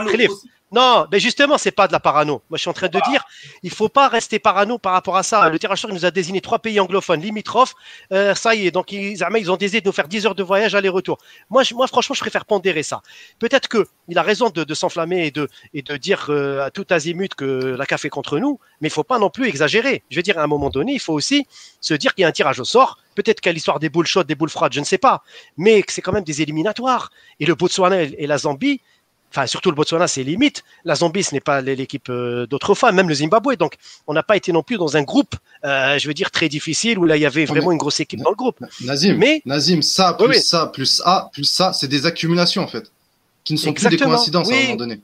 [0.09, 0.31] Khalif.
[0.71, 2.41] Non, mais justement, c'est pas de la parano.
[2.49, 3.25] Moi, je suis en train de dire,
[3.61, 5.49] il faut pas rester parano par rapport à ça.
[5.49, 7.73] Le tirage nous a désigné trois pays anglophones limitrophes.
[8.13, 10.43] Euh, ça y est, donc ils, ils ont décidé de nous faire 10 heures de
[10.43, 11.17] voyage aller-retour.
[11.49, 13.01] Moi, moi, franchement, je préfère pondérer ça.
[13.37, 16.71] Peut-être que il a raison de, de s'enflammer et de, et de dire euh, à
[16.71, 20.03] tout azimut que la CAF est contre nous, mais il faut pas non plus exagérer.
[20.09, 21.45] Je veux dire, à un moment donné, il faut aussi
[21.81, 22.97] se dire qu'il y a un tirage au sort.
[23.15, 25.23] Peut-être qu'à l'histoire des boules chaudes, des boules froides, je ne sais pas,
[25.57, 27.11] mais c'est quand même des éliminatoires.
[27.39, 28.81] Et le Botswana et la Zambie,
[29.31, 30.63] enfin surtout le Botswana, c'est limite.
[30.85, 33.55] La Zambie, ce n'est pas l'équipe euh, d'autrefois, même le Zimbabwe.
[33.55, 33.75] Donc,
[34.07, 35.35] on n'a pas été non plus dans un groupe,
[35.65, 38.21] euh, je veux dire, très difficile où là, il y avait vraiment une grosse équipe
[38.21, 38.59] dans le groupe.
[38.81, 42.91] Nazim, mais, Nazim ça, plus ça, plus A, plus ça, c'est des accumulations en fait,
[43.43, 45.01] qui ne sont plus des coïncidences à un moment donné.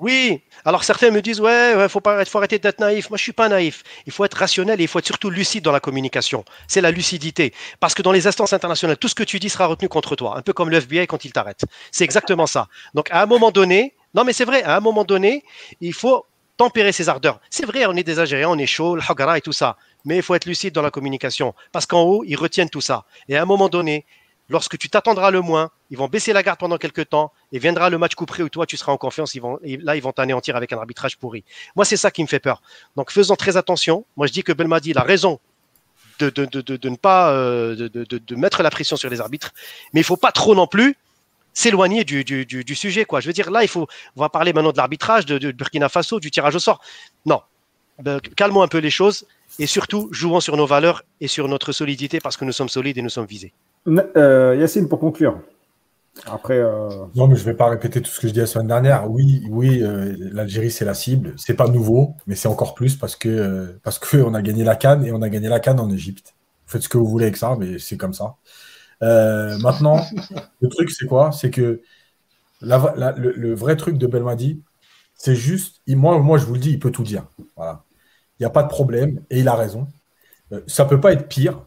[0.00, 3.10] Oui, alors certains me disent ouais, il faut faut arrêter d'être naïf.
[3.10, 3.82] Moi, je suis pas naïf.
[4.06, 6.42] Il faut être rationnel et il faut être surtout lucide dans la communication.
[6.68, 9.66] C'est la lucidité, parce que dans les instances internationales, tout ce que tu dis sera
[9.66, 11.64] retenu contre toi, un peu comme le FBI quand il t'arrête.
[11.92, 12.68] C'est exactement ça.
[12.94, 15.44] Donc à un moment donné, non mais c'est vrai, à un moment donné,
[15.82, 16.24] il faut
[16.56, 17.38] tempérer ses ardeurs.
[17.50, 19.76] C'est vrai, on est des on est chaud, le hagara et tout ça,
[20.06, 23.04] mais il faut être lucide dans la communication, parce qu'en haut, ils retiennent tout ça.
[23.28, 24.06] Et à un moment donné,
[24.50, 27.88] lorsque tu t'attendras le moins, ils vont baisser la garde pendant quelques temps et viendra
[27.88, 29.34] le match couperé où toi tu seras en confiance.
[29.62, 31.44] Là, ils vont t'anéantir avec un arbitrage pourri.
[31.76, 32.60] Moi, c'est ça qui me fait peur.
[32.96, 34.04] Donc, faisons très attention.
[34.16, 35.40] Moi, je dis que Belmadi a raison
[36.18, 37.88] de, ne pas euh,
[38.32, 39.52] mettre la pression sur les arbitres,
[39.94, 40.96] mais il faut pas trop non plus
[41.54, 43.06] s'éloigner du, sujet.
[43.08, 43.86] Je veux dire, là, il faut,
[44.16, 46.80] on va parler maintenant de l'arbitrage, de, Burkina Faso, du tirage au sort.
[47.24, 47.40] Non,
[48.00, 49.26] ben, calmons un peu les choses
[49.58, 52.98] et surtout jouons sur nos valeurs et sur notre solidité parce que nous sommes solides
[52.98, 53.52] et nous sommes visés.
[53.88, 55.40] Euh, Yacine, pour conclure.
[56.26, 58.46] Après, euh, Non, mais je ne vais pas répéter tout ce que je dis la
[58.46, 59.10] semaine dernière.
[59.10, 61.34] Oui, oui, euh, l'Algérie, c'est la cible.
[61.36, 65.04] C'est pas nouveau, mais c'est encore plus parce que parce qu'on a gagné la Cannes
[65.04, 66.34] et on a gagné la Cannes en Égypte.
[66.66, 68.36] Faites ce que vous voulez avec ça, mais c'est comme ça.
[69.00, 70.04] maintenant,
[70.60, 71.32] le truc, c'est quoi?
[71.32, 71.80] C'est que
[72.60, 74.62] le, vrai truc de Belmadi,
[75.14, 77.24] c'est juste, moi, moi, je vous le dis, il peut tout dire.
[77.56, 77.84] Voilà.
[78.38, 79.88] Il n'y a pas de problème et il a raison.
[80.66, 81.60] ça peut pas être pire.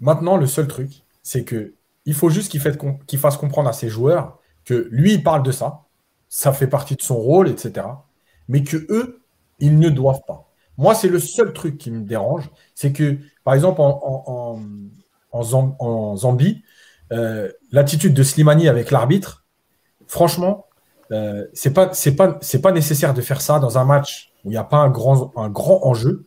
[0.00, 1.74] Maintenant, le seul truc, c'est que
[2.06, 5.82] il faut juste qu'il fasse comprendre à ses joueurs que lui, il parle de ça,
[6.30, 7.86] ça fait partie de son rôle, etc.
[8.48, 9.20] Mais que eux,
[9.58, 10.50] ils ne doivent pas.
[10.78, 14.56] Moi, c'est le seul truc qui me dérange, c'est que, par exemple, en,
[16.16, 16.62] Zambie,
[17.12, 19.44] euh, l'attitude de Slimani avec l'arbitre,
[20.06, 20.64] franchement,
[21.12, 24.78] euh, c'est pas, nécessaire de faire ça dans un match où il n'y a pas
[24.78, 26.24] un grand enjeu.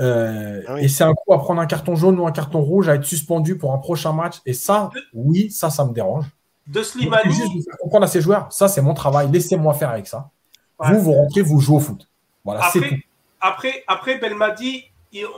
[0.00, 2.88] Euh, ah et c'est un coup à prendre un carton jaune ou un carton rouge,
[2.88, 4.36] à être suspendu pour un prochain match.
[4.46, 6.24] Et ça, oui, ça, ça me dérange.
[6.66, 7.32] De Slimani.
[7.32, 9.30] Juste de faire comprendre à ces joueurs, ça, c'est mon travail.
[9.30, 10.30] Laissez-moi faire avec ça.
[10.78, 12.08] Vous, vous rentrez, vous jouez au foot.
[12.44, 12.94] Voilà, c'est tout.
[13.40, 14.84] Après, après Belmadi,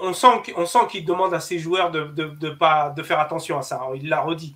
[0.02, 3.18] on sent, on sent qu'il demande à ses joueurs de, de, de, pas, de faire
[3.18, 3.80] attention à ça.
[3.94, 4.54] Il l'a redit.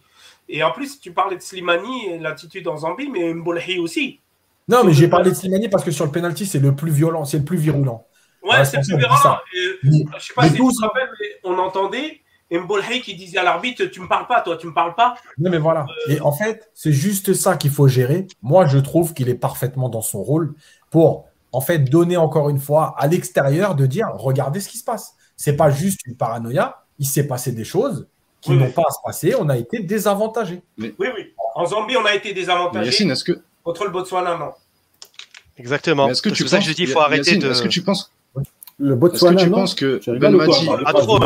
[0.48, 4.20] Et en plus, tu parlais de Slimani, l'attitude en Zambie, mais Mbolhi aussi.
[4.68, 7.24] Non, mais j'ai parlé de Slimani parce que sur le penalty, c'est le plus violent,
[7.24, 8.04] c'est le plus virulent.
[8.46, 9.38] Ouais, c'est plus virulent.
[9.82, 12.20] je ne sais pas si tu te rappelles, mais on entendait
[12.50, 15.16] Mbolhi qui disait à l'arbitre Tu me parles pas, toi, tu me parles pas.
[15.38, 15.86] Non, mais voilà.
[16.08, 18.26] Euh, Et en fait, c'est juste ça qu'il faut gérer.
[18.42, 20.54] Moi, je trouve qu'il est parfaitement dans son rôle
[20.90, 24.84] pour, en fait, donner encore une fois à l'extérieur de dire Regardez ce qui se
[24.84, 25.14] passe.
[25.36, 26.82] C'est pas juste une paranoïa.
[26.98, 28.06] Il s'est passé des choses
[28.40, 29.34] qui n'ont pas à se passer.
[29.38, 30.62] On a été désavantagés.
[30.78, 31.34] Oui, oui.
[31.54, 32.86] En Zambie, on a été désavantagés.
[32.86, 33.40] Yacine, est-ce que.
[33.64, 34.52] Contre le Botswana, non.
[35.58, 36.08] Exactement.
[36.08, 36.52] Est-ce que tu penses...
[36.52, 37.50] que je dis, il faut arrêter de.
[37.50, 38.12] Est-ce que tu penses
[38.78, 40.66] le Botswana, Est-ce que tu penses que Belmadi...
[40.94, 41.18] Trop,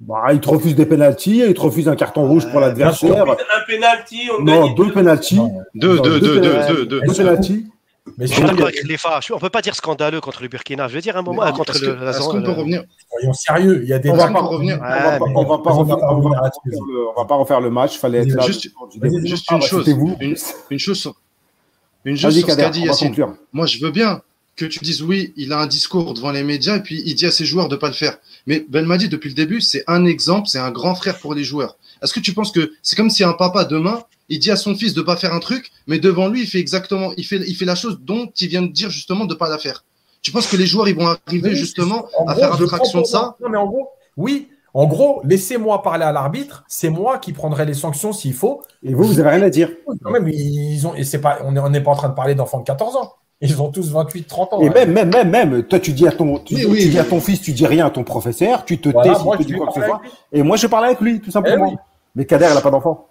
[0.00, 3.28] bah, il te refuse des pénalties, il te refuse un carton rouge pour l'adversaire.
[3.28, 3.36] Un
[3.66, 5.40] pénalty, on Non, deux pénalties.
[5.74, 7.66] Deux, deux, deux, deux, deux, deux pénalties.
[8.16, 8.96] Mais je d'accord avec les
[9.30, 10.88] On peut pas dire scandaleux contre le Burkina.
[10.88, 13.82] Je veux dire un moment non, contre le, la Est-ce qu'on peut revenir Soyons sérieux.
[13.82, 14.10] Il y a des.
[14.10, 14.78] On va pas revenir.
[14.80, 17.98] On va pas On va pas refaire le match.
[17.98, 18.46] Fallait être là.
[18.46, 18.70] Juste
[19.50, 19.86] une chose.
[20.70, 21.12] Une chose.
[22.04, 23.14] Une chose sur ce qu'a dit Yacine.
[23.52, 24.22] Moi, je veux bien
[24.56, 27.26] que tu dises oui, il a un discours devant les médias et puis il dit
[27.26, 28.18] à ses joueurs de ne pas le faire.
[28.46, 31.76] Mais Belmadi, depuis le début, c'est un exemple, c'est un grand frère pour les joueurs.
[32.02, 34.74] Est-ce que tu penses que c'est comme si un papa demain, il dit à son
[34.74, 37.40] fils de ne pas faire un truc, mais devant lui, il fait exactement, il fait,
[37.46, 39.84] il fait la chose dont il vient de dire justement de ne pas la faire?
[40.22, 43.36] Tu penses que les joueurs, ils vont arriver justement à faire abstraction de ça?
[43.40, 44.48] Non, mais en gros, oui.
[44.72, 48.62] En gros, laissez-moi parler à l'arbitre, c'est moi qui prendrai les sanctions s'il faut.
[48.84, 49.70] Et vous, vous n'avez rien à dire.
[50.02, 52.60] Quand même, ils ont, et c'est pas, on n'est pas en train de parler d'enfants
[52.60, 53.14] de 14 ans.
[53.42, 54.60] Ils ont tous 28, 30 ans.
[54.60, 57.40] Et même, même, même, même, toi, tu dis à ton, tu, dis à ton fils,
[57.40, 59.86] tu dis rien à ton professeur, tu te tais si tu dis quoi que ce
[59.86, 60.02] soit.
[60.32, 61.72] Et moi, je parle avec lui, tout simplement.
[61.74, 61.78] Eh
[62.14, 63.06] Mais Kader, il n'a pas d'enfant.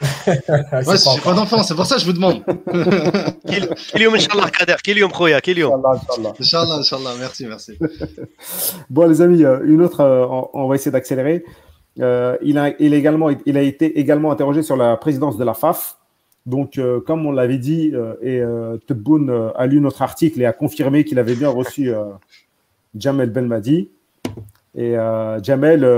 [0.26, 2.42] ouais, j'ai pas d'enfant, c'est pour ça que je vous demande.
[3.92, 5.72] Kilium, Inch'Allah, Kader, Kilium, Khoya, Kilium.
[6.40, 7.78] Inch'Allah, Inch'Allah, merci, merci.
[8.90, 11.44] bon, les amis, euh, une autre, euh, on va essayer d'accélérer.
[12.00, 15.44] Euh, il, a, il, a également, il a été également interrogé sur la présidence de
[15.44, 15.96] la FAF.
[16.46, 20.44] Donc, euh, comme on l'avait dit, euh, et euh, euh, a lu notre article et
[20.44, 21.92] a confirmé qu'il avait bien reçu
[22.96, 23.88] Jamel Belmadi.
[24.76, 24.96] Et
[25.42, 25.88] Jamel,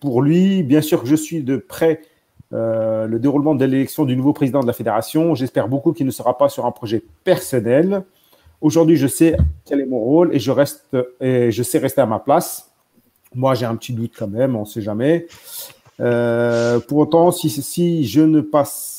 [0.00, 2.02] pour lui, bien sûr que je suis de près
[2.50, 5.34] le déroulement de l'élection du nouveau président de la fédération.
[5.34, 8.02] J'espère beaucoup qu'il ne sera pas sur un projet personnel.
[8.60, 12.06] Aujourd'hui, je sais quel est mon rôle et je, reste, et je sais rester à
[12.06, 12.72] ma place.
[13.34, 15.26] Moi, j'ai un petit doute quand même, on ne sait jamais.
[15.98, 18.95] pour autant, si, si je ne passe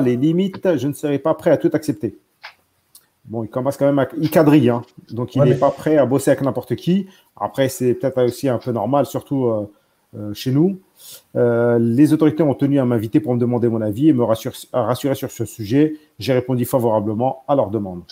[0.00, 2.18] les limites, je ne serai pas prêt à tout accepter.
[3.26, 4.06] Bon, il commence quand même à.
[4.18, 4.82] Il quadrille, hein.
[5.10, 7.06] donc il n'est pas prêt à bosser avec n'importe qui.
[7.40, 9.70] Après, c'est peut-être aussi un peu normal, surtout euh,
[10.16, 10.78] euh, chez nous.
[11.34, 15.14] Euh, les autorités ont tenu à m'inviter pour me demander mon avis et me rassurer
[15.14, 15.94] sur ce sujet.
[16.18, 18.02] J'ai répondu favorablement à leur demande.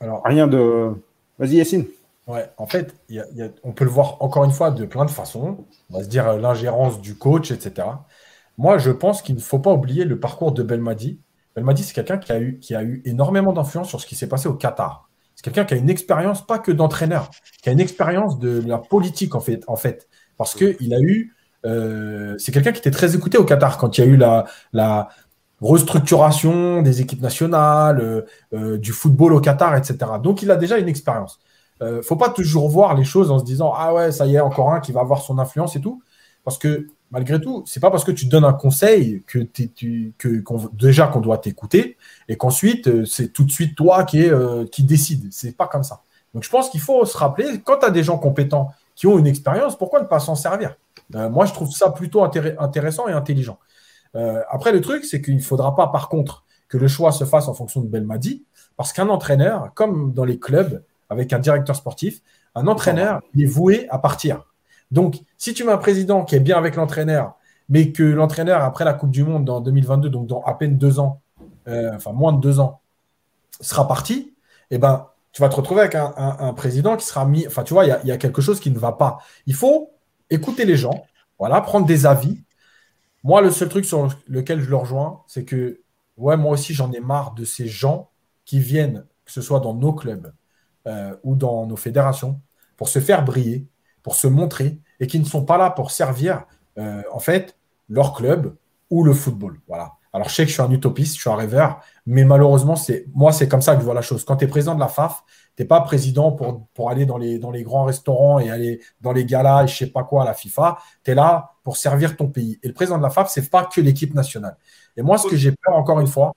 [0.00, 0.92] Alors, Rien de.
[1.38, 1.86] Vas-y, Yacine.
[2.28, 2.94] Ouais, en fait,
[3.64, 5.64] on peut le voir encore une fois de plein de façons.
[5.90, 7.88] On va se dire l'ingérence du coach, etc.
[8.58, 11.20] Moi, je pense qu'il ne faut pas oublier le parcours de Belmadi.
[11.54, 14.28] Belmadi, c'est quelqu'un qui a, eu, qui a eu énormément d'influence sur ce qui s'est
[14.28, 15.08] passé au Qatar.
[15.34, 17.30] C'est quelqu'un qui a une expérience, pas que d'entraîneur,
[17.62, 19.64] qui a une expérience de la politique, en fait.
[19.66, 20.08] En fait
[20.42, 21.34] parce qu'il a eu.
[21.64, 24.46] Euh, c'est quelqu'un qui était très écouté au Qatar quand il y a eu la,
[24.72, 25.08] la
[25.60, 28.22] restructuration des équipes nationales, euh,
[28.52, 29.98] euh, du football au Qatar, etc.
[30.20, 31.38] Donc, il a déjà une expérience.
[31.80, 34.40] ne faut pas toujours voir les choses en se disant Ah ouais, ça y est,
[34.40, 36.02] encore un qui va avoir son influence et tout.
[36.42, 39.46] Parce que malgré tout, c'est pas parce que tu donnes un conseil que,
[40.72, 41.96] déjà qu'on doit t'écouter
[42.26, 45.28] et qu'ensuite euh, c'est tout de suite toi qui, est, euh, qui décide.
[45.30, 46.00] C'est pas comme ça.
[46.34, 49.18] Donc je pense qu'il faut se rappeler quand tu as des gens compétents qui ont
[49.18, 50.76] une expérience, pourquoi ne pas s'en servir?
[51.14, 53.58] Euh, Moi, je trouve ça plutôt intéressant et intelligent.
[54.50, 57.48] après, le truc, c'est qu'il ne faudra pas, par contre, que le choix se fasse
[57.48, 58.44] en fonction de Belmadi,
[58.76, 62.20] parce qu'un entraîneur, comme dans les clubs, avec un directeur sportif,
[62.54, 64.51] un entraîneur, est voué à partir.
[64.92, 67.34] Donc, si tu mets un président qui est bien avec l'entraîneur,
[67.68, 71.00] mais que l'entraîneur, après la Coupe du Monde en 2022, donc dans à peine deux
[71.00, 71.22] ans,
[71.66, 72.82] euh, enfin moins de deux ans,
[73.60, 74.34] sera parti,
[74.70, 77.46] eh ben, tu vas te retrouver avec un, président qui sera mis.
[77.46, 79.20] Enfin, tu vois, il y, a quelque chose qui ne va pas.
[79.46, 79.94] Il faut
[80.28, 81.06] écouter les gens,
[81.38, 82.44] voilà, prendre des avis.
[83.24, 85.80] Moi, le seul truc sur lequel je le rejoins, c'est que,
[86.18, 88.10] moi aussi, j'en ai marre de ces gens
[88.44, 90.34] qui viennent, que ce soit dans nos clubs
[90.86, 92.38] euh, ou dans nos fédérations,
[92.76, 93.66] pour se faire briller,
[94.02, 96.44] pour se montrer et qui ne sont pas là pour servir
[96.78, 98.54] euh, en fait leur club
[98.88, 99.60] ou le football.
[99.66, 99.94] Voilà.
[100.12, 103.06] Alors je sais que je suis un utopiste, je suis un rêveur, mais malheureusement, c'est
[103.12, 104.24] moi, c'est comme ça que je vois la chose.
[104.24, 105.24] Quand tu es président de la FAF,
[105.56, 108.80] tu n'es pas président pour, pour aller dans les, dans les grands restaurants et aller
[109.00, 110.78] dans les galas et je sais pas quoi à la FIFA.
[111.02, 112.60] Tu es là pour servir ton pays.
[112.62, 114.56] Et le président de la FAF, c'est pas que l'équipe nationale.
[114.96, 116.32] Et moi, ce que j'ai peur encore une fois,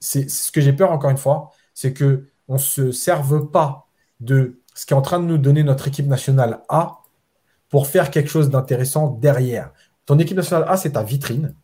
[0.00, 3.86] c'est ce que j'ai peur encore une fois, c'est que on se serve pas
[4.20, 7.01] de ce qui est en train de nous donner notre équipe nationale A
[7.72, 9.72] pour faire quelque chose d'intéressant derrière.
[10.04, 11.54] Ton équipe nationale A, c'est ta vitrine.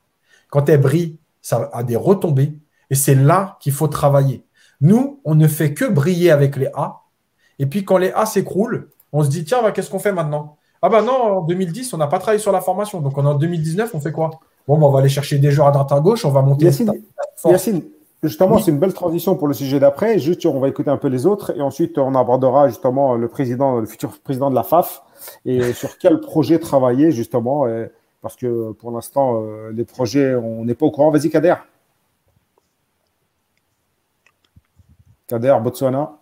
[0.49, 2.55] Quand elle brille, ça a des retombées.
[2.89, 4.43] Et c'est là qu'il faut travailler.
[4.81, 7.03] Nous, on ne fait que briller avec les A.
[7.59, 10.57] Et puis quand les A s'écroulent, on se dit, tiens, bah, qu'est-ce qu'on fait maintenant?
[10.81, 13.03] Ah ben non, en 2010, on n'a pas travaillé sur la formation.
[13.03, 14.31] Donc en 2019, on fait quoi?
[14.67, 16.65] Bon, bah, on va aller chercher des joueurs à droite à gauche, on va monter.
[17.45, 17.83] Yacine,
[18.23, 20.19] justement, c'est une belle transition pour le sujet d'après.
[20.19, 23.79] Juste, on va écouter un peu les autres et ensuite on abordera justement le président,
[23.79, 25.03] le futur président de la FAF
[25.45, 27.67] et sur quel projet travailler justement.
[28.21, 31.11] Parce que pour l'instant, euh, les projets, on n'est pas au courant.
[31.11, 31.55] Vas-y, Kader.
[35.29, 36.19] Kader, Botswana.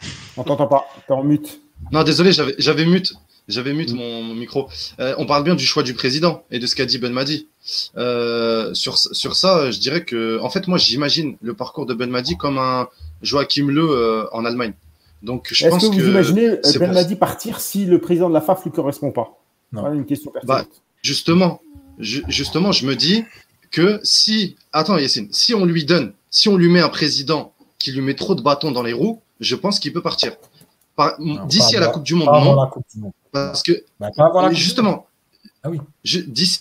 [0.36, 1.62] On t'entend pas, tu es en mute.
[1.92, 3.14] Non, désolé, j'avais mute.
[3.48, 4.68] J'avais mute mon, micro.
[4.98, 7.48] Euh, on parle bien du choix du président et de ce qu'a dit Ben Madi.
[7.96, 12.10] Euh, sur, sur ça, je dirais que, en fait, moi, j'imagine le parcours de Ben
[12.10, 12.88] Madi comme un
[13.22, 14.72] Joachim Le en Allemagne.
[15.22, 18.60] Donc, je pense que vous imaginez Ben Madi partir si le président de la FAF
[18.60, 19.38] ne lui correspond pas?
[19.72, 20.64] Une question bah,
[21.02, 21.60] justement,
[21.98, 23.24] justement, je me dis
[23.70, 27.92] que si, attends Yacine, si on lui donne, si on lui met un président qui
[27.92, 30.32] lui met trop de bâtons dans les roues, je pense qu'il peut partir.
[31.46, 33.12] D'ici à la Coupe du Monde, non.
[33.46, 34.10] Parce que, bah,
[34.52, 35.06] justement,
[35.62, 35.80] ah oui.
[36.04, 36.60] d'ici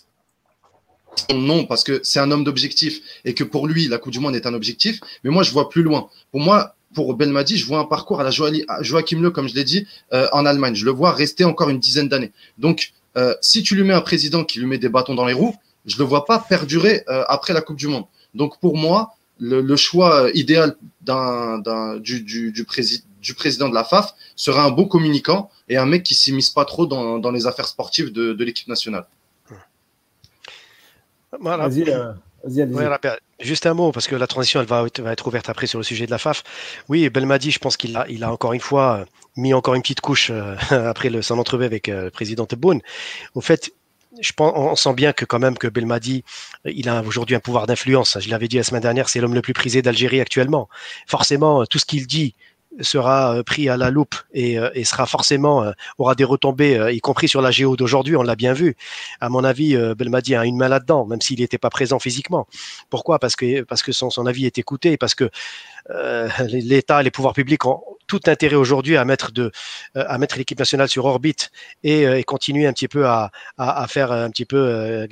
[1.34, 4.36] non, parce que c'est un homme d'objectif et que pour lui, la Coupe du Monde
[4.36, 4.99] est un objectif.
[5.23, 6.09] Mais moi, je vois plus loin.
[6.32, 9.63] Pour moi, pour Belmadi, je vois un parcours à la Joachim Le, comme je l'ai
[9.63, 10.76] dit, euh, en Allemagne.
[10.76, 12.32] Je le vois rester encore une dizaine d'années.
[12.57, 15.34] Donc, euh, si tu lui mets un président qui lui met des bâtons dans les
[15.34, 15.55] roues,
[15.86, 18.05] je ne le vois pas perdurer euh, après la Coupe du Monde.
[18.34, 20.76] Donc pour moi, le, choix idéal
[22.01, 22.65] du, du,
[23.34, 26.86] président de la FAF serait un bon communicant et un mec qui s'immisce pas trop
[26.86, 29.07] dans, les affaires sportives de, l'équipe nationale.
[31.41, 32.13] Vas-y, euh,
[33.39, 36.05] Juste un mot, parce que la transition elle va, être ouverte après sur le sujet
[36.05, 36.43] de la FAF.
[36.88, 39.05] Oui, Belmadi, je pense qu'il a, il a encore une fois euh,
[39.36, 40.55] mis encore une petite couche euh,
[40.89, 42.82] après le, son entrevue avec euh, le président Tebboune.
[43.34, 43.71] Au fait,
[44.21, 46.23] je pense, on sent bien que quand même que Belmadi,
[46.63, 48.17] il a aujourd'hui un pouvoir d'influence.
[48.21, 50.69] Je l'avais dit la semaine dernière, c'est l'homme le plus prisé d'Algérie actuellement.
[51.05, 52.34] Forcément, tout ce qu'il dit,
[52.82, 56.91] sera euh, pris à la loupe et, euh, et sera forcément euh, aura des retombées,
[56.91, 58.15] y compris sur la géo d'aujourd'hui.
[58.15, 58.76] On l'a bien vu.
[59.21, 62.47] À mon avis, Belmadi a une main là-dedans, même s'il n'était pas présent physiquement.
[62.89, 63.19] Pourquoi?
[63.19, 65.30] Parce que parce que son, son avis est écouté, parce que
[66.48, 69.50] l'État, les pouvoirs publics ont tout intérêt aujourd'hui à mettre euh,
[70.38, 71.52] l'équipe nationale sur orbite
[71.84, 73.32] et, euh, et, continuer un petit peu à
[73.88, 75.08] faire un petit peu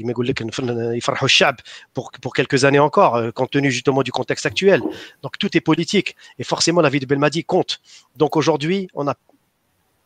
[1.93, 4.81] pour, pour quelques années encore, compte tenu justement du contexte actuel.
[5.21, 7.81] Donc tout est politique et forcément la vie de Belmadi compte.
[8.15, 9.15] Donc aujourd'hui, on a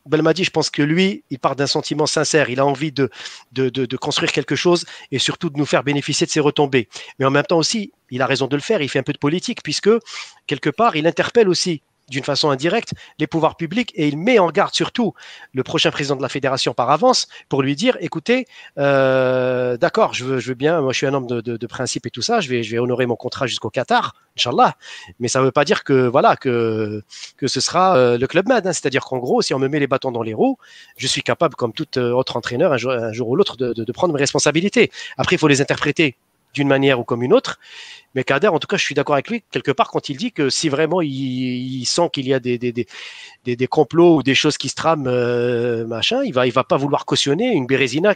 [0.07, 2.49] Belmadi, je pense que lui, il part d'un sentiment sincère.
[2.49, 3.09] Il a envie de,
[3.51, 6.87] de, de, de, construire quelque chose et surtout de nous faire bénéficier de ses retombées.
[7.19, 8.81] Mais en même temps aussi, il a raison de le faire.
[8.81, 9.89] Il fait un peu de politique puisque,
[10.45, 14.49] quelque part, il interpelle aussi d'une façon indirecte les pouvoirs publics et il met en
[14.49, 15.13] garde surtout
[15.53, 18.45] le prochain président de la fédération par avance pour lui dire écoutez,
[18.77, 22.39] euh, d'accord, je veux, bien, moi je suis un homme de, principe et tout ça,
[22.39, 24.75] je vais, honorer mon contrat jusqu'au Qatar, Inch'Allah,
[25.19, 27.03] mais ça ne veut pas dire que voilà que,
[27.45, 28.73] ce sera euh, le Club Med, hein.
[28.73, 30.57] c'est-à-dire qu'en gros, si on me met les bâtons dans les roues,
[30.97, 34.19] je suis capable, comme tout euh, autre entraîneur, un jour, ou l'autre, de prendre mes
[34.19, 34.91] responsabilités.
[35.17, 36.15] Après, il faut les interpréter
[36.57, 37.59] d'une manière ou comme une autre.
[38.15, 40.31] Mais Kader, en tout cas, je suis d'accord avec lui quelque part quand il dit
[40.31, 42.87] que si vraiment il, sent qu'il y a des, des,
[43.45, 46.77] des, complots ou des choses qui se trament, euh, machin, il va, il va pas
[46.77, 48.15] vouloir cautionner une Bérésina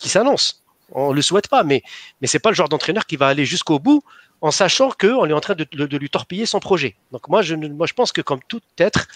[0.00, 0.64] qui s'annonce.
[0.92, 1.82] On le souhaite pas, mais,
[2.20, 4.02] mais c'est pas le genre d'entraîneur qui va aller jusqu'au bout
[4.40, 6.96] en sachant qu'on est en train de, de, lui torpiller son projet.
[7.12, 9.08] Donc moi, je, moi, je pense que comme tout être,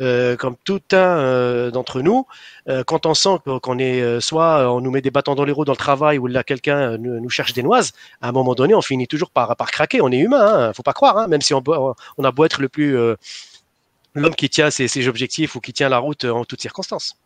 [0.00, 2.26] euh, comme tout un euh, d'entre nous,
[2.68, 5.64] euh, quand on sent qu'on est soit on nous met des bâtons dans les roues
[5.64, 8.82] dans le travail ou là quelqu'un nous, cherche des noises, à un moment donné, on
[8.82, 10.00] finit toujours par, par craquer.
[10.02, 12.60] On est humain, hein, faut pas croire, hein, même si on, on, a beau être
[12.60, 12.96] le plus
[14.14, 17.18] l'homme qui tient ses, ses, objectifs ou qui tient la route en toutes circonstances.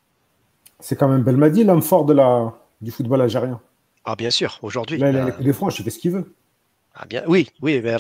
[0.79, 3.61] C'est quand même Belmadi, l'homme fort de la, du football algérien.
[4.05, 4.99] Ah bien sûr, aujourd'hui.
[4.99, 6.35] Là, il a les coups de franche, il fait ce qu'il veut.
[6.95, 7.97] Ah bien, oui, oui, mais,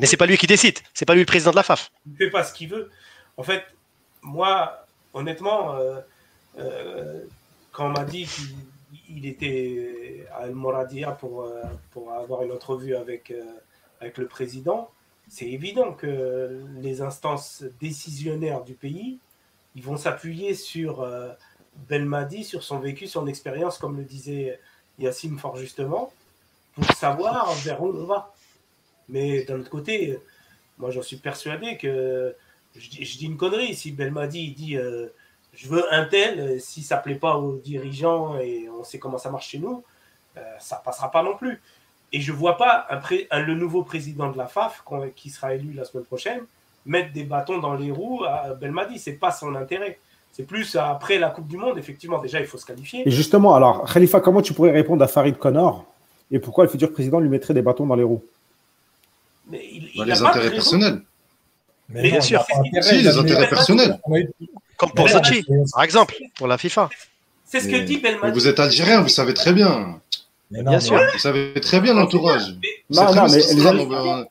[0.00, 1.90] mais c'est pas lui qui décide, c'est pas lui le président de la FAF.
[2.06, 2.90] Il fait pas ce qu'il veut.
[3.36, 3.64] En fait,
[4.24, 6.00] moi, honnêtement, euh,
[6.58, 7.24] euh,
[7.72, 8.26] quand on m'a dit
[9.06, 11.62] qu'il était à El Moradia pour, euh,
[11.92, 13.32] pour avoir une entrevue avec,
[14.00, 14.90] avec le président,
[15.28, 19.18] c'est évident que les instances décisionnaires du pays,
[19.76, 21.06] ils vont s'appuyer sur
[21.88, 24.60] Belmadi, sur son vécu, son expérience, comme le disait
[24.98, 26.12] Yassim fort justement,
[26.74, 28.34] pour savoir vers où on va.
[29.08, 30.18] Mais d'un autre côté,
[30.78, 32.36] moi j'en suis persuadé que
[32.76, 33.74] je, dis une connerie.
[33.74, 35.08] Si Belmadi dit euh,
[35.54, 39.18] je veux un tel, euh, si ça plaît pas aux dirigeants et on sait comment
[39.18, 39.82] ça marche chez nous,
[40.36, 41.60] euh, ça passera pas non plus.
[42.12, 44.84] Et je vois pas un, le nouveau président de la FAF
[45.16, 46.42] qui sera élu la semaine prochaine
[46.86, 48.98] mettre des bâtons dans les roues à Belmadi.
[48.98, 49.98] C'est pas son intérêt.
[50.32, 53.08] C'est plus après la Coupe du Monde, effectivement, déjà, il faut se qualifier.
[53.08, 55.86] Et justement, alors, Khalifa, comment tu pourrais répondre à Farid Connor
[56.30, 58.24] et pourquoi le futur président lui mettrait des bâtons dans les roues?
[59.48, 61.02] Mais il, il Les intérêts personnels.
[61.88, 62.44] Mais, bien sûr.
[62.80, 64.00] Si, les intérêts personnels.
[64.76, 66.88] Comme pour Sochi, par exemple, pour la FIFA.
[67.44, 68.32] C'est ce que dit Belmadi.
[68.32, 70.00] Vous êtes algérien, vous savez très bien.
[70.50, 71.00] bien sûr.
[71.12, 72.56] Vous savez très bien l'entourage.
[72.90, 74.26] Non, non, mais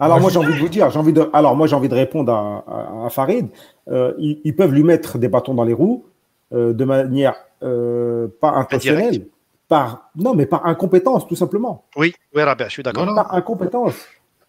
[0.00, 1.94] alors moi j'ai envie de vous dire, j'ai envie de, alors moi j'ai envie de
[1.94, 3.48] répondre à, Farid.
[3.88, 6.04] Euh, ils, peuvent lui mettre des bâtons dans les roues
[6.52, 9.26] euh, de manière euh, pas intentionnelle,
[9.68, 11.84] par non mais par incompétence tout simplement.
[11.96, 13.06] Oui, oui, Rabia, je suis d'accord.
[13.14, 13.94] Par incompétence.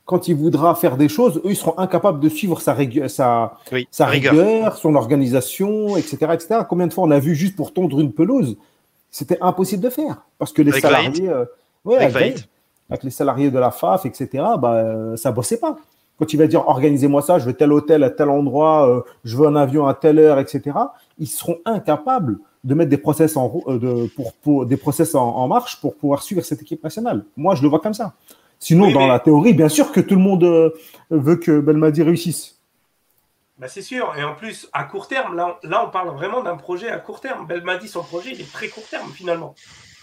[0.05, 2.77] Quand il voudra faire des choses, eux ils seront incapables de suivre sa,
[3.07, 3.57] sa,
[3.89, 6.59] sa rigueur, son organisation, etc., etc.
[6.69, 8.55] Combien de fois on a vu juste pour tondre une pelouse,
[9.09, 11.31] c'était impossible de faire parce que les salariés,
[11.85, 11.97] ouais,
[12.89, 15.77] avec les salariés de la FAF, etc., bah, euh, ça bossait pas.
[16.17, 19.35] Quand il va dire organisez-moi ça, je veux tel hôtel à tel endroit, euh, je
[19.35, 20.77] veux un avion à telle heure, etc.,
[21.17, 24.09] ils seront incapables de mettre des process en, euh, de,
[24.41, 27.25] pour, des process en, marche pour pouvoir suivre cette équipe nationale.
[27.35, 28.13] Moi, je le vois comme ça.
[28.59, 30.73] Sinon, dans la théorie, bien sûr que tout le monde
[31.09, 32.55] veut que Belmadi réussisse.
[33.57, 34.13] Bah c'est sûr.
[34.17, 37.21] Et en plus, à court terme, là, là on parle vraiment d'un projet à court
[37.21, 37.47] terme.
[37.47, 39.55] Belmadi, son projet, il est très court terme finalement.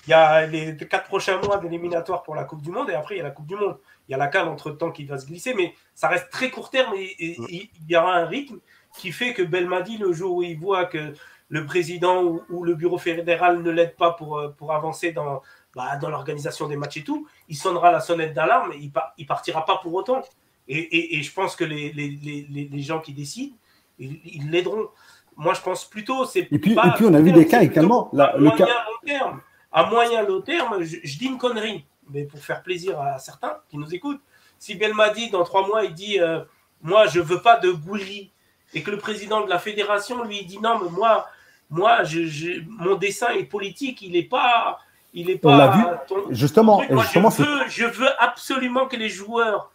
[0.07, 3.15] Il y a les quatre prochains mois d'éliminatoire pour la Coupe du Monde et après
[3.15, 3.79] il y a la Coupe du Monde.
[4.09, 6.51] Il y a la canne entre temps qui va se glisser, mais ça reste très
[6.51, 8.59] court terme et, il y aura un rythme
[8.99, 11.15] qui fait que Belmadi, le jour où il voit que
[11.49, 15.43] le président ou, le bureau fédéral ne l'aide pas pour, euh, pour avancer dans,
[15.77, 19.27] bah, dans l'organisation des matchs et tout, il sonnera la sonnette d'alarme et il, ne
[19.27, 20.23] partira pas pour autant.
[20.67, 23.55] Et, et je pense que les, les, les, les, gens qui décident,
[23.99, 24.89] ils l'aideront.
[25.37, 26.25] Moi, je pense plutôt.
[26.25, 28.09] c'est et puis, et puis on a vu des cas également.
[28.15, 28.67] le cas...
[28.67, 29.41] long terme
[29.71, 33.77] à moyen long terme, je, dis une connerie, mais pour faire plaisir à certains qui
[33.77, 34.21] nous écoutent.
[34.59, 36.41] Si Belmadi, dans trois mois, il dit euh,
[36.83, 38.31] Moi, je veux pas de Gouiri,
[38.73, 41.27] et que le président de la fédération lui dit Non, mais moi,
[41.69, 44.79] moi je, mon dessin est politique, il n'est pas.
[45.15, 45.51] Il est pas.
[45.51, 45.83] On l'a vu.
[46.31, 49.71] justement, justement je, veux, je veux absolument que les joueurs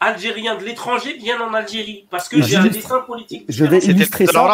[0.00, 3.44] algériens de l'étranger viennent en Algérie parce que j'ai un dessin politique.
[3.48, 4.46] Je vais illustrer ça.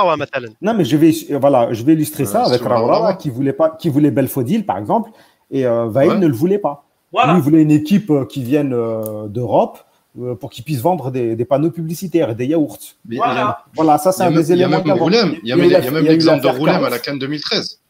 [0.60, 3.88] Non, mais je vais voilà, je vais illustrer ça avec Raoura qui voulait pas, qui
[3.88, 5.10] voulait Belfodil par exemple,
[5.50, 6.84] et euh, ne le voulait pas.
[7.12, 9.78] Lui, il voulait une équipe euh, qui vienne euh, d'Europe
[10.20, 12.78] euh, pour qu'ils puissent vendre des, des, panneaux publicitaires, des yaourts.
[13.08, 13.64] Voilà.
[13.74, 14.82] voilà, ça c'est un des éléments.
[14.84, 17.80] Il y a même l'exemple de Roulem à la Cannes 2013.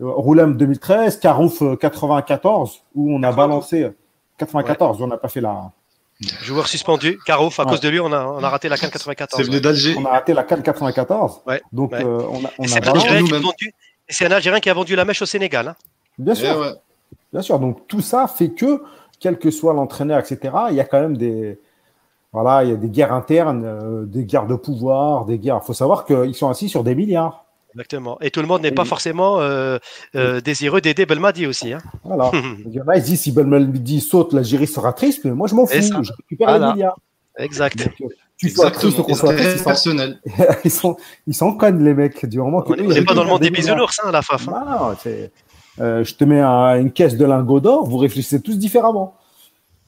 [0.00, 3.90] Roulem 2013, Carouf 94, où on a balancé
[4.38, 5.72] 94, on n'a pas fait la
[6.20, 9.40] Joueur suspendu, Carouf, à cause de lui, on a, on a raté la CAN 94.
[9.40, 9.94] C'est venu d'Alger.
[9.96, 11.42] On a raté la CAN 94.
[11.46, 11.62] Ouais.
[11.72, 13.74] Donc, euh, on a, on c'est, un Algérien qui a vendu,
[14.08, 15.68] c'est un Algérien qui a vendu la mèche au Sénégal.
[15.68, 15.76] Hein.
[16.18, 16.52] Bien sûr.
[16.56, 16.74] Eh ouais.
[17.32, 17.60] Bien sûr.
[17.60, 18.82] Donc, tout ça fait que,
[19.20, 21.60] quel que soit l'entraîneur, etc., il y a quand même des.
[22.32, 25.60] Voilà, il y a des guerres internes, euh, des guerres de pouvoir, des guerres.
[25.62, 27.44] Il faut savoir qu'ils sont assis sur des milliards.
[27.78, 28.18] Exactement.
[28.20, 29.78] Et tout le monde n'est pas forcément euh,
[30.16, 31.72] euh, désireux d'aider Belmadi aussi.
[31.72, 31.78] Hein.
[32.02, 32.32] Voilà.
[32.66, 35.54] Il y en a, ils disent si Belmadi saute, l'Algérie sera triste, mais moi je
[35.54, 35.76] m'en fous.
[35.80, 36.98] Je récupère les milliards.
[37.38, 37.78] Exact.
[37.78, 40.20] Donc, euh, tu sois triste ou qu'on soit triste, personnel.
[40.64, 40.96] ils sont,
[41.28, 42.26] ils sont connes les mecs.
[42.26, 44.48] Du moment que on n'est pas dans le monde des bisounours, hein, la FAF.
[44.48, 44.64] Hein.
[44.66, 45.14] Non,
[45.80, 49.14] euh, je te mets un, une caisse de lingots d'or, vous réfléchissez tous différemment.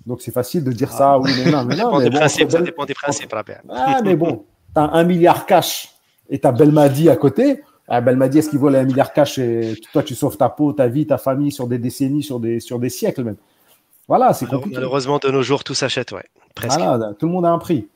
[0.06, 1.98] Donc c'est facile de dire ça, oui, mais non, mais non.
[1.98, 3.34] Ça, dépend, des principes, ça dépend des principes,
[3.68, 5.88] Ah, mais bon, t'as un milliard cash
[6.28, 7.60] et t'as Belmadi à côté.
[7.92, 10.48] Ah, elle m'a dit, est-ce qu'il vole un milliard cash et toi, tu sauves ta
[10.48, 13.36] peau, ta vie, ta famille sur des décennies, sur des, sur des siècles même?
[14.06, 14.76] Voilà, c'est compliqué.
[14.76, 16.24] Malheureusement, de nos jours, tout s'achète, ouais.
[16.54, 16.78] Presque.
[16.78, 17.88] Voilà, tout le monde a un prix.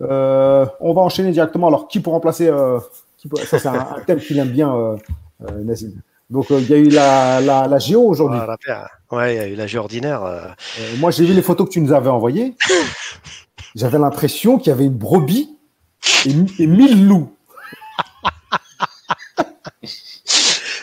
[0.00, 1.66] Euh, on va enchaîner directement.
[1.66, 2.78] Alors, qui pour remplacer euh,
[3.44, 4.96] Ça, c'est un, thème qu'il aime bien, euh,
[5.48, 5.74] euh
[6.30, 8.38] Donc, il y a eu la, la, la géo aujourd'hui.
[8.40, 10.54] Ah, ouais, il y a eu la géo ordinaire.
[10.98, 12.54] moi, j'ai vu les photos que tu nous avais envoyées.
[13.74, 15.56] J'avais l'impression qu'il y avait une brebis
[16.26, 17.32] et, et mille loups.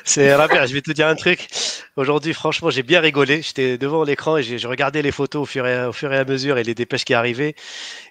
[0.10, 1.48] C'est Rabia, je vais te dire un truc.
[1.96, 3.44] Aujourd'hui, franchement, j'ai bien rigolé.
[3.44, 6.74] J'étais devant l'écran et je regardais les photos au fur, et, à mesure et les
[6.74, 7.54] dépêches qui arrivaient.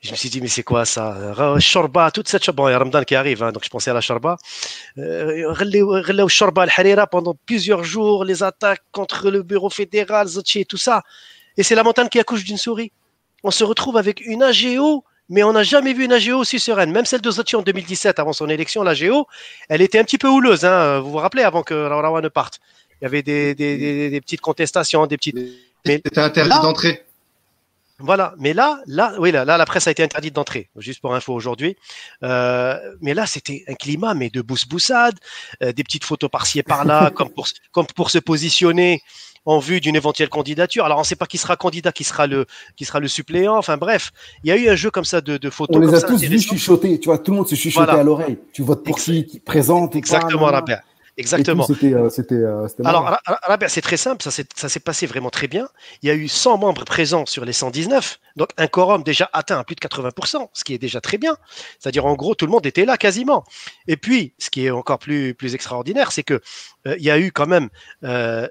[0.05, 1.35] Je me suis dit, mais c'est quoi ça?
[1.59, 2.69] Shorba, toute cette shorba.
[2.69, 4.37] il y a Ramadan qui arrive, hein, donc je pensais à la Shorba.
[4.97, 11.03] Euh, Shorba al-Harira pendant plusieurs jours, les attaques contre le bureau fédéral, Zotchi tout ça.
[11.57, 12.93] Et c'est la montagne qui accouche d'une souris.
[13.43, 16.91] On se retrouve avec une AGO mais on n'a jamais vu une AGO aussi sereine.
[16.91, 19.27] Même celle de Zoti en 2017, avant son élection, l'AGO,
[19.69, 20.65] elle était un petit peu houleuse.
[20.65, 21.01] Hein.
[21.01, 22.61] Vous vous rappelez, avant que Rawa ne parte
[23.01, 25.37] Il y avait des, des, des, petites contestations, des petites.
[25.85, 27.05] C'était interdit d'entrer.
[28.01, 31.17] Voilà, mais là, là, oui, là, là, la presse a été interdite d'entrer, juste pour
[31.17, 31.77] info aujourd'hui.
[32.23, 35.19] Euh, mais là, c'était un climat, mais de bousse-boussade,
[35.65, 39.03] euh, des petites photos par-ci et par-là, comme pour, comme pour se positionner
[39.45, 40.85] en vue d'une éventuelle candidature.
[40.85, 43.57] Alors, on ne sait pas qui sera candidat, qui sera le, qui sera le suppléant.
[43.57, 44.13] Enfin, bref,
[44.45, 45.77] il y a eu un jeu comme ça de, de photos.
[45.77, 48.39] On les a tous vus chuchoter, tu vois, tout le monde se chuchotait à l'oreille.
[48.53, 49.97] Tu votes pour qui, qui présente.
[49.97, 50.83] Exactement, Robert.
[51.19, 51.67] Exactement.
[51.69, 53.19] Euh, c'était, euh, Alors,
[53.67, 54.31] c'est très simple, ça
[54.69, 55.69] s'est passé vraiment très bien.
[56.03, 59.59] Il y a eu 100 membres présents sur les 119, donc un quorum déjà atteint
[59.59, 61.37] à plus de 80%, ce qui est déjà très bien.
[61.81, 63.43] C'est-à-dire, en gros, tout le monde était là quasiment.
[63.89, 66.41] Et puis, ce qui est encore plus, plus extraordinaire, c'est que
[66.87, 67.69] euh, il y a eu quand même.
[68.05, 68.47] Euh,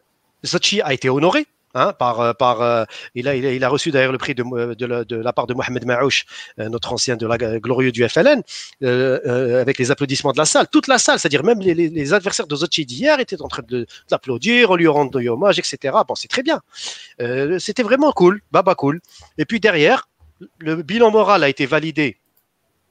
[0.83, 4.85] a été honoré Hein, par, euh, euh, il, a, reçu d'ailleurs le prix de, de,
[4.87, 6.25] la, de, part de Mohamed Maouch,
[6.59, 8.41] euh, notre ancien de la glorieux du FLN,
[8.81, 12.85] avec les applaudissements de la salle, toute la salle, c'est-à-dire même les, adversaires de Zochi
[12.85, 15.97] d'hier étaient en train de, on lui rend hommage, etc.
[16.07, 16.61] Bon, c'est très bien.
[17.59, 18.99] C'était vraiment cool, baba cool.
[19.37, 20.09] Et puis derrière,
[20.59, 22.17] le bilan moral a été validé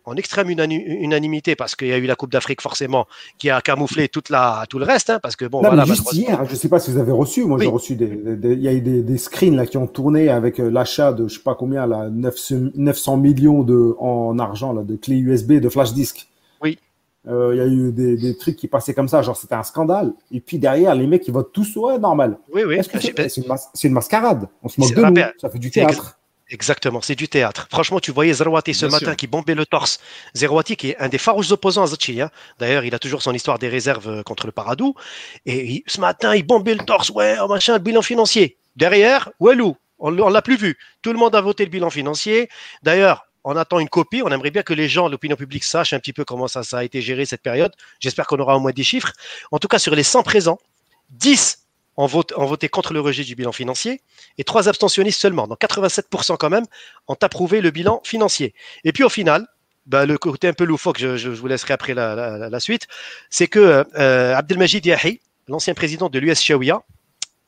[0.07, 3.07] en extrême unanimité parce qu'il y a eu la Coupe d'Afrique forcément
[3.39, 5.11] qui a camouflé toute la, tout le reste.
[5.11, 7.45] Hein, parce que bon, voilà, juste hier, je ne sais pas si vous avez reçu,
[7.45, 10.29] moi j'ai reçu des, il y a eu des, des, screens là qui ont tourné
[10.29, 14.83] avec euh, l'achat de je sais pas combien là 900, millions de en argent là
[14.83, 16.29] de clés USB de flash disk.
[16.63, 16.79] Oui.
[17.27, 19.65] Euh, il y a eu des, des, trucs qui passaient comme ça, genre c'était un
[19.65, 20.15] scandale.
[20.31, 22.39] Et puis derrière, les mecs ils votent tous ouais normal.
[22.55, 22.79] Oui oui.
[22.83, 24.49] C'est une, une, mascarade?
[24.63, 25.23] On se moque de nous.
[25.41, 26.17] Ça fait du théâtre.
[26.49, 27.67] Exactement, c'est du théâtre.
[27.73, 29.99] Franchement, tu voyais Zerouati ce matin qui bombait le torse.
[30.37, 32.21] Zerouati qui est un des farouches opposants à Zachi.
[32.21, 32.31] Hein.
[32.61, 34.95] D'ailleurs, il a toujours son histoire des réserves euh, contre le Paradou.
[35.45, 37.11] Et ce matin, il bombait le torse.
[37.11, 38.59] Ouais, oh, machin, le bilan financier.
[38.77, 40.79] Derrière, Walou, on ne l'a plus vu.
[41.03, 42.49] Tout le monde a voté le bilan financier.
[42.85, 44.23] D'ailleurs, on attend une copie.
[44.25, 46.79] On aimerait bien que les gens, l'opinion publique, sachent un petit peu comment ça, ça
[46.79, 47.73] a été géré cette période.
[47.99, 49.13] J'espère qu'on aura au moins des chiffres.
[49.51, 50.59] En tout cas, sur les 100 présents,
[51.11, 51.66] 10
[51.97, 54.01] ont voté, contre le rejet du bilan financier
[54.39, 55.47] et trois abstentionnistes seulement.
[55.47, 56.67] Donc 87% quand même
[57.09, 58.55] ont approuvé le bilan financier.
[58.85, 59.47] Et puis au final,
[59.87, 62.87] bah, le côté un peu loufoque, je, je vous laisserai après la, suite,
[63.31, 66.83] c'est que euh, Abdelmajid Yahi, l'ancien président de l'US Shawiya,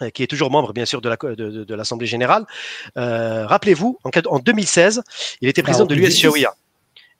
[0.02, 2.46] euh, qui est toujours membre bien sûr de l'Assemblée de, générale,
[2.96, 5.02] euh, rappelez-vous, en, en, 2016,
[5.40, 6.54] il était président de l'US Shawiya.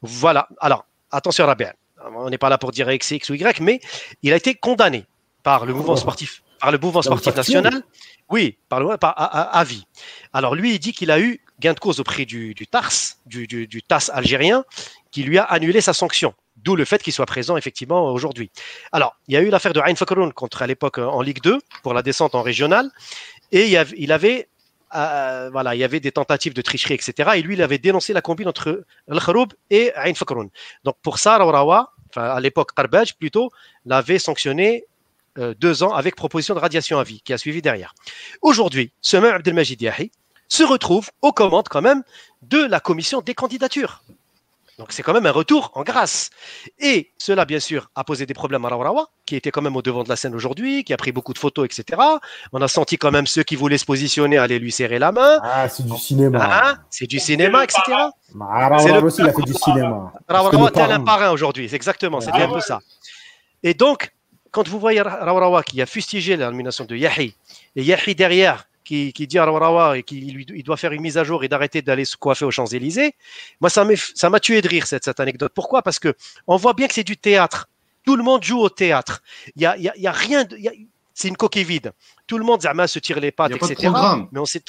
[0.02, 0.48] Voilà.
[0.60, 1.74] Alors, attention Rabia,
[2.14, 3.80] on n'est pas là pour dire X, X ou Y, mais
[4.22, 5.04] il a été condamné
[5.42, 7.82] par le mouvement sportif par le mouvement sportif national
[8.30, 9.86] Oui, par le par, à, vie.
[10.32, 13.46] Alors lui, il dit qu'il a eu gain de cause auprès du, du TARS, du,
[13.46, 14.64] du, TAS algérien,
[15.10, 16.34] qui lui a annulé sa sanction.
[16.56, 18.50] D'où le fait qu'il soit présent effectivement aujourd'hui.
[18.92, 21.58] Alors, il y a eu l'affaire de Ain Fakroun contre à l'époque en Ligue 2
[21.82, 22.90] pour la descente en régional,
[23.52, 24.48] et il, avait
[24.94, 27.30] euh, voilà, il y avait des tentatives de tricherie, etc.
[27.36, 30.50] Et lui, il avait dénoncé la combine entre Al Kharoub et Ain Fakroun.
[30.84, 33.50] Donc pour ça, Rawrawa, enfin à l'époque Karbaj plutôt,
[33.84, 34.84] l'avait sanctionné
[35.38, 37.94] euh, deux ans avec proposition de radiation à vie qui a suivi derrière.
[38.42, 40.10] Aujourd'hui, ce même Abdelmajid Yahi
[40.48, 42.02] se retrouve aux commandes quand même
[42.42, 44.02] de la commission des candidatures.
[44.78, 46.30] Donc c'est quand même un retour en grâce.
[46.78, 49.82] Et cela, bien sûr, a posé des problèmes à Rawarawa, qui était quand même au
[49.82, 52.00] devant de la scène aujourd'hui, qui a pris beaucoup de photos, etc.
[52.52, 55.40] On a senti quand même ceux qui voulaient se positionner aller lui serrer la main.
[55.42, 56.38] Ah, c'est du cinéma.
[56.40, 57.80] Ah, c'est du cinéma, etc.
[58.38, 60.12] Rawarawa aussi, il a fait du cinéma.
[60.28, 62.78] Rawarawa était un parrain aujourd'hui, exactement, c'était un peu ça.
[63.64, 64.12] Et donc,
[64.50, 67.34] quand vous voyez Rawarawa qui a fustigé la nomination de Yahi,
[67.76, 71.44] et Yahi derrière qui, dit à Rawarawa et il doit faire une mise à jour
[71.44, 73.14] et d'arrêter d'aller se coiffer aux Champs-Élysées,
[73.60, 75.52] moi ça m'a tué de rire cette, cette anecdote.
[75.54, 75.82] Pourquoi?
[75.82, 76.14] Parce que
[76.46, 77.68] on voit bien que c'est du théâtre.
[78.04, 79.22] Tout le monde joue au théâtre.
[79.56, 80.46] Il y a, y a, rien.
[81.12, 81.92] c'est une coquille vide.
[82.26, 83.92] Tout le monde se tire les pattes, etc.
[84.32, 84.62] Mais on sait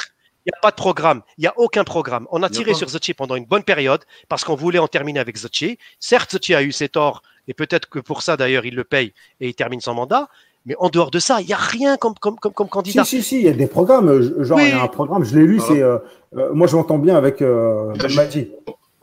[0.49, 2.27] n'y a pas de programme, il n'y a aucun programme.
[2.31, 5.37] On a tiré sur Zochi pendant une bonne période parce qu'on voulait en terminer avec
[5.37, 5.77] Zochi.
[5.99, 9.13] Certes, Zochi a eu ses torts et peut-être que pour ça, d'ailleurs, il le paye
[9.39, 10.29] et il termine son mandat.
[10.65, 13.03] Mais en dehors de ça, il n'y a rien comme, comme, comme, comme, candidat.
[13.05, 14.43] Si, si, si, il y a des programmes.
[14.43, 15.81] Genre, il y a un programme, je l'ai lu, c'est.
[15.81, 15.97] Euh,
[16.35, 17.93] euh, moi, je m'entends bien avec euh,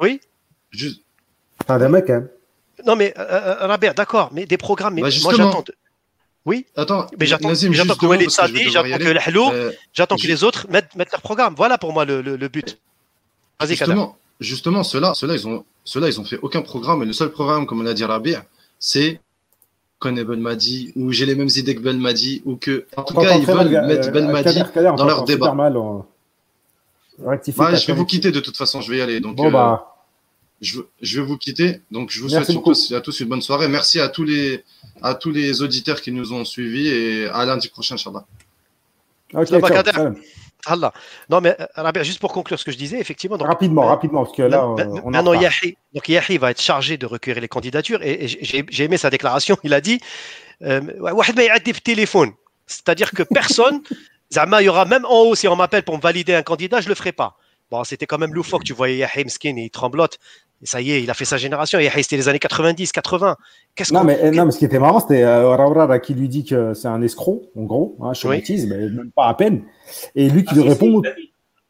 [0.00, 0.20] Oui
[0.70, 1.02] Juste.
[1.62, 2.28] Enfin, des mecs, hein.
[2.86, 4.94] Non, mais euh, Robert, d'accord, mais des programmes.
[4.94, 5.64] Mais bah, moi, j'attends.
[6.46, 11.12] Oui Attends, mais j'attends que Walid Sadi, j'attends que j'attends que les autres mettent, mettent
[11.12, 11.54] leur programme.
[11.56, 12.78] Voilà pour moi le, le, le but.
[13.60, 17.02] Vas-y, Justement, justement ceux-là, ceux ils ont ceux-là, ils ont fait aucun programme.
[17.02, 18.44] Et le seul programme, comme on l'a dit Rabia,
[18.78, 19.20] c'est
[19.98, 23.14] connaît Ben Madi, ou j'ai les mêmes idées que Ben Madi, ou que, en tout
[23.14, 24.62] cas, ils veulent mettre Ben Madi
[24.96, 25.52] dans leur débat.
[25.52, 25.74] Mal,
[27.76, 29.20] je vais vous quitter de toute façon, je vais y aller.
[29.20, 29.95] Donc, bon, bah.
[30.60, 31.80] Je, je, vais vous quitter.
[31.90, 33.68] Donc, je vous souhaite tous, à tous une bonne soirée.
[33.68, 34.64] Merci à tous les,
[35.02, 38.24] à tous les auditeurs qui nous ont suivis et à lundi prochain, Inch'Allah.
[39.34, 39.48] Ok,
[40.66, 40.92] Allah.
[41.30, 43.36] Non, mais euh, juste pour conclure ce que je disais, effectivement.
[43.36, 44.66] rapidement, euh, rapidement, parce que là.
[44.66, 48.96] on maintenant, Yahi, donc Yahi va être chargé de recueillir les candidatures et, j'ai aimé
[48.96, 49.56] sa déclaration.
[49.62, 50.00] Il a dit
[50.62, 50.80] euh,
[51.84, 52.32] téléphone.
[52.66, 53.80] C'est-à-dire que personne,
[54.30, 56.86] il y aura même en haut, si on m'appelle pour me valider un candidat, je
[56.86, 57.36] ne le ferai pas.
[57.70, 58.64] Bon, c'était quand même loufoque.
[58.64, 60.18] Tu voyais Yahim Skin, il tremblote.
[60.62, 61.78] Et ça y est, il a fait sa génération.
[61.78, 63.36] Yahim, c'était les années 90, 80.
[63.74, 66.72] Qu'est-ce non, mais, non, mais ce qui était marrant, c'était euh, qui lui dit que
[66.72, 68.42] c'est un escroc, en gros, hein, je oui.
[68.66, 69.64] mais même pas à peine.
[70.14, 71.02] Et lui qui ah, lui répond.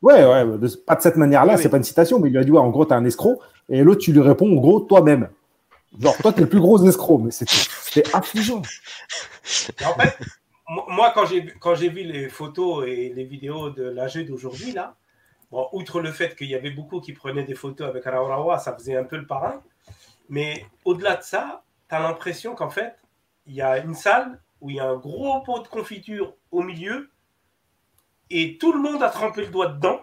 [0.02, 2.52] ouais, ouais, pas de cette manière-là, c'est pas une citation, mais il lui a dit,
[2.52, 3.40] ouais, en gros, t'es un escroc.
[3.68, 5.28] Et l'autre, tu lui réponds, en gros, toi-même.
[5.98, 8.62] Genre, toi, t'es le plus gros escroc, mais c'était affligeant.
[9.84, 10.16] En fait,
[10.68, 14.96] moi, quand j'ai quand j'ai vu les photos et les vidéos de l'âge d'aujourd'hui, là,
[15.50, 18.74] bon, outre le fait qu'il y avait beaucoup qui prenaient des photos avec Araurawa, ça
[18.74, 19.62] faisait un peu le parrain.
[20.28, 22.96] Mais au-delà de ça, tu as l'impression qu'en fait,
[23.46, 26.62] il y a une salle où il y a un gros pot de confiture au
[26.62, 27.10] milieu
[28.30, 30.00] et tout le monde a trempé le doigt dedans.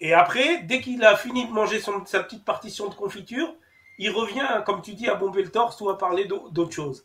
[0.00, 3.54] Et après, dès qu'il a fini de manger son, sa petite partition de confiture,
[3.98, 7.04] il revient, comme tu dis, à bomber le torse ou à parler d'autre chose.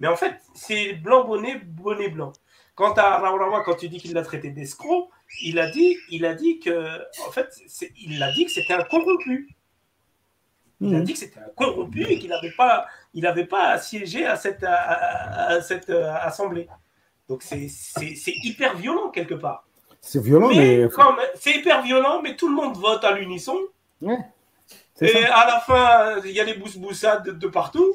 [0.00, 2.32] Mais en fait, c'est blanc bonnet, bonnet blanc.
[2.74, 5.10] Quant à Raourawa, quand tu dis qu'il l'a traité d'escroc,
[5.42, 7.48] il a dit, il a dit que, en fait,
[7.96, 9.54] il a dit que c'était un corrompu.
[10.80, 11.04] Il a hmm.
[11.04, 14.36] dit que c'était un corrompu et qu'il n'avait pas, il avait pas à siéger à
[14.36, 16.68] cette, à, cette euh, assemblée.
[17.28, 17.68] Donc c'est
[18.42, 19.66] hyper violent quelque part.
[20.00, 20.86] C'est violent, mais.
[21.36, 23.58] C'est hyper violent, mais tout le monde vote à l'unisson.
[24.02, 24.18] Ouais,
[25.00, 27.94] et à la fin, il y a des bousses-boussades de partout.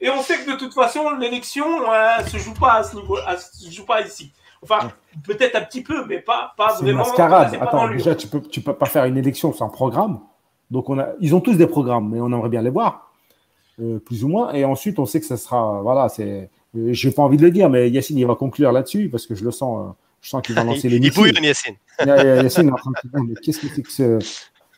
[0.00, 3.18] Et on sait que de toute façon, l'élection ne se joue pas à ce niveau,
[3.38, 4.32] se joue pas ici.
[4.62, 4.92] Enfin,
[5.24, 6.98] peut-être un petit peu, mais pas, pas vraiment.
[6.98, 7.56] Mascarade.
[7.60, 10.20] Attends, déjà, tu peux, tu peux pas faire une élection sans programme.
[10.70, 13.10] Donc, on a, ils ont tous des programmes, mais on aimerait bien les voir,
[13.80, 14.52] euh, plus ou moins.
[14.52, 17.50] Et ensuite, on sait que ça sera, voilà, c'est, euh, j'ai pas envie de le
[17.50, 20.42] dire, mais Yacine, il va conclure là-dessus parce que je le sens, euh, je sens
[20.42, 20.98] qu'il va lancer les.
[20.98, 21.76] il bouille, Yacine.
[21.98, 24.18] Yacine est en train de dire, mais qu'est-ce que c'est que ce,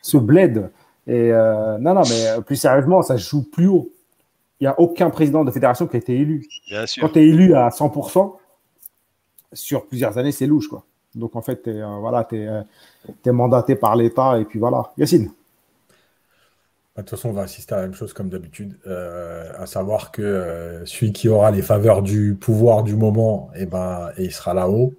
[0.01, 0.71] ce bled?
[1.09, 1.33] Et
[1.81, 3.93] non, non, mais plus sérieusement, ça joue plus haut
[4.63, 6.47] il n'y a aucun président de fédération qui a été élu.
[7.01, 8.37] Quand tu es élu à 100%,
[9.53, 10.69] sur plusieurs années, c'est louche.
[10.69, 10.85] Quoi.
[11.15, 12.63] Donc, en fait, tu es, euh, voilà, euh,
[13.27, 14.93] mandaté par l'État et puis voilà.
[14.97, 15.31] Yacine
[16.95, 19.65] bah, de toute façon, on va assister à la même chose comme d'habitude, euh, à
[19.65, 24.25] savoir que celui qui aura les faveurs du pouvoir du moment, et eh ben, et
[24.25, 24.93] il sera là-haut.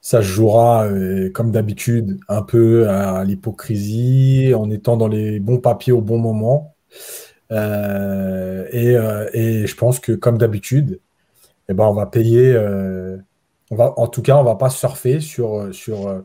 [0.00, 0.86] Ça se jouera,
[1.32, 6.76] comme d'habitude, un peu à l'hypocrisie, en étant dans les bons papiers au bon moment.
[7.50, 8.68] Euh,
[9.32, 11.00] et, je pense que, comme d'habitude,
[11.68, 12.54] eh ben, on va payer.
[13.80, 16.22] Euh, en tout cas, on va pas surfer sur, sur,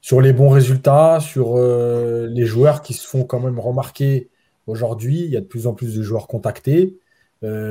[0.00, 4.30] sur les bons résultats, sur les joueurs qui se font quand même remarquer
[4.66, 5.20] aujourd'hui.
[5.24, 6.98] Il y a de plus en plus de joueurs contactés.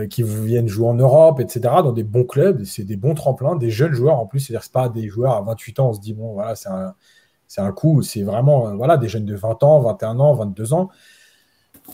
[0.10, 3.70] qui viennent jouer en Europe, etc., dans des bons clubs, c'est des bons tremplins, des
[3.70, 6.14] jeunes joueurs en plus, c'est-à-dire c'est pas des joueurs à 28 ans, on se dit,
[6.14, 6.96] bon, voilà, c'est un,
[7.58, 10.90] un coup, c'est vraiment, voilà, des jeunes de 20 ans, 21 ans, 22 ans,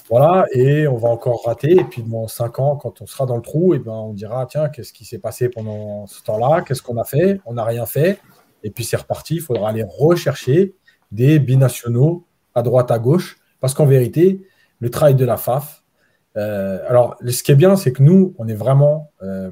[0.10, 1.72] voilà, et on va encore rater.
[1.72, 4.46] Et puis dans 5 ans, quand on sera dans le trou, et ben, on dira
[4.46, 6.62] tiens, qu'est-ce qui s'est passé pendant ce temps-là?
[6.62, 7.40] Qu'est-ce qu'on a fait?
[7.46, 8.20] On n'a rien fait.
[8.64, 9.36] Et puis c'est reparti.
[9.36, 10.76] Il faudra aller rechercher
[11.12, 12.26] des binationaux
[12.56, 13.38] à droite, à gauche.
[13.60, 14.42] Parce qu'en vérité,
[14.80, 15.84] le travail de la FAF.
[16.36, 19.52] Euh, alors, ce qui est bien, c'est que nous, on est vraiment euh,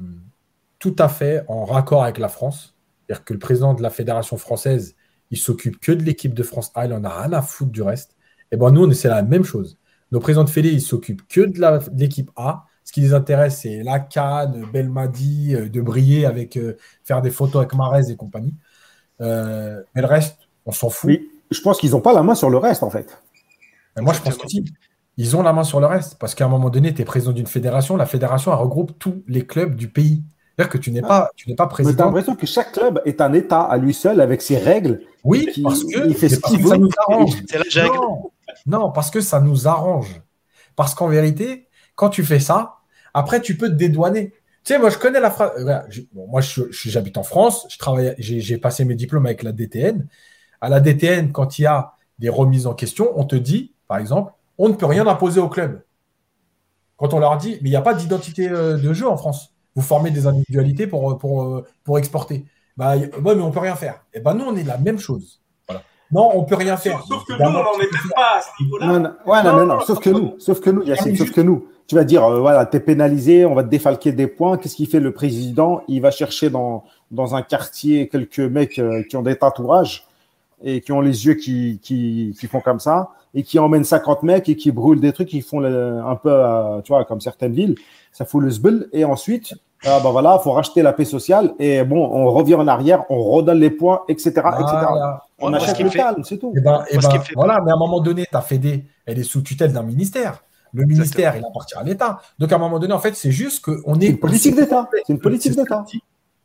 [0.78, 2.76] tout à fait en raccord avec la France.
[3.06, 4.96] C'est-à-dire que le président de la Fédération française,
[5.30, 7.82] il s'occupe que de l'équipe de France A, il en a rien à foutre du
[7.82, 8.16] reste.
[8.50, 9.78] Et ben nous, on essaie la même chose.
[10.12, 12.66] Nos présidents de Fédé, ils s'occupent que de l'équipe A.
[12.84, 17.30] Ce qui les intéresse, c'est la Cannes, Belmadi, euh, de briller avec euh, faire des
[17.30, 18.54] photos avec Marez et compagnie.
[19.20, 20.36] Euh, mais le reste,
[20.66, 21.08] on s'en fout.
[21.08, 23.18] Oui, je pense qu'ils n'ont pas la main sur le reste, en fait.
[23.96, 24.64] moi, je pense que si.
[25.18, 26.16] Ils ont la main sur le reste.
[26.18, 27.96] Parce qu'à un moment donné, tu es président d'une fédération.
[27.96, 30.24] La fédération, elle regroupe tous les clubs du pays.
[30.56, 31.94] C'est-à-dire que tu n'es pas, tu n'es pas président.
[31.94, 35.00] Tu as l'impression que chaque club est un État à lui seul avec ses règles.
[35.24, 36.88] Oui, parce que il fait ce qu'il veut.
[37.46, 37.64] C'est la
[38.66, 40.20] non, parce que ça nous arrange.
[40.76, 42.78] Parce qu'en vérité, quand tu fais ça,
[43.14, 44.30] après, tu peux te dédouaner.
[44.64, 45.52] Tu sais, moi, je connais la phrase.
[46.14, 47.66] moi, j'habite en France.
[48.18, 50.06] J'ai passé mes diplômes avec la DTN.
[50.60, 53.98] À la DTN, quand il y a des remises en question, on te dit, par
[53.98, 55.82] exemple, on ne peut rien imposer au club.
[56.96, 59.54] Quand on leur dit, mais il n'y a pas d'identité euh, de jeu en France.
[59.74, 62.44] Vous formez des individualités pour, pour exporter.
[62.76, 64.04] Bah, mais on ne peut rien faire.
[64.14, 65.41] Et eh ben, nous, on est la même chose.
[66.12, 67.02] Non, on peut rien faire.
[67.06, 68.86] Sauf, que nous, on n'en est même pas à ce niveau-là.
[68.86, 71.66] Non, ouais, non, non, sauf que nous, sauf que nous, Yacine, sauf que nous.
[71.86, 74.56] Tu vas dire, euh, voilà, t'es pénalisé, on va te défalquer des points.
[74.56, 75.82] Qu'est-ce qu'il fait le président?
[75.88, 80.06] Il va chercher dans, dans un quartier quelques mecs euh, qui ont des tatouages
[80.62, 84.22] et qui ont les yeux qui, qui, qui font comme ça et qui emmènent 50
[84.22, 87.52] mecs et qui brûlent des trucs, qui font un peu, euh, tu vois, comme certaines
[87.52, 87.74] villes.
[88.12, 88.88] Ça fout le zbeul.
[88.92, 92.68] Et ensuite, ah ben voilà, faut racheter la paix sociale et bon, on revient en
[92.68, 94.30] arrière, on redonne les points, etc.
[94.30, 94.86] etc.
[95.40, 96.52] On achète le calme, c'est tout.
[96.54, 99.18] Et eh ben, et eh ben, voilà, mais à un moment donné, ta Fédé, elle
[99.18, 100.44] est sous tutelle d'un ministère.
[100.72, 102.20] Le ministère, il appartient à l'État.
[102.38, 104.06] Donc à un moment donné, en fait, c'est juste qu'on est.
[104.06, 104.88] C'est une politique d'État.
[104.92, 105.84] C'est une politique d'État.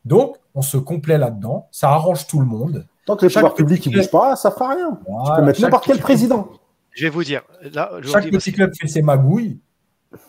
[0.03, 1.68] Donc, on se complaît là-dedans.
[1.72, 2.85] Ça arrange tout le monde.
[3.06, 4.99] Tant que le pouvoir public ne bouge pas, ça ne fera rien.
[5.26, 6.49] tu peux mettre n'importe quel président.
[6.91, 7.44] Je vais vous dire.
[7.73, 9.60] Là, chaque petit club fait ses magouilles.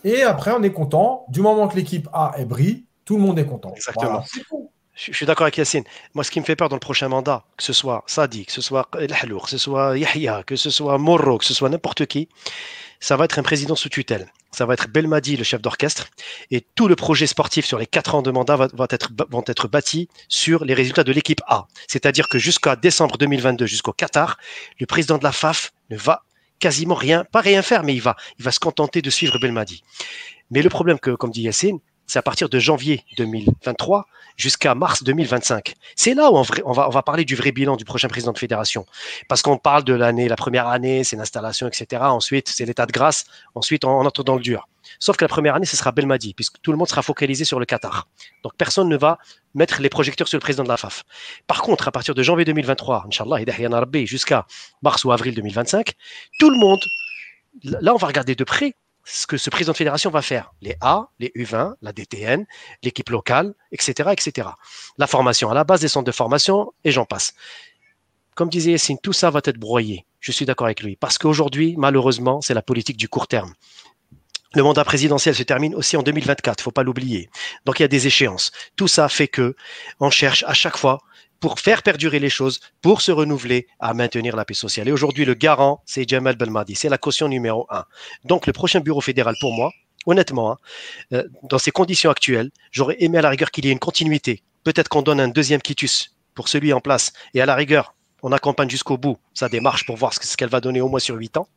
[0.03, 1.25] Et après, on est content.
[1.29, 3.73] Du moment que l'équipe A est brille, tout le monde est content.
[3.75, 4.23] Exactement.
[4.95, 5.83] Je, suis d'accord avec Yacine.
[6.13, 8.51] Moi, ce qui me fait peur dans le prochain mandat, que ce soit Sadi, que
[8.51, 11.69] ce soit El Halour, que ce soit Yahya, que ce soit Morro, que ce soit
[11.69, 12.27] n'importe qui,
[12.99, 14.27] ça va être un président sous tutelle.
[14.51, 16.09] Ça va être Belmadi, le chef d'orchestre.
[16.51, 19.67] Et tout le projet sportif sur les quatre ans de mandat va, être, vont être
[19.67, 21.67] bâtis sur les résultats de l'équipe A.
[21.87, 24.37] C'est-à-dire que jusqu'à décembre 2022, jusqu'au Qatar,
[24.79, 26.23] le président de la FAF ne va
[26.59, 29.83] quasiment rien, pas rien faire, mais il va, il va se contenter de suivre Belmadi.
[30.51, 31.79] Mais le problème que, comme dit Yacine,
[32.09, 35.75] c'est à partir de janvier 2023 jusqu'à mars 2025.
[35.95, 38.85] C'est là où on, va, parler du vrai bilan du prochain président de fédération.
[39.27, 42.01] Parce qu'on parle de l'année, la première année, c'est l'installation, etc.
[42.05, 43.25] Ensuite, c'est l'état de grâce.
[43.53, 44.67] Ensuite, on, entre dans le dur.
[44.97, 47.59] Sauf que la première année, ce sera Belmadi, puisque tout le monde sera focalisé sur
[47.59, 48.07] le Qatar.
[48.43, 49.19] Donc, personne ne va
[49.53, 51.03] mettre les projecteurs sur le président de la FAF.
[51.45, 53.37] Par contre, à partir de janvier 2023, Inch'Allah,
[54.05, 54.47] jusqu'à
[54.81, 55.91] mars ou avril 2025,
[56.39, 56.79] tout le monde,
[57.63, 58.73] là, on va regarder de près
[59.03, 60.53] ce que ce président de fédération va faire.
[60.61, 62.45] Les A, les U20, la DTN,
[62.83, 64.49] l'équipe locale, etc., etc.
[64.97, 67.33] La formation à la base des centres de formation, et j'en passe.
[68.35, 70.05] Comme disait Yassine, tout ça va être broyé.
[70.19, 70.95] Je suis d'accord avec lui.
[70.95, 73.53] Parce qu'aujourd'hui, malheureusement, c'est la politique du court terme.
[74.55, 77.29] Le mandat présidentiel se termine aussi en 2024, il faut pas l'oublier.
[77.65, 78.51] Donc il y a des échéances.
[78.75, 79.55] Tout ça fait que
[79.99, 80.99] on cherche à chaque fois
[81.39, 84.87] pour faire perdurer les choses, pour se renouveler, à maintenir la paix sociale.
[84.87, 87.85] Et aujourd'hui, le garant, c'est Jamal Belmadi, c'est la caution numéro un.
[88.25, 89.71] Donc, le prochain bureau fédéral pour moi,
[90.05, 90.57] honnêtement, hein,
[91.13, 94.43] euh, dans ces conditions actuelles, j'aurais aimé à la rigueur qu'il y ait une continuité.
[94.63, 97.13] Peut-être qu'on donne un deuxième quitus pour celui en place.
[97.33, 100.61] Et à la rigueur, on accompagne jusqu'au bout sa démarche pour voir ce qu'elle va
[100.61, 101.47] donner au moins sur huit ans,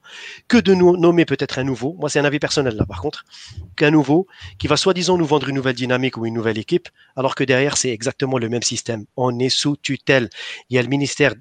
[0.49, 3.25] que de nous nommer peut-être un nouveau, moi c'est un avis personnel là par contre,
[3.77, 4.27] qu'un nouveau
[4.59, 7.77] qui va soi-disant nous vendre une nouvelle dynamique ou une nouvelle équipe, alors que derrière
[7.77, 9.05] c'est exactement le même système.
[9.17, 10.29] On est sous tutelle.
[10.71, 11.35] Il y a le ministère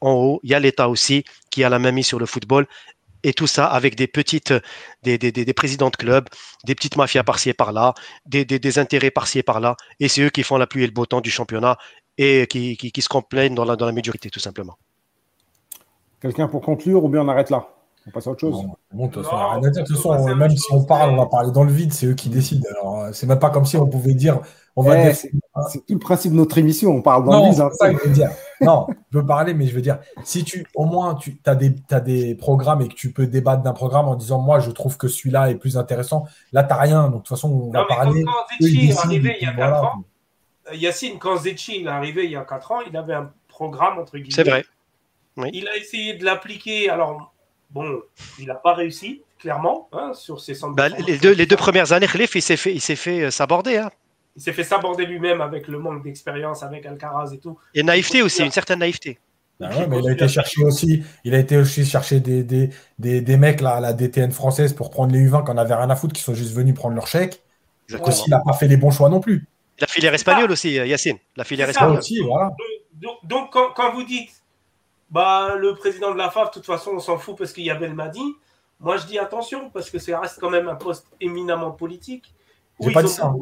[0.00, 2.66] en haut, il y a l'État aussi qui a la main mise sur le football.
[3.24, 4.52] Et tout ça avec des petites,
[5.04, 6.28] des, présidents de clubs,
[6.64, 7.94] des petites mafias par-ci et par-là,
[8.26, 9.76] des, des, intérêts par-ci et par-là.
[10.00, 11.78] Et c'est eux qui font la pluie et le beau temps du championnat
[12.18, 14.76] et qui, qui, se complaignent dans la, dans la médiocrité, tout simplement.
[16.20, 17.68] Quelqu'un pour conclure ou bien on arrête là?
[18.06, 18.64] On passe à autre chose?
[18.92, 22.06] bon, de toute façon, même si on parle, on va parler dans le vide, c'est
[22.06, 22.66] eux qui décident.
[22.70, 24.40] Alors, euh, c'est même pas comme si on pouvait dire.
[24.74, 25.30] On va eh, c'est,
[25.86, 28.22] tout le principe de notre émission, on parle dans le vide.
[28.22, 28.30] Hein.
[28.60, 31.74] non, je veux parler, mais je veux dire, si tu, au moins, tu as des,
[31.90, 34.96] as des programmes et que tu peux débattre d'un programme en disant, moi, je trouve
[34.96, 37.02] que celui-là est plus intéressant, là, tu n'as rien.
[37.04, 38.24] Donc, de toute façon, on va parler.
[38.24, 40.04] Quand est arrivé il y a 4 ans,
[40.74, 44.18] Yacine, quand Zetchi est arrivé il y a 4 ans, il avait un programme, entre
[44.18, 44.34] guillemets.
[44.34, 44.64] C'est vrai.
[45.52, 46.90] Il a essayé de l'appliquer.
[46.90, 47.32] Alors,
[47.70, 48.02] bon,
[48.38, 51.92] il n'a pas réussi, clairement, hein, sur ses centres bah, les, deux, les deux premières
[51.92, 53.78] années, Khalif, il s'est fait, il s'est fait euh, s'aborder.
[53.78, 53.90] Hein.
[54.36, 57.58] Il s'est fait s'aborder lui-même avec le manque d'expérience, avec Alcaraz et tout.
[57.74, 59.18] Et naïveté aussi, une certaine naïveté.
[59.60, 63.20] Bah mais il a été chercher aussi, il a été aussi chercher des, des, des,
[63.20, 65.94] des mecs là, à la DTN française pour prendre les U20 qu'on avait rien à
[65.94, 67.42] foutre, qui sont juste venus prendre leur chèque.
[68.00, 69.46] Aussi, il n'a pas fait les bons choix non plus.
[69.80, 70.52] La filière espagnole ah.
[70.52, 71.18] aussi, euh, Yacine.
[71.36, 71.98] La filière espagnole.
[71.98, 72.50] Aussi, voilà.
[73.24, 74.30] Donc, quand, vous dites,
[75.10, 77.70] bah, le président de la FAF, de toute façon, on s'en fout parce qu'il y
[77.70, 78.22] a Belmadi,
[78.80, 82.32] moi je dis attention, parce que ça reste quand même un poste éminemment politique.
[82.78, 83.32] Où ils, pas dit ça.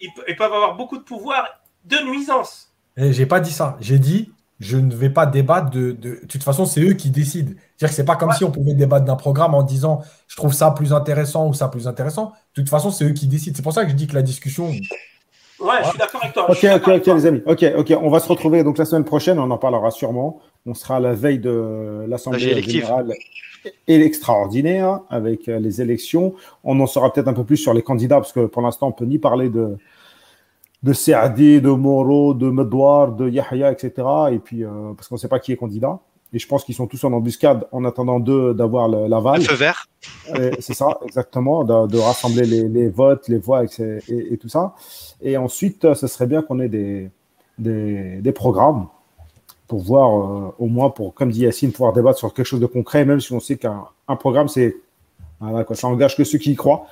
[0.00, 2.72] ils, peuvent avoir beaucoup de pouvoir de nuisance.
[2.96, 3.76] Eh, j'ai pas dit ça.
[3.80, 5.92] J'ai dit, je ne vais pas débattre de.
[5.92, 7.52] De, toute façon, c'est eux qui décident.
[7.76, 10.52] C'est-à-dire que c'est pas comme si on pouvait débattre d'un programme en disant je trouve
[10.52, 12.32] ça plus intéressant ou ça plus intéressant.
[12.54, 13.56] De toute façon, c'est eux qui décident.
[13.56, 14.70] C'est pour ça que je dis que la discussion,
[15.60, 16.50] Ouais, je suis d'accord avec toi.
[16.50, 17.42] Ok, ok, ok, les amis.
[17.46, 17.92] Ok, ok.
[18.02, 19.38] On va se retrouver donc la semaine prochaine.
[19.38, 20.40] On en parlera sûrement.
[20.66, 23.12] On sera à la veille de l'Assemblée générale
[23.86, 26.34] et l'extraordinaire avec euh, les élections.
[26.64, 28.92] On en saura peut-être un peu plus sur les candidats parce que pour l'instant, on
[28.92, 29.76] peut ni parler de
[30.82, 33.92] de Saadi, de Moro, de Medouar, de Yahya, etc.
[34.32, 35.98] Et puis euh, parce qu'on ne sait pas qui est candidat.
[36.32, 39.40] Et je pense qu'ils sont tous en embuscade en attendant d'eux d'avoir l'aval.
[39.40, 39.88] Le feu vert.
[40.60, 44.74] C'est ça, exactement, de, rassembler les, votes, les voix et, tout ça.
[45.20, 47.10] Et ensuite, ce serait bien qu'on ait des,
[47.58, 48.86] des, programmes
[49.66, 52.66] pour voir, euh, au moins, pour, comme dit Yacine, pouvoir débattre sur quelque chose de
[52.66, 53.84] concret, même si on sait qu'un
[54.18, 54.76] programme, c'est.
[55.40, 56.86] Voilà, quoi, ça engage que ceux qui y croient.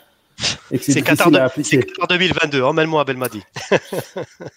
[0.80, 3.42] C'est Qatar, de, 2022, emmène-moi à Belmadi.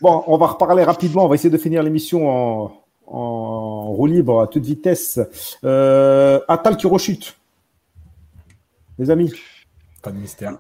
[0.02, 2.81] bon, on va reparler rapidement, on va essayer de finir l'émission en,
[3.12, 5.20] en roue libre à toute vitesse.
[5.64, 7.38] Euh, Atal qui rechute.
[8.98, 9.32] Les amis.
[10.02, 10.58] Pas de mystère.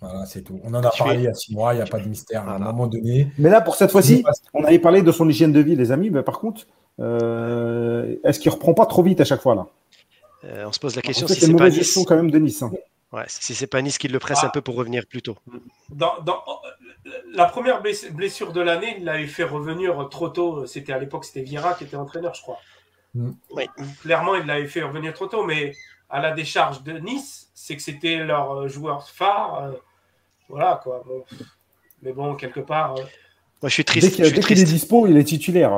[0.00, 0.58] Voilà, c'est tout.
[0.64, 2.48] On en a parlé il y a six mois, il n'y a pas de mystère
[2.48, 3.30] à un moment donné.
[3.38, 4.24] Mais là, pour cette fois-ci,
[4.54, 6.08] on avait parlé de son hygiène de vie, les amis.
[6.08, 6.66] Mais par contre,
[7.00, 9.66] euh, est-ce qu'il reprend pas trop vite à chaque fois là?
[10.44, 11.98] Euh, On se pose la question si c'est pas Nice.
[12.06, 12.62] quand même de Nice.
[12.62, 12.72] Hein.
[13.12, 14.46] Ouais, si c'est pas Nice qui le presse ah.
[14.46, 15.36] un peu pour revenir plus tôt.
[15.88, 16.14] Dans,
[17.32, 20.66] la première blessure de l'année, il l'avait fait revenir trop tôt.
[20.66, 22.58] C'était à l'époque, c'était Vieira qui était entraîneur, je crois.
[23.14, 23.32] Mm.
[23.50, 23.66] Oui.
[24.02, 25.74] Clairement, il l'avait fait revenir trop tôt, mais
[26.08, 29.64] à la décharge de Nice, c'est que c'était leur euh, joueur phare.
[29.64, 29.72] Euh,
[30.48, 31.04] voilà quoi.
[32.02, 32.96] Mais bon, quelque part.
[32.96, 33.04] Euh,
[33.62, 34.20] moi, je suis triste.
[34.20, 35.70] Dès qu'il est dispo, il est titulaire.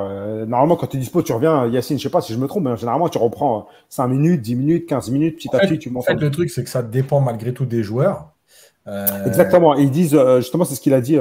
[0.46, 1.66] normalement, quand tu es dispo, tu reviens.
[1.66, 4.54] Yacine, je sais pas si je me trompe, mais généralement, tu reprends 5 minutes, 10
[4.56, 6.82] minutes, 15 minutes, petit à petit, tu m'en En fait, le truc, c'est que ça
[6.82, 8.32] dépend malgré tout des joueurs.
[9.26, 9.74] Exactement.
[9.74, 11.16] ils disent, justement, c'est ce qu'il a dit,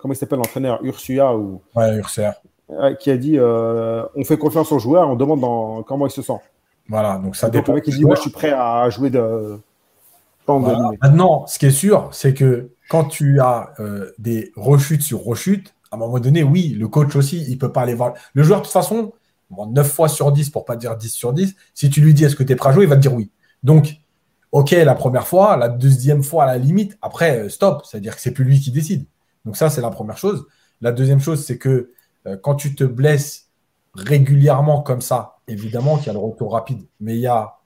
[0.00, 1.62] comment il s'appelle l'entraîneur Ursua ou...
[1.74, 2.34] Ouais, Ursua.
[2.98, 6.38] qui a dit on fait confiance aux joueurs, on demande dans, comment il se sent.
[6.88, 7.72] Voilà, donc ça dépend.
[7.72, 9.58] Le mec qui dit, moi, je suis prêt à jouer de.
[10.48, 15.74] Maintenant, ce qui est sûr, c'est que quand tu as euh, des rechutes sur rechutes,
[15.92, 18.14] à un moment donné, oui, le coach aussi, il peut pas aller voir.
[18.32, 19.12] Le joueur, de toute façon,
[19.50, 22.34] 9 fois sur 10, pour pas dire 10 sur 10, si tu lui dis est-ce
[22.34, 23.30] que tu es prêt à jouer, il va te dire oui.
[23.62, 23.96] Donc,
[24.52, 28.22] ok, la première fois, la deuxième fois à la limite, après, euh, stop, c'est-à-dire que
[28.22, 29.04] c'est plus lui qui décide.
[29.44, 30.46] Donc ça, c'est la première chose.
[30.80, 31.92] La deuxième chose, c'est que
[32.26, 33.50] euh, quand tu te blesses
[33.94, 37.58] régulièrement comme ça, évidemment qu'il y a le retour rapide, mais il y a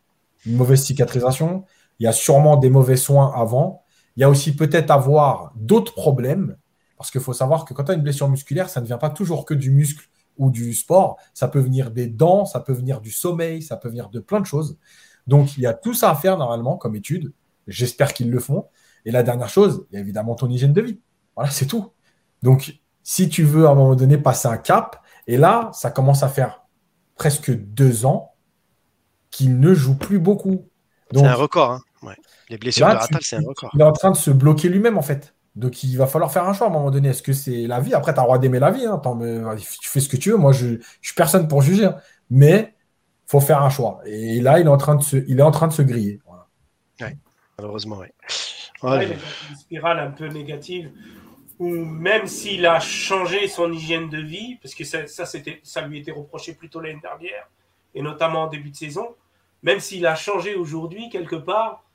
[0.47, 1.65] une mauvaise cicatrisation,
[2.01, 3.85] il y a sûrement des mauvais soins avant,
[4.17, 6.57] il y a aussi peut-être avoir d'autres problèmes,
[6.97, 9.11] parce qu'il faut savoir que quand tu as une blessure musculaire, ça ne vient pas
[9.11, 10.09] toujours que du muscle
[10.39, 13.89] ou du sport, ça peut venir des dents, ça peut venir du sommeil, ça peut
[13.89, 14.79] venir de plein de choses.
[15.27, 17.33] Donc il y a tout ça à faire normalement comme étude,
[17.67, 18.67] j'espère qu'ils le font.
[19.05, 21.01] Et la dernière chose, il y a évidemment ton hygiène de vie.
[21.37, 21.93] Voilà, c'est tout.
[22.43, 26.23] Donc si tu veux à un moment donné passer un cap, et là, ça commence
[26.23, 26.65] à faire
[27.17, 28.35] presque deux ans
[29.31, 30.69] qu'il ne joue plus beaucoup.
[31.13, 31.73] C'est un record.
[31.73, 32.15] Hein.
[32.49, 32.89] Les blessures
[33.21, 33.71] c'est un record.
[33.75, 35.36] Il est en train de se bloquer lui-même, en fait.
[35.57, 37.09] Donc, il va falloir faire un choix à un moment donné.
[37.09, 37.95] Est-ce que c'est la vie?
[37.95, 38.85] Après, tu as le droit d'aimer la vie.
[38.85, 39.01] Hein.
[39.59, 40.37] tu fais ce que tu veux.
[40.37, 41.87] Moi, je ne suis personne pour juger.
[41.87, 41.97] Hein.
[42.31, 42.75] Mais
[43.27, 44.01] il faut faire un choix.
[44.05, 46.21] Et là, il est en train de se, il est en train de se griller.
[47.59, 48.09] malheureusement, oui.
[48.83, 49.17] a une
[49.57, 50.91] spirale un peu négative
[51.59, 55.25] ou même s'il a changé son hygiène de vie, parce que ça, ça,
[55.63, 57.49] ça lui était reproché plutôt l'année dernière,
[57.95, 59.15] et notamment en début de saison,
[59.63, 61.86] même s'il a changé aujourd'hui quelque part,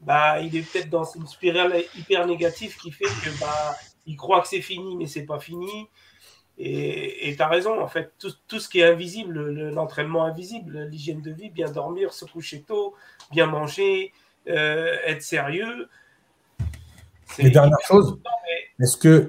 [0.00, 4.40] bah, il est peut-être dans une spirale hyper négative qui fait que bah, il croit
[4.40, 5.88] que c'est fini, mais c'est pas fini.
[6.58, 11.20] Et tu as raison, en fait, tout, tout ce qui est invisible, l'entraînement invisible, l'hygiène
[11.20, 12.94] de vie, bien dormir, se coucher tôt,
[13.30, 14.12] bien manger,
[14.48, 15.88] euh, être sérieux,
[17.38, 18.18] les dernières choses,
[18.80, 19.28] est-ce que.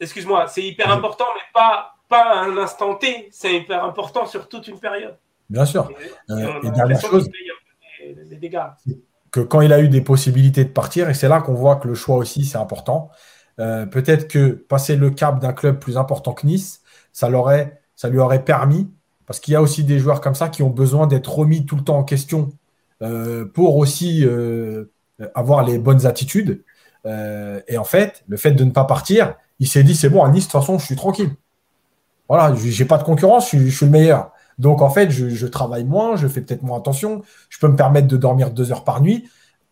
[0.00, 4.48] Excuse-moi, c'est hyper important, mais pas, pas à un instant T, c'est hyper important sur
[4.48, 5.18] toute une période.
[5.50, 5.90] Bien sûr.
[5.90, 7.28] Et, euh, dernière chose,
[9.30, 11.88] que quand il a eu des possibilités de partir, et c'est là qu'on voit que
[11.88, 13.10] le choix aussi, c'est important.
[13.60, 16.82] Euh, peut-être que passer le cap d'un club plus important que Nice,
[17.12, 17.36] ça, lui
[18.18, 18.90] aurait permis,
[19.26, 21.76] parce qu'il y a aussi des joueurs comme ça qui ont besoin d'être remis tout
[21.76, 22.50] le temps en question
[23.02, 24.24] euh, pour aussi
[25.34, 26.62] avoir les bonnes attitudes.
[27.06, 30.22] Euh, et en fait, le fait de ne pas partir, il s'est dit c'est bon,
[30.22, 31.30] à Nice, de toute façon, je suis tranquille.
[32.28, 34.32] Voilà, j'ai pas de concurrence, je, suis le meilleur.
[34.58, 38.08] Donc en fait, je, travaille moins, je fais peut-être moins attention, je peux me permettre
[38.08, 39.28] de dormir deux heures par nuit.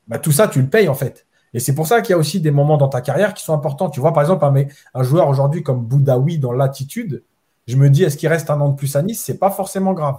[0.08, 1.26] Bah, tout ça, tu le payes en fait.
[1.54, 3.54] Et c'est pour ça qu'il y a aussi des moments dans ta carrière qui sont
[3.54, 3.88] importants.
[3.88, 4.54] Tu vois, par exemple, un,
[4.94, 7.22] un joueur aujourd'hui comme Boudaoui dans l'attitude,
[7.66, 9.22] je me dis, est-ce qu'il reste un an de plus à Nice?
[9.24, 10.18] C'est pas forcément grave.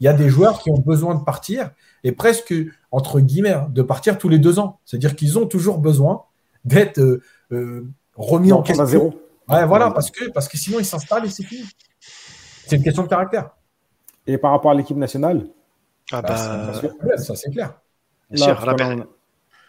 [0.00, 1.70] Il y a des joueurs qui ont besoin de partir
[2.02, 2.54] et presque,
[2.90, 4.80] entre guillemets, hein, de partir tous les deux ans.
[4.84, 6.24] C'est-à-dire qu'ils ont toujours besoin
[6.64, 7.22] d'être euh,
[7.52, 8.86] euh, remis en question.
[8.86, 9.14] zéro.
[9.48, 11.64] Ouais, voilà, parce que, parce que sinon, il s'installe et c'est fini.
[12.66, 13.50] C'est une question de caractère.
[14.30, 15.46] Et par rapport à l'équipe nationale?
[16.12, 17.74] Ah bah, bah Ça, c'est clair.
[18.30, 18.56] Bien sûr,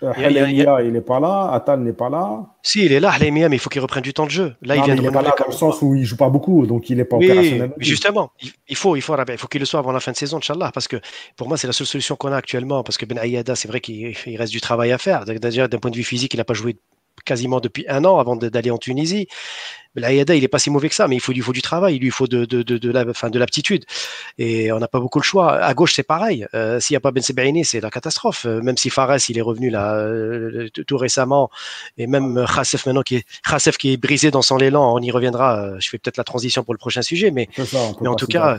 [0.04, 2.44] euh, il n'est pas là, Atal n'est pas là.
[2.64, 4.56] Si, il est là, Halemia, mais il faut qu'il reprenne du temps de jeu.
[4.64, 6.90] Là, il vient de pas là dans le sens où il joue pas beaucoup, donc
[6.90, 7.74] il n'est pas opérationnel.
[7.78, 8.32] justement,
[8.68, 10.72] il faut, il faut, il faut qu'il le soit avant la fin de saison, Inch'Allah,
[10.74, 10.98] parce que
[11.36, 13.80] pour moi, c'est la seule solution qu'on a actuellement, parce que Ben Ayada, c'est vrai
[13.80, 15.26] qu'il reste du travail à faire.
[15.26, 16.78] D'ailleurs, d'un point de vue physique, il n'a pas joué
[17.24, 19.28] quasiment depuis un an avant d'aller en Tunisie.
[19.94, 21.98] L'Aïada, il n'est pas si mauvais que ça, mais il faut, il faut du travail,
[21.98, 23.84] il lui faut de, de, de, de la, de l'aptitude.
[24.38, 25.52] Et on n'a pas beaucoup le choix.
[25.52, 26.48] À gauche, c'est pareil.
[26.54, 28.46] Euh, s'il n'y a pas Ben Sebaini, c'est la catastrophe.
[28.46, 31.50] Euh, même si Fares, il est revenu là euh, tout récemment,
[31.98, 35.12] et même Khassef maintenant, qui est, Khassef qui est brisé dans son élan, on y
[35.12, 35.78] reviendra.
[35.80, 38.58] Je fais peut-être la transition pour le prochain sujet, mais, mais en tout cas,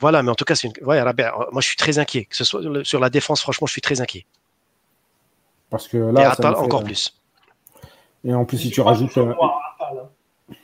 [0.00, 0.86] voilà, mais en tout cas, c'est une...
[0.86, 2.26] ouais, moi je suis très inquiet.
[2.26, 4.26] Que ce soit sur la défense, franchement, je suis très inquiet.
[5.70, 7.14] Parce que là, et encore plus.
[8.24, 9.16] Et en plus, si tu rajoutes.
[9.18, 9.34] Euh,
[10.48, 10.56] ouais,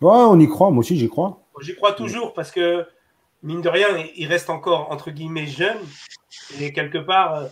[0.00, 1.40] on y croit, moi aussi j'y crois.
[1.60, 2.86] J'y crois toujours parce que,
[3.42, 5.78] mine de rien, il reste encore, entre guillemets, jeune.
[6.60, 7.46] Et quelque part, euh,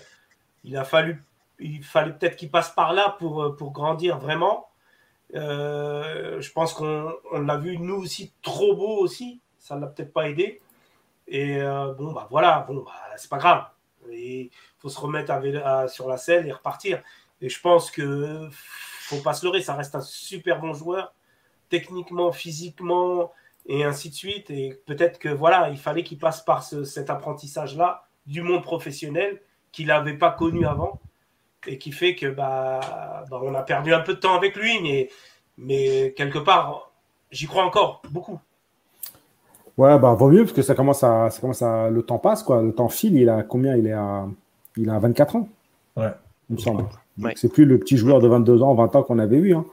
[0.64, 1.22] il a fallu,
[1.58, 4.68] il fallait peut-être qu'il passe par là pour, euh, pour grandir vraiment.
[5.32, 9.40] je pense qu'on l'a vu, nous aussi, trop beau aussi.
[9.58, 10.60] Ça ne l'a peut-être pas aidé.
[11.26, 11.58] Et
[11.96, 13.64] bon, bah voilà, bon, bah, c'est pas grave.
[14.12, 15.32] Il faut se remettre
[15.88, 17.02] sur la selle et repartir.
[17.40, 18.48] Et je pense que
[19.04, 21.14] faut pas se leurrer, ça reste un super bon joueur,
[21.68, 23.32] techniquement, physiquement,
[23.66, 24.50] et ainsi de suite.
[24.50, 29.40] Et peut-être que voilà, il fallait qu'il passe par cet apprentissage-là du monde professionnel
[29.72, 31.00] qu'il n'avait pas connu avant
[31.66, 34.80] et qui fait que bah, bah, on a perdu un peu de temps avec lui,
[34.82, 35.08] mais,
[35.58, 36.90] mais quelque part,
[37.30, 38.38] j'y crois encore beaucoup.
[39.76, 42.44] Ouais, bah vaut mieux parce que ça commence à, ça commence à, le temps passe
[42.44, 43.16] quoi, le temps file.
[43.16, 43.76] Il a combien?
[43.76, 44.26] Il est à,
[44.76, 45.48] il a 24 ans.
[45.96, 46.12] Ouais.
[46.48, 46.84] Il me semble.
[47.36, 49.54] C'est plus le petit joueur de 22 ans, 20 ans qu'on avait vu.
[49.54, 49.64] Hein.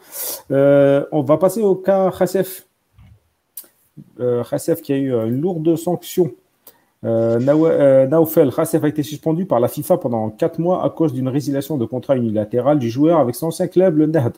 [0.51, 2.68] Euh, on va passer au cas Khassef.
[4.19, 4.43] Euh,
[4.84, 6.31] qui a eu une lourde sanction.
[7.03, 11.13] Euh, euh Naoufel Khassef a été suspendu par la FIFA pendant 4 mois à cause
[11.13, 14.34] d'une résiliation de contrat unilatéral du joueur avec son ancien club, le Nerd.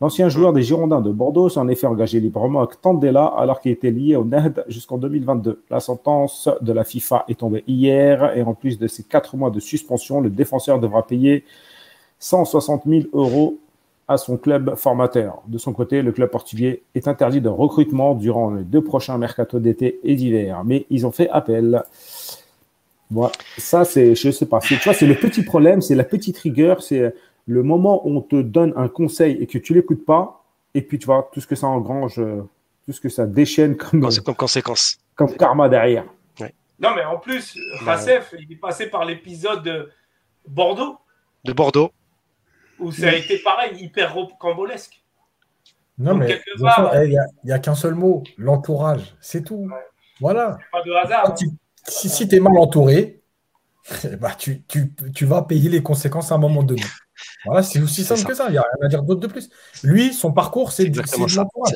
[0.00, 3.70] L'ancien joueur des Girondins de Bordeaux s'est en effet engagé librement avec Tandela alors qu'il
[3.70, 5.62] était lié au NED jusqu'en 2022.
[5.70, 9.50] La sentence de la FIFA est tombée hier et en plus de ces quatre mois
[9.50, 11.44] de suspension, le défenseur devra payer
[12.20, 13.58] 160 000 euros
[14.06, 15.42] à son club formateur.
[15.46, 19.58] De son côté, le club portugais est interdit de recrutement durant les deux prochains mercato
[19.58, 21.82] d'été et d'hiver, mais ils ont fait appel.
[23.10, 23.32] Voilà.
[23.56, 26.82] Ça, c'est, je sais pas, tu vois, c'est le petit problème, c'est la petite rigueur,
[26.82, 27.14] c'est
[27.46, 30.44] le moment où on te donne un conseil et que tu l'écoutes pas,
[30.74, 32.20] et puis tu vois tout ce que ça engrange,
[32.84, 34.98] tout ce que ça déchaîne comme, comme conséquence.
[35.14, 36.04] Comme karma derrière.
[36.80, 39.90] Non, mais en plus, Racef, il est passé par l'épisode de
[40.48, 40.96] Bordeaux.
[41.44, 41.90] De Bordeaux.
[42.80, 45.02] Où ça a été pareil, hyper cambolesque.
[45.98, 49.14] Non, mais il n'y a, qu'un seul mot l'entourage.
[49.20, 49.68] C'est tout.
[50.20, 50.58] Voilà.
[50.72, 51.34] Pas de hasard.
[51.86, 53.20] Si, si tu es mal entouré,
[54.18, 56.82] bah, tu, tu, tu, vas payer les conséquences à un moment donné.
[57.44, 58.46] Voilà, c'est aussi simple que ça.
[58.48, 59.50] Il n'y a rien à dire d'autre de plus.
[59.82, 61.74] Lui, son parcours, c'est l'entourage.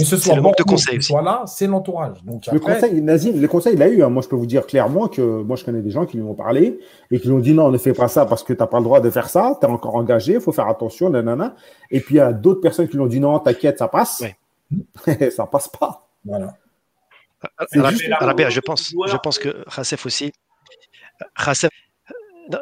[0.00, 2.22] Que ce soit le manque de conseils soit là, c'est l'entourage.
[2.24, 4.02] Donc le conseil, Nazim, le conseil, il a eu.
[4.02, 4.08] Hein.
[4.08, 6.34] Moi, je peux vous dire clairement que moi, je connais des gens qui lui ont
[6.34, 6.78] parlé
[7.10, 8.78] et qui lui ont dit non, ne fais pas ça parce que tu n'as pas
[8.78, 9.56] le droit de faire ça.
[9.60, 11.54] Tu es encore engagé, il faut faire attention, nanana.
[11.90, 14.24] Et puis il y a d'autres personnes qui lui ont dit non, t'inquiète, ça passe.
[15.36, 16.08] ça passe pas.
[16.24, 16.54] Voilà.
[17.72, 20.32] je pense, je pense que Rassef aussi.
[21.34, 21.70] Rassef,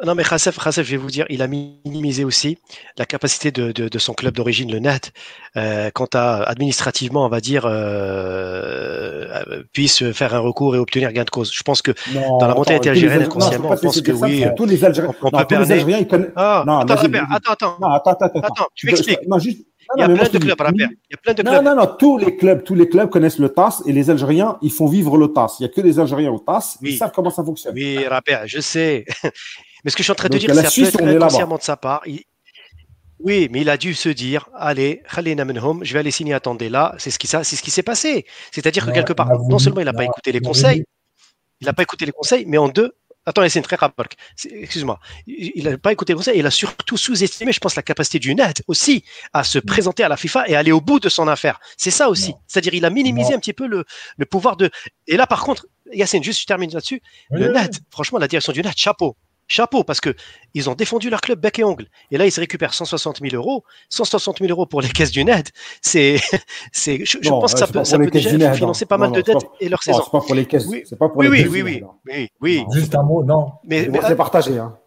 [0.05, 2.57] non, mais Khassef, je vais vous dire, il a minimisé aussi
[2.97, 5.11] la capacité de, son club d'origine, le NAT,
[5.57, 11.11] euh, quant à administrativement, on va dire, euh, euh, puisse faire un recours et obtenir
[11.11, 11.51] gain de cause.
[11.53, 14.45] Je pense que dans la mentalité algérienne, inconsciemment, on pense que oui.
[14.55, 16.31] Tous les Algériens, on, peut non, les Algériens ils connaissent.
[16.35, 16.95] Ah, attends, attends,
[17.31, 19.19] attends, attends, attends, attends, tu m'expliques.
[19.97, 21.53] Il y a plein de clubs, Il y a plein de clubs.
[21.53, 24.57] Non, non, non, tous les clubs, tous les clubs connaissent le TAS et les Algériens,
[24.61, 25.57] ils font vivre le TAS.
[25.59, 27.73] Il n'y a que les Algériens au TAS, ils savent comment ça fonctionne?
[27.73, 29.05] Oui, Rapper, je sais.
[29.83, 31.63] Mais ce que je suis en train de dire, c'est ça peut être inconsciemment de
[31.63, 32.03] sa part.
[33.21, 36.95] Oui, mais il a dû se dire, allez, je vais aller signer à là.
[36.97, 38.25] C'est ce qui, c'est ce qui s'est passé.
[38.51, 40.85] C'est-à-dire que quelque part, non seulement il n'a pas écouté les conseils,
[41.59, 42.93] il n'a pas écouté les conseils, mais en deux,
[43.25, 44.07] Attends, c'est une très rapide.
[44.43, 44.99] Excuse-moi.
[45.27, 46.39] Il n'a pas écouté les conseils.
[46.39, 49.03] Il a surtout sous-estimé, je pense, la capacité du net aussi
[49.33, 51.59] à se présenter à la FIFA et aller au bout de son affaire.
[51.77, 52.33] C'est ça aussi.
[52.47, 53.85] C'est-à-dire, il a minimisé un petit peu le,
[54.17, 54.71] le, pouvoir de.
[55.05, 57.03] Et là, par contre, Yacine, juste je termine là-dessus.
[57.29, 59.15] le net, franchement, la direction du net, chapeau
[59.49, 60.15] chapeau, parce que
[60.53, 61.87] ils ont défendu leur club bec et ongle.
[62.11, 63.65] Et là, ils se récupèrent 160 000 euros.
[63.89, 65.49] 160 000 euros pour les caisses du NED,
[65.81, 66.17] c'est,
[66.71, 69.67] c'est, je, pense que ça peut, ça peut déjà financer pas mal de dettes et
[69.67, 70.01] leur saison.
[70.05, 70.67] C'est pas pour les caisses.
[70.67, 73.51] Oui, c'est pas pour oui, les oui, oui, oui, oui, Juste un mot, non.
[73.65, 74.57] Mais, c'est partagé.
[74.57, 74.77] Hein.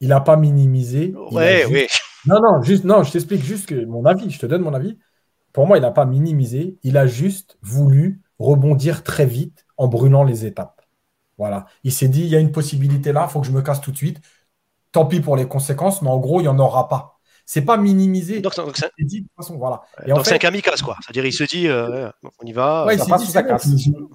[0.00, 1.14] Il n'a pas minimisé.
[1.32, 1.86] Ouais, oui.
[2.26, 4.98] Non, non, juste, non, je t'explique juste que mon avis, je te donne mon avis.
[5.52, 6.78] Pour moi, il n'a pas minimisé.
[6.82, 10.79] Il a juste voulu rebondir très vite en brûlant les étapes.
[11.40, 11.64] Voilà.
[11.84, 13.80] Il s'est dit, il y a une possibilité là, il faut que je me casse
[13.80, 14.20] tout de suite.
[14.92, 17.18] Tant pis pour les conséquences, mais en gros, il n'y en aura pas.
[17.46, 18.42] C'est pas minimisé.
[18.42, 18.52] Donc,
[20.26, 20.98] c'est un kamikaze, quoi.
[21.00, 22.10] C'est-à-dire, il se dit, euh,
[22.42, 22.86] on y va.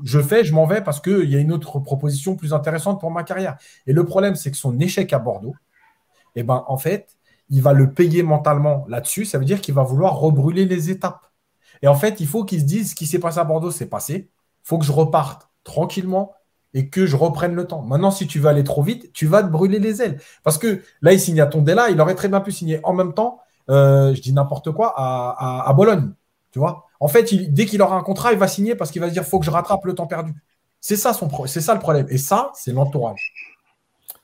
[0.04, 3.10] je, fais, je m'en vais parce qu'il y a une autre proposition plus intéressante pour
[3.10, 3.58] ma carrière.
[3.88, 5.56] Et le problème, c'est que son échec à Bordeaux,
[6.36, 7.18] eh ben, en fait,
[7.50, 9.26] il va le payer mentalement là-dessus.
[9.26, 11.26] Ça veut dire qu'il va vouloir rebrûler les étapes.
[11.82, 13.90] Et en fait, il faut qu'il se dise ce qui s'est passé à Bordeaux, c'est
[13.90, 14.30] passé.
[14.30, 16.36] Il faut que je reparte tranquillement
[16.76, 17.82] et que je reprenne le temps.
[17.82, 20.20] Maintenant, si tu veux aller trop vite, tu vas te brûler les ailes.
[20.44, 23.14] Parce que là, il signe à Tondela, il aurait très bien pu signer en même
[23.14, 23.40] temps,
[23.70, 26.12] euh, je dis n'importe quoi, à, Bologne.
[26.52, 29.08] Tu vois En fait, dès qu'il aura un contrat, il va signer parce qu'il va
[29.08, 30.34] se dire faut que je rattrape le temps perdu.
[30.82, 32.08] C'est ça, c'est ça le problème.
[32.10, 33.34] Et ça, c'est l'entourage.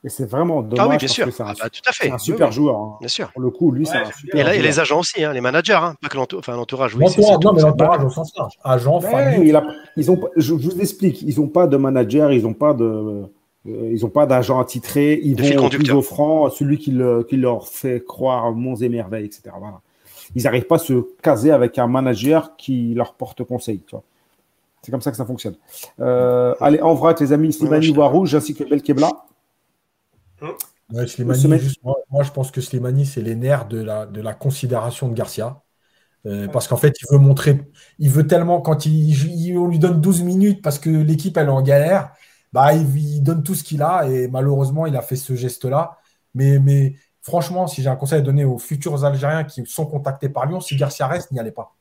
[0.03, 0.79] Et c'est vraiment dommage.
[0.79, 1.31] Ah oui, bien sûr.
[1.31, 2.09] C'est un, ah bah, tout à fait.
[2.09, 2.75] un super joueur.
[2.75, 2.97] Hein.
[3.01, 3.31] Bien sûr.
[3.31, 5.41] Pour le coup, lui, c'est un super et, là, et les agents aussi, hein, les
[5.41, 6.95] managers, hein, pas que l'entourage.
[6.95, 7.05] Oui,
[7.43, 8.53] non, mais l'entourage au sens large.
[8.63, 9.53] Agents, famille.
[9.95, 12.83] ils ont, je, vous explique, ils n'ont pas de manager, ils n'ont pas de.
[12.83, 17.37] Euh, ils n'ont pas d'agent attitré, ils vont au plus offrant, celui qui, le, qui,
[17.37, 19.51] leur fait croire monts et merveilles, etc.
[19.59, 19.81] Voilà.
[20.33, 23.81] Ils n'arrivent pas à se caser avec un manager qui leur porte conseil.
[24.81, 25.55] C'est comme ça que ça fonctionne.
[25.99, 29.11] Euh, allez, en vrac, les amis, Slimani voit rouge ainsi que Belkebla.
[30.41, 35.61] Moi, je pense que Slimani, c'est les nerfs de la, de la considération de Garcia.
[36.27, 37.59] Euh, parce qu'en fait, il veut montrer,
[37.97, 41.51] il veut tellement, quand il, on lui donne 12 minutes parce que l'équipe, elle est
[41.51, 42.11] en galère,
[42.53, 45.97] bah, il, donne tout ce qu'il a et malheureusement, il a fait ce geste-là.
[46.35, 50.29] Mais, mais franchement, si j'ai un conseil à donner aux futurs Algériens qui sont contactés
[50.29, 51.73] par Lyon, si Garcia reste, n'y allez pas.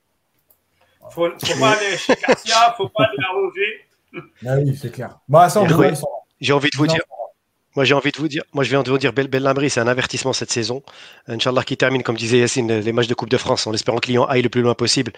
[1.11, 5.19] Faut, faut pas aller chez Garcia, faut pas aller Ah oui, c'est clair.
[5.29, 5.49] Bah,
[6.41, 7.03] j'ai envie de vous dire,
[7.77, 9.87] moi, j'ai envie de vous dire, moi, je viens de vous dire, Bellamri, c'est un
[9.87, 10.83] avertissement cette saison.
[11.29, 14.09] Inch'Allah, qui termine, comme disait Yassine, les matchs de Coupe de France en espérant que
[14.09, 15.13] Lyon aille le plus loin possible.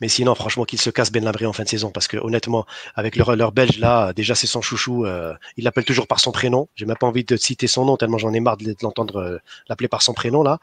[0.00, 1.90] Mais sinon, franchement, qu'il se casse Bellamri en fin de saison.
[1.90, 2.64] Parce que, honnêtement,
[2.94, 5.04] avec leur, leur belge, là, déjà, c'est son chouchou.
[5.04, 6.68] Euh, il l'appelle toujours par son prénom.
[6.76, 9.38] J'ai même pas envie de citer son nom, tellement j'en ai marre de l'entendre euh,
[9.68, 10.58] l'appeler par son prénom, là.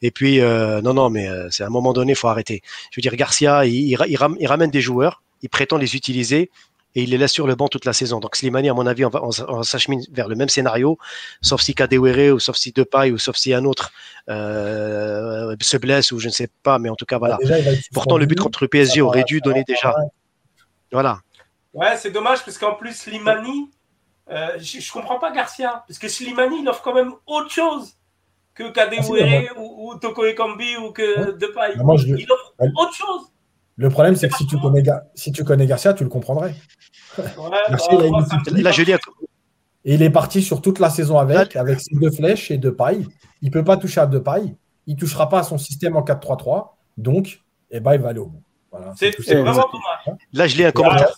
[0.00, 2.62] Et puis, euh, non, non, mais c'est à un moment donné, faut arrêter.
[2.90, 6.50] Je veux dire, Garcia, il ramène des joueurs, il prétend les utiliser
[6.96, 8.20] et il les laisse sur le banc toute la saison.
[8.20, 10.98] Donc Slimani, à mon avis, on, s'achemine vers le même scénario,
[11.42, 13.92] sauf si Kadewere ou sauf si Depay ou sauf si un autre
[14.30, 17.38] euh, se blesse ou je ne sais pas, mais en tout cas voilà.
[17.44, 17.54] Bah,
[17.92, 19.94] Pourtant, le but contre le PSG aurait dû donner déjà.
[20.90, 21.20] Voilà.
[21.74, 23.70] Ouais, c'est dommage parce qu'en plus Slimani,
[24.30, 27.92] euh, je, ne comprends pas Garcia parce que Slimani il offre quand même autre chose
[28.54, 31.74] que Kadewere ah, ou, ou Toko Ekambi ou que Depay.
[31.76, 33.35] Il offre autre chose.
[33.76, 34.82] Le problème, c'est que si tu, connais,
[35.14, 36.54] si tu connais Garcia, tu le comprendrais.
[37.18, 38.82] là, je
[39.84, 42.74] Et il est parti sur toute la saison avec, avec ses deux flèches et deux
[42.74, 43.06] pailles.
[43.42, 44.56] Il ne peut pas toucher à deux pailles.
[44.86, 46.70] Il ne touchera pas à son système en 4-3-3.
[46.96, 47.40] Donc,
[47.70, 48.42] eh ben, il va aller au bout.
[48.96, 50.18] c'est vraiment dommage.
[50.32, 51.14] Là, je lis un commentaire.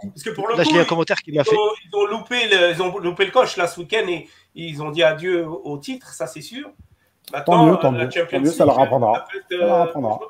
[0.00, 1.56] Parce que, pour le Là, coup, je lis un commentaire qui m'a fait.
[1.56, 4.90] Ils ont, loupé le, ils ont loupé le coche là ce week-end et ils ont
[4.90, 6.70] dit adieu au titre, ça c'est sûr.
[7.32, 8.10] Maintenant, tant mieux, tant mieux.
[8.10, 9.26] Champions ça leur apprendra.
[9.50, 10.20] Ça leur apprendra.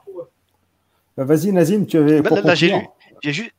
[1.19, 2.23] Bah, vas-y, Nazim, tu avais.
[2.23, 2.39] Pour
[3.21, 3.51] j'ai juste,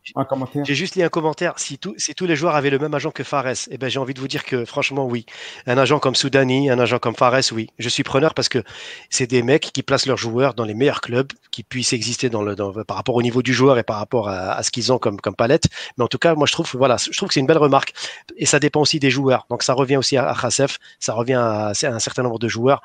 [0.64, 1.53] j'ai juste lu un commentaire.
[1.57, 4.14] Si, si, tous les joueurs avaient le même agent que Fares, eh ben, j'ai envie
[4.14, 5.26] de vous dire que franchement, oui.
[5.68, 7.68] Un agent comme Soudani, un agent comme Fares, oui.
[7.77, 8.64] Je suis preneur parce que
[9.10, 12.44] c'est des mecs qui placent leurs joueurs dans les meilleurs clubs qui puissent exister dans
[12.44, 12.56] le,
[12.86, 15.36] par rapport au niveau du joueur et par rapport à, ce qu'ils ont comme, comme
[15.36, 15.68] palette.
[15.98, 17.91] Mais en tout cas, moi, je trouve, voilà, je trouve que c'est une belle remarque.
[18.38, 19.45] Et ça dépend aussi des joueurs.
[19.49, 22.81] Donc, ça revient aussi à, à ça revient à, à un certain nombre de joueurs.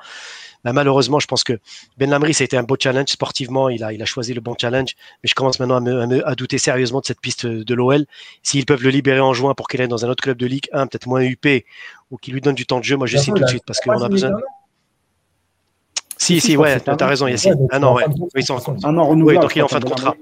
[0.73, 1.59] Malheureusement, je pense que
[1.97, 3.69] Ben Lamry, ça a été un beau challenge sportivement.
[3.69, 4.95] Il a, il a choisi le bon challenge.
[5.23, 8.05] Mais je commence maintenant à, me, à, douter sérieusement de cette piste de l'OL.
[8.43, 10.67] S'ils peuvent le libérer en juin pour qu'il aille dans un autre club de Ligue
[10.73, 11.45] 1, peut-être moins UP,
[12.11, 13.79] ou qu'il lui donne du temps de jeu, moi je signe tout de suite parce
[13.79, 14.31] qu'on a besoin.
[16.17, 17.67] Si, si, ouais, tu as raison, Yassine.
[17.71, 18.05] Un an, ouais.
[18.83, 19.23] Un an renouvelable.
[19.23, 20.15] Oui, donc il est en fin de contrat.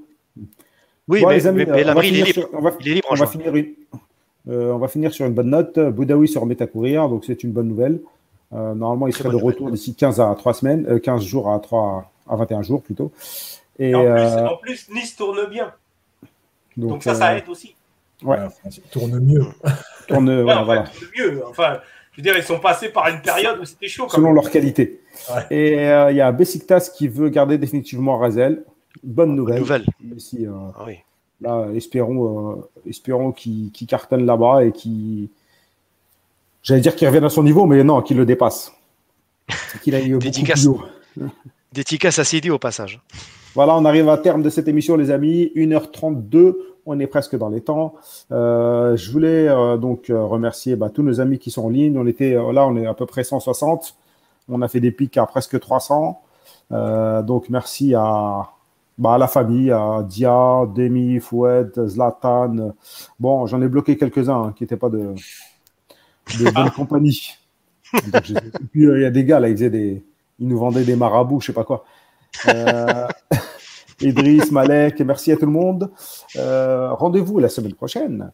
[1.07, 2.49] Oui, mais, mais, il est libre.
[2.79, 3.51] il est libre en on va, finir
[4.47, 5.77] euh, on va finir sur une bonne note.
[5.77, 7.99] Boudaoui se remet à courir, donc c'est une bonne nouvelle.
[8.53, 11.59] Euh, normalement, il serait de retour d'ici 15 à 3 semaines, 15 euh, jours à,
[11.59, 13.11] 3, à 21 jours plutôt.
[13.79, 15.73] Et, euh, en, plus, Nice tourne bien.
[16.77, 17.75] Donc, ça, ça aide aussi.
[18.23, 18.37] Ouais.
[18.91, 19.45] tourne mieux.
[20.07, 20.83] tourne, voilà.
[20.83, 21.43] tourne mieux.
[21.47, 21.79] Enfin,
[22.11, 24.07] je veux dire, ils sont passés par une période où c'était chaud.
[24.09, 25.01] Selon leur qualité.
[25.49, 28.63] Et il y a Besiktas qui veut garder définitivement Razel.
[29.01, 29.59] Bonne nouvelle.
[29.59, 29.85] nouvelle.
[30.75, 30.99] Ah oui.
[31.41, 35.29] Là, espérons, espérons qu'il cartonne là-bas et qu'il
[36.63, 38.71] J'allais dire qu'il revienne à son niveau, mais non, qu'il le dépasse.
[39.83, 40.67] Qu'il aille Dédicace.
[41.73, 43.01] Dédicace à Sidi au passage.
[43.53, 45.51] Voilà, on arrive à terme de cette émission, les amis.
[45.55, 47.95] 1h32, on est presque dans les temps.
[48.31, 51.97] Euh, je voulais euh, donc euh, remercier bah, tous nos amis qui sont en ligne.
[51.97, 53.95] On était là, on est à peu près 160.
[54.49, 56.21] On a fait des pics à presque 300.
[56.71, 58.49] donc merci à,
[58.97, 62.73] bah, à la famille, à Dia, Demi, Foued, Zlatan.
[63.19, 65.13] Bon, j'en ai bloqué quelques-uns hein, qui n'étaient pas de,
[66.39, 67.33] de bonne compagnie.
[68.71, 70.03] puis euh, il y a des gars là, ils, des,
[70.39, 71.85] ils nous vendaient des marabouts, je sais pas quoi.
[72.47, 73.07] Euh,
[74.01, 75.91] Idriss, Malek, merci à tout le monde.
[76.35, 78.31] Euh, rendez-vous la semaine prochaine,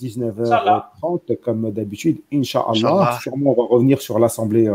[0.00, 3.18] 19h30, comme d'habitude, Inch'Allah.
[3.22, 4.70] Sûrement, on va revenir sur l'assemblée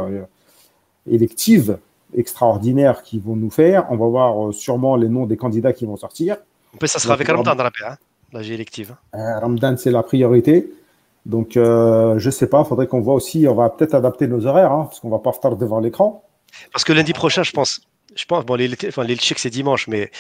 [1.09, 1.77] élective
[2.17, 3.85] extraordinaire qu'ils vont nous faire.
[3.91, 6.37] On va voir sûrement les noms des candidats qui vont sortir.
[6.85, 7.97] ça sera avec Ramadan dans la paix, hein,
[8.33, 8.95] la élective.
[9.13, 10.71] Ramadan, c'est la priorité.
[11.26, 14.45] Donc, euh, je sais pas, il faudrait qu'on voit aussi, on va peut-être adapter nos
[14.45, 16.23] horaires, hein, parce qu'on va pas faire devant l'écran.
[16.72, 17.81] Parce que lundi prochain, je pense,
[18.15, 20.11] je pense, bon, les, enfin, les c'est dimanche, mais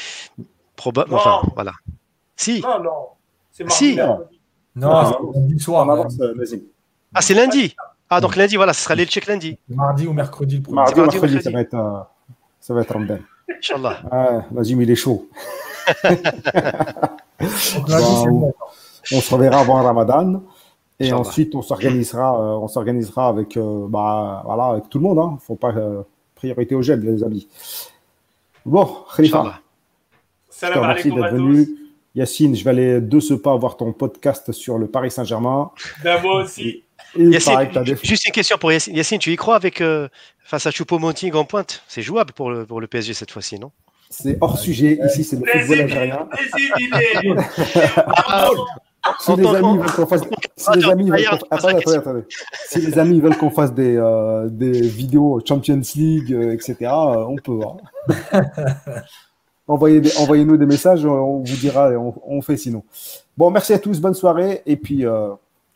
[0.75, 1.73] probablement, enfin, voilà.
[2.35, 2.61] Si.
[2.61, 3.07] Non, non,
[3.51, 3.77] c'est mardi.
[3.77, 3.99] Si.
[4.75, 5.89] Non, c'est lundi soir.
[5.89, 6.33] Euh,
[7.13, 7.75] ah, c'est lundi.
[8.09, 9.57] Ah, donc lundi, voilà, ce sera les check lundi.
[9.69, 10.61] Mardi ou mercredi.
[10.67, 11.99] Le mardi, ou mercredi, ça va être, euh,
[12.59, 13.19] ça va être Ramadan.
[13.57, 14.01] Inch'Allah.
[14.11, 15.29] Ah, vas-y, mais il est chaud.
[17.87, 18.53] bon,
[19.11, 20.41] on se reverra avant Ramadan.
[20.99, 25.19] Et ensuite, on s'organisera, euh, on s'organisera avec, euh, bah, voilà, avec tout le monde.
[25.19, 25.37] Hein.
[25.45, 26.03] Faut pas euh,
[26.35, 27.47] priorité au gel, les amis.
[28.65, 29.59] Bon, Khalifa.
[30.51, 31.67] Je te remercie d'être venu.
[32.15, 35.71] Yacine, je vais aller de ce pas voir ton podcast sur le Paris Saint-Germain.
[36.01, 36.83] Ben, moi aussi.
[37.13, 38.95] juste une question pour Yacine.
[38.95, 40.07] Yacine, tu y crois avec euh,
[40.39, 41.83] face à Choupo-Moting en pointe?
[41.89, 43.71] C'est jouable pour le, pour le PSG cette fois-ci, non?
[44.09, 44.97] C'est hors sujet.
[45.05, 46.29] Ici, c'est le football algérien.
[49.19, 50.21] Si les amis veulent qu'on fasse,
[50.55, 52.23] si les amis veulent qu'on attendez, attendez, attendez.
[52.67, 57.25] Si les amis veulent qu'on fasse des, euh, des vidéos Champions League, euh, etc., euh,
[57.27, 57.59] on peut.
[57.63, 58.43] Hein.
[59.67, 62.83] Envoyez envoyez-nous des messages, on vous dira, on, on, fait sinon.
[63.35, 65.29] Bon, merci à tous, bonne soirée, et puis euh,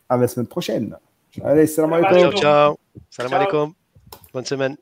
[0.08, 0.96] à la semaine prochaine.
[1.42, 2.30] Allez, salam alaikum.
[2.30, 2.78] Ciao, ciao.
[3.10, 3.72] Salam alaikum.
[4.32, 4.76] Bonne semaine.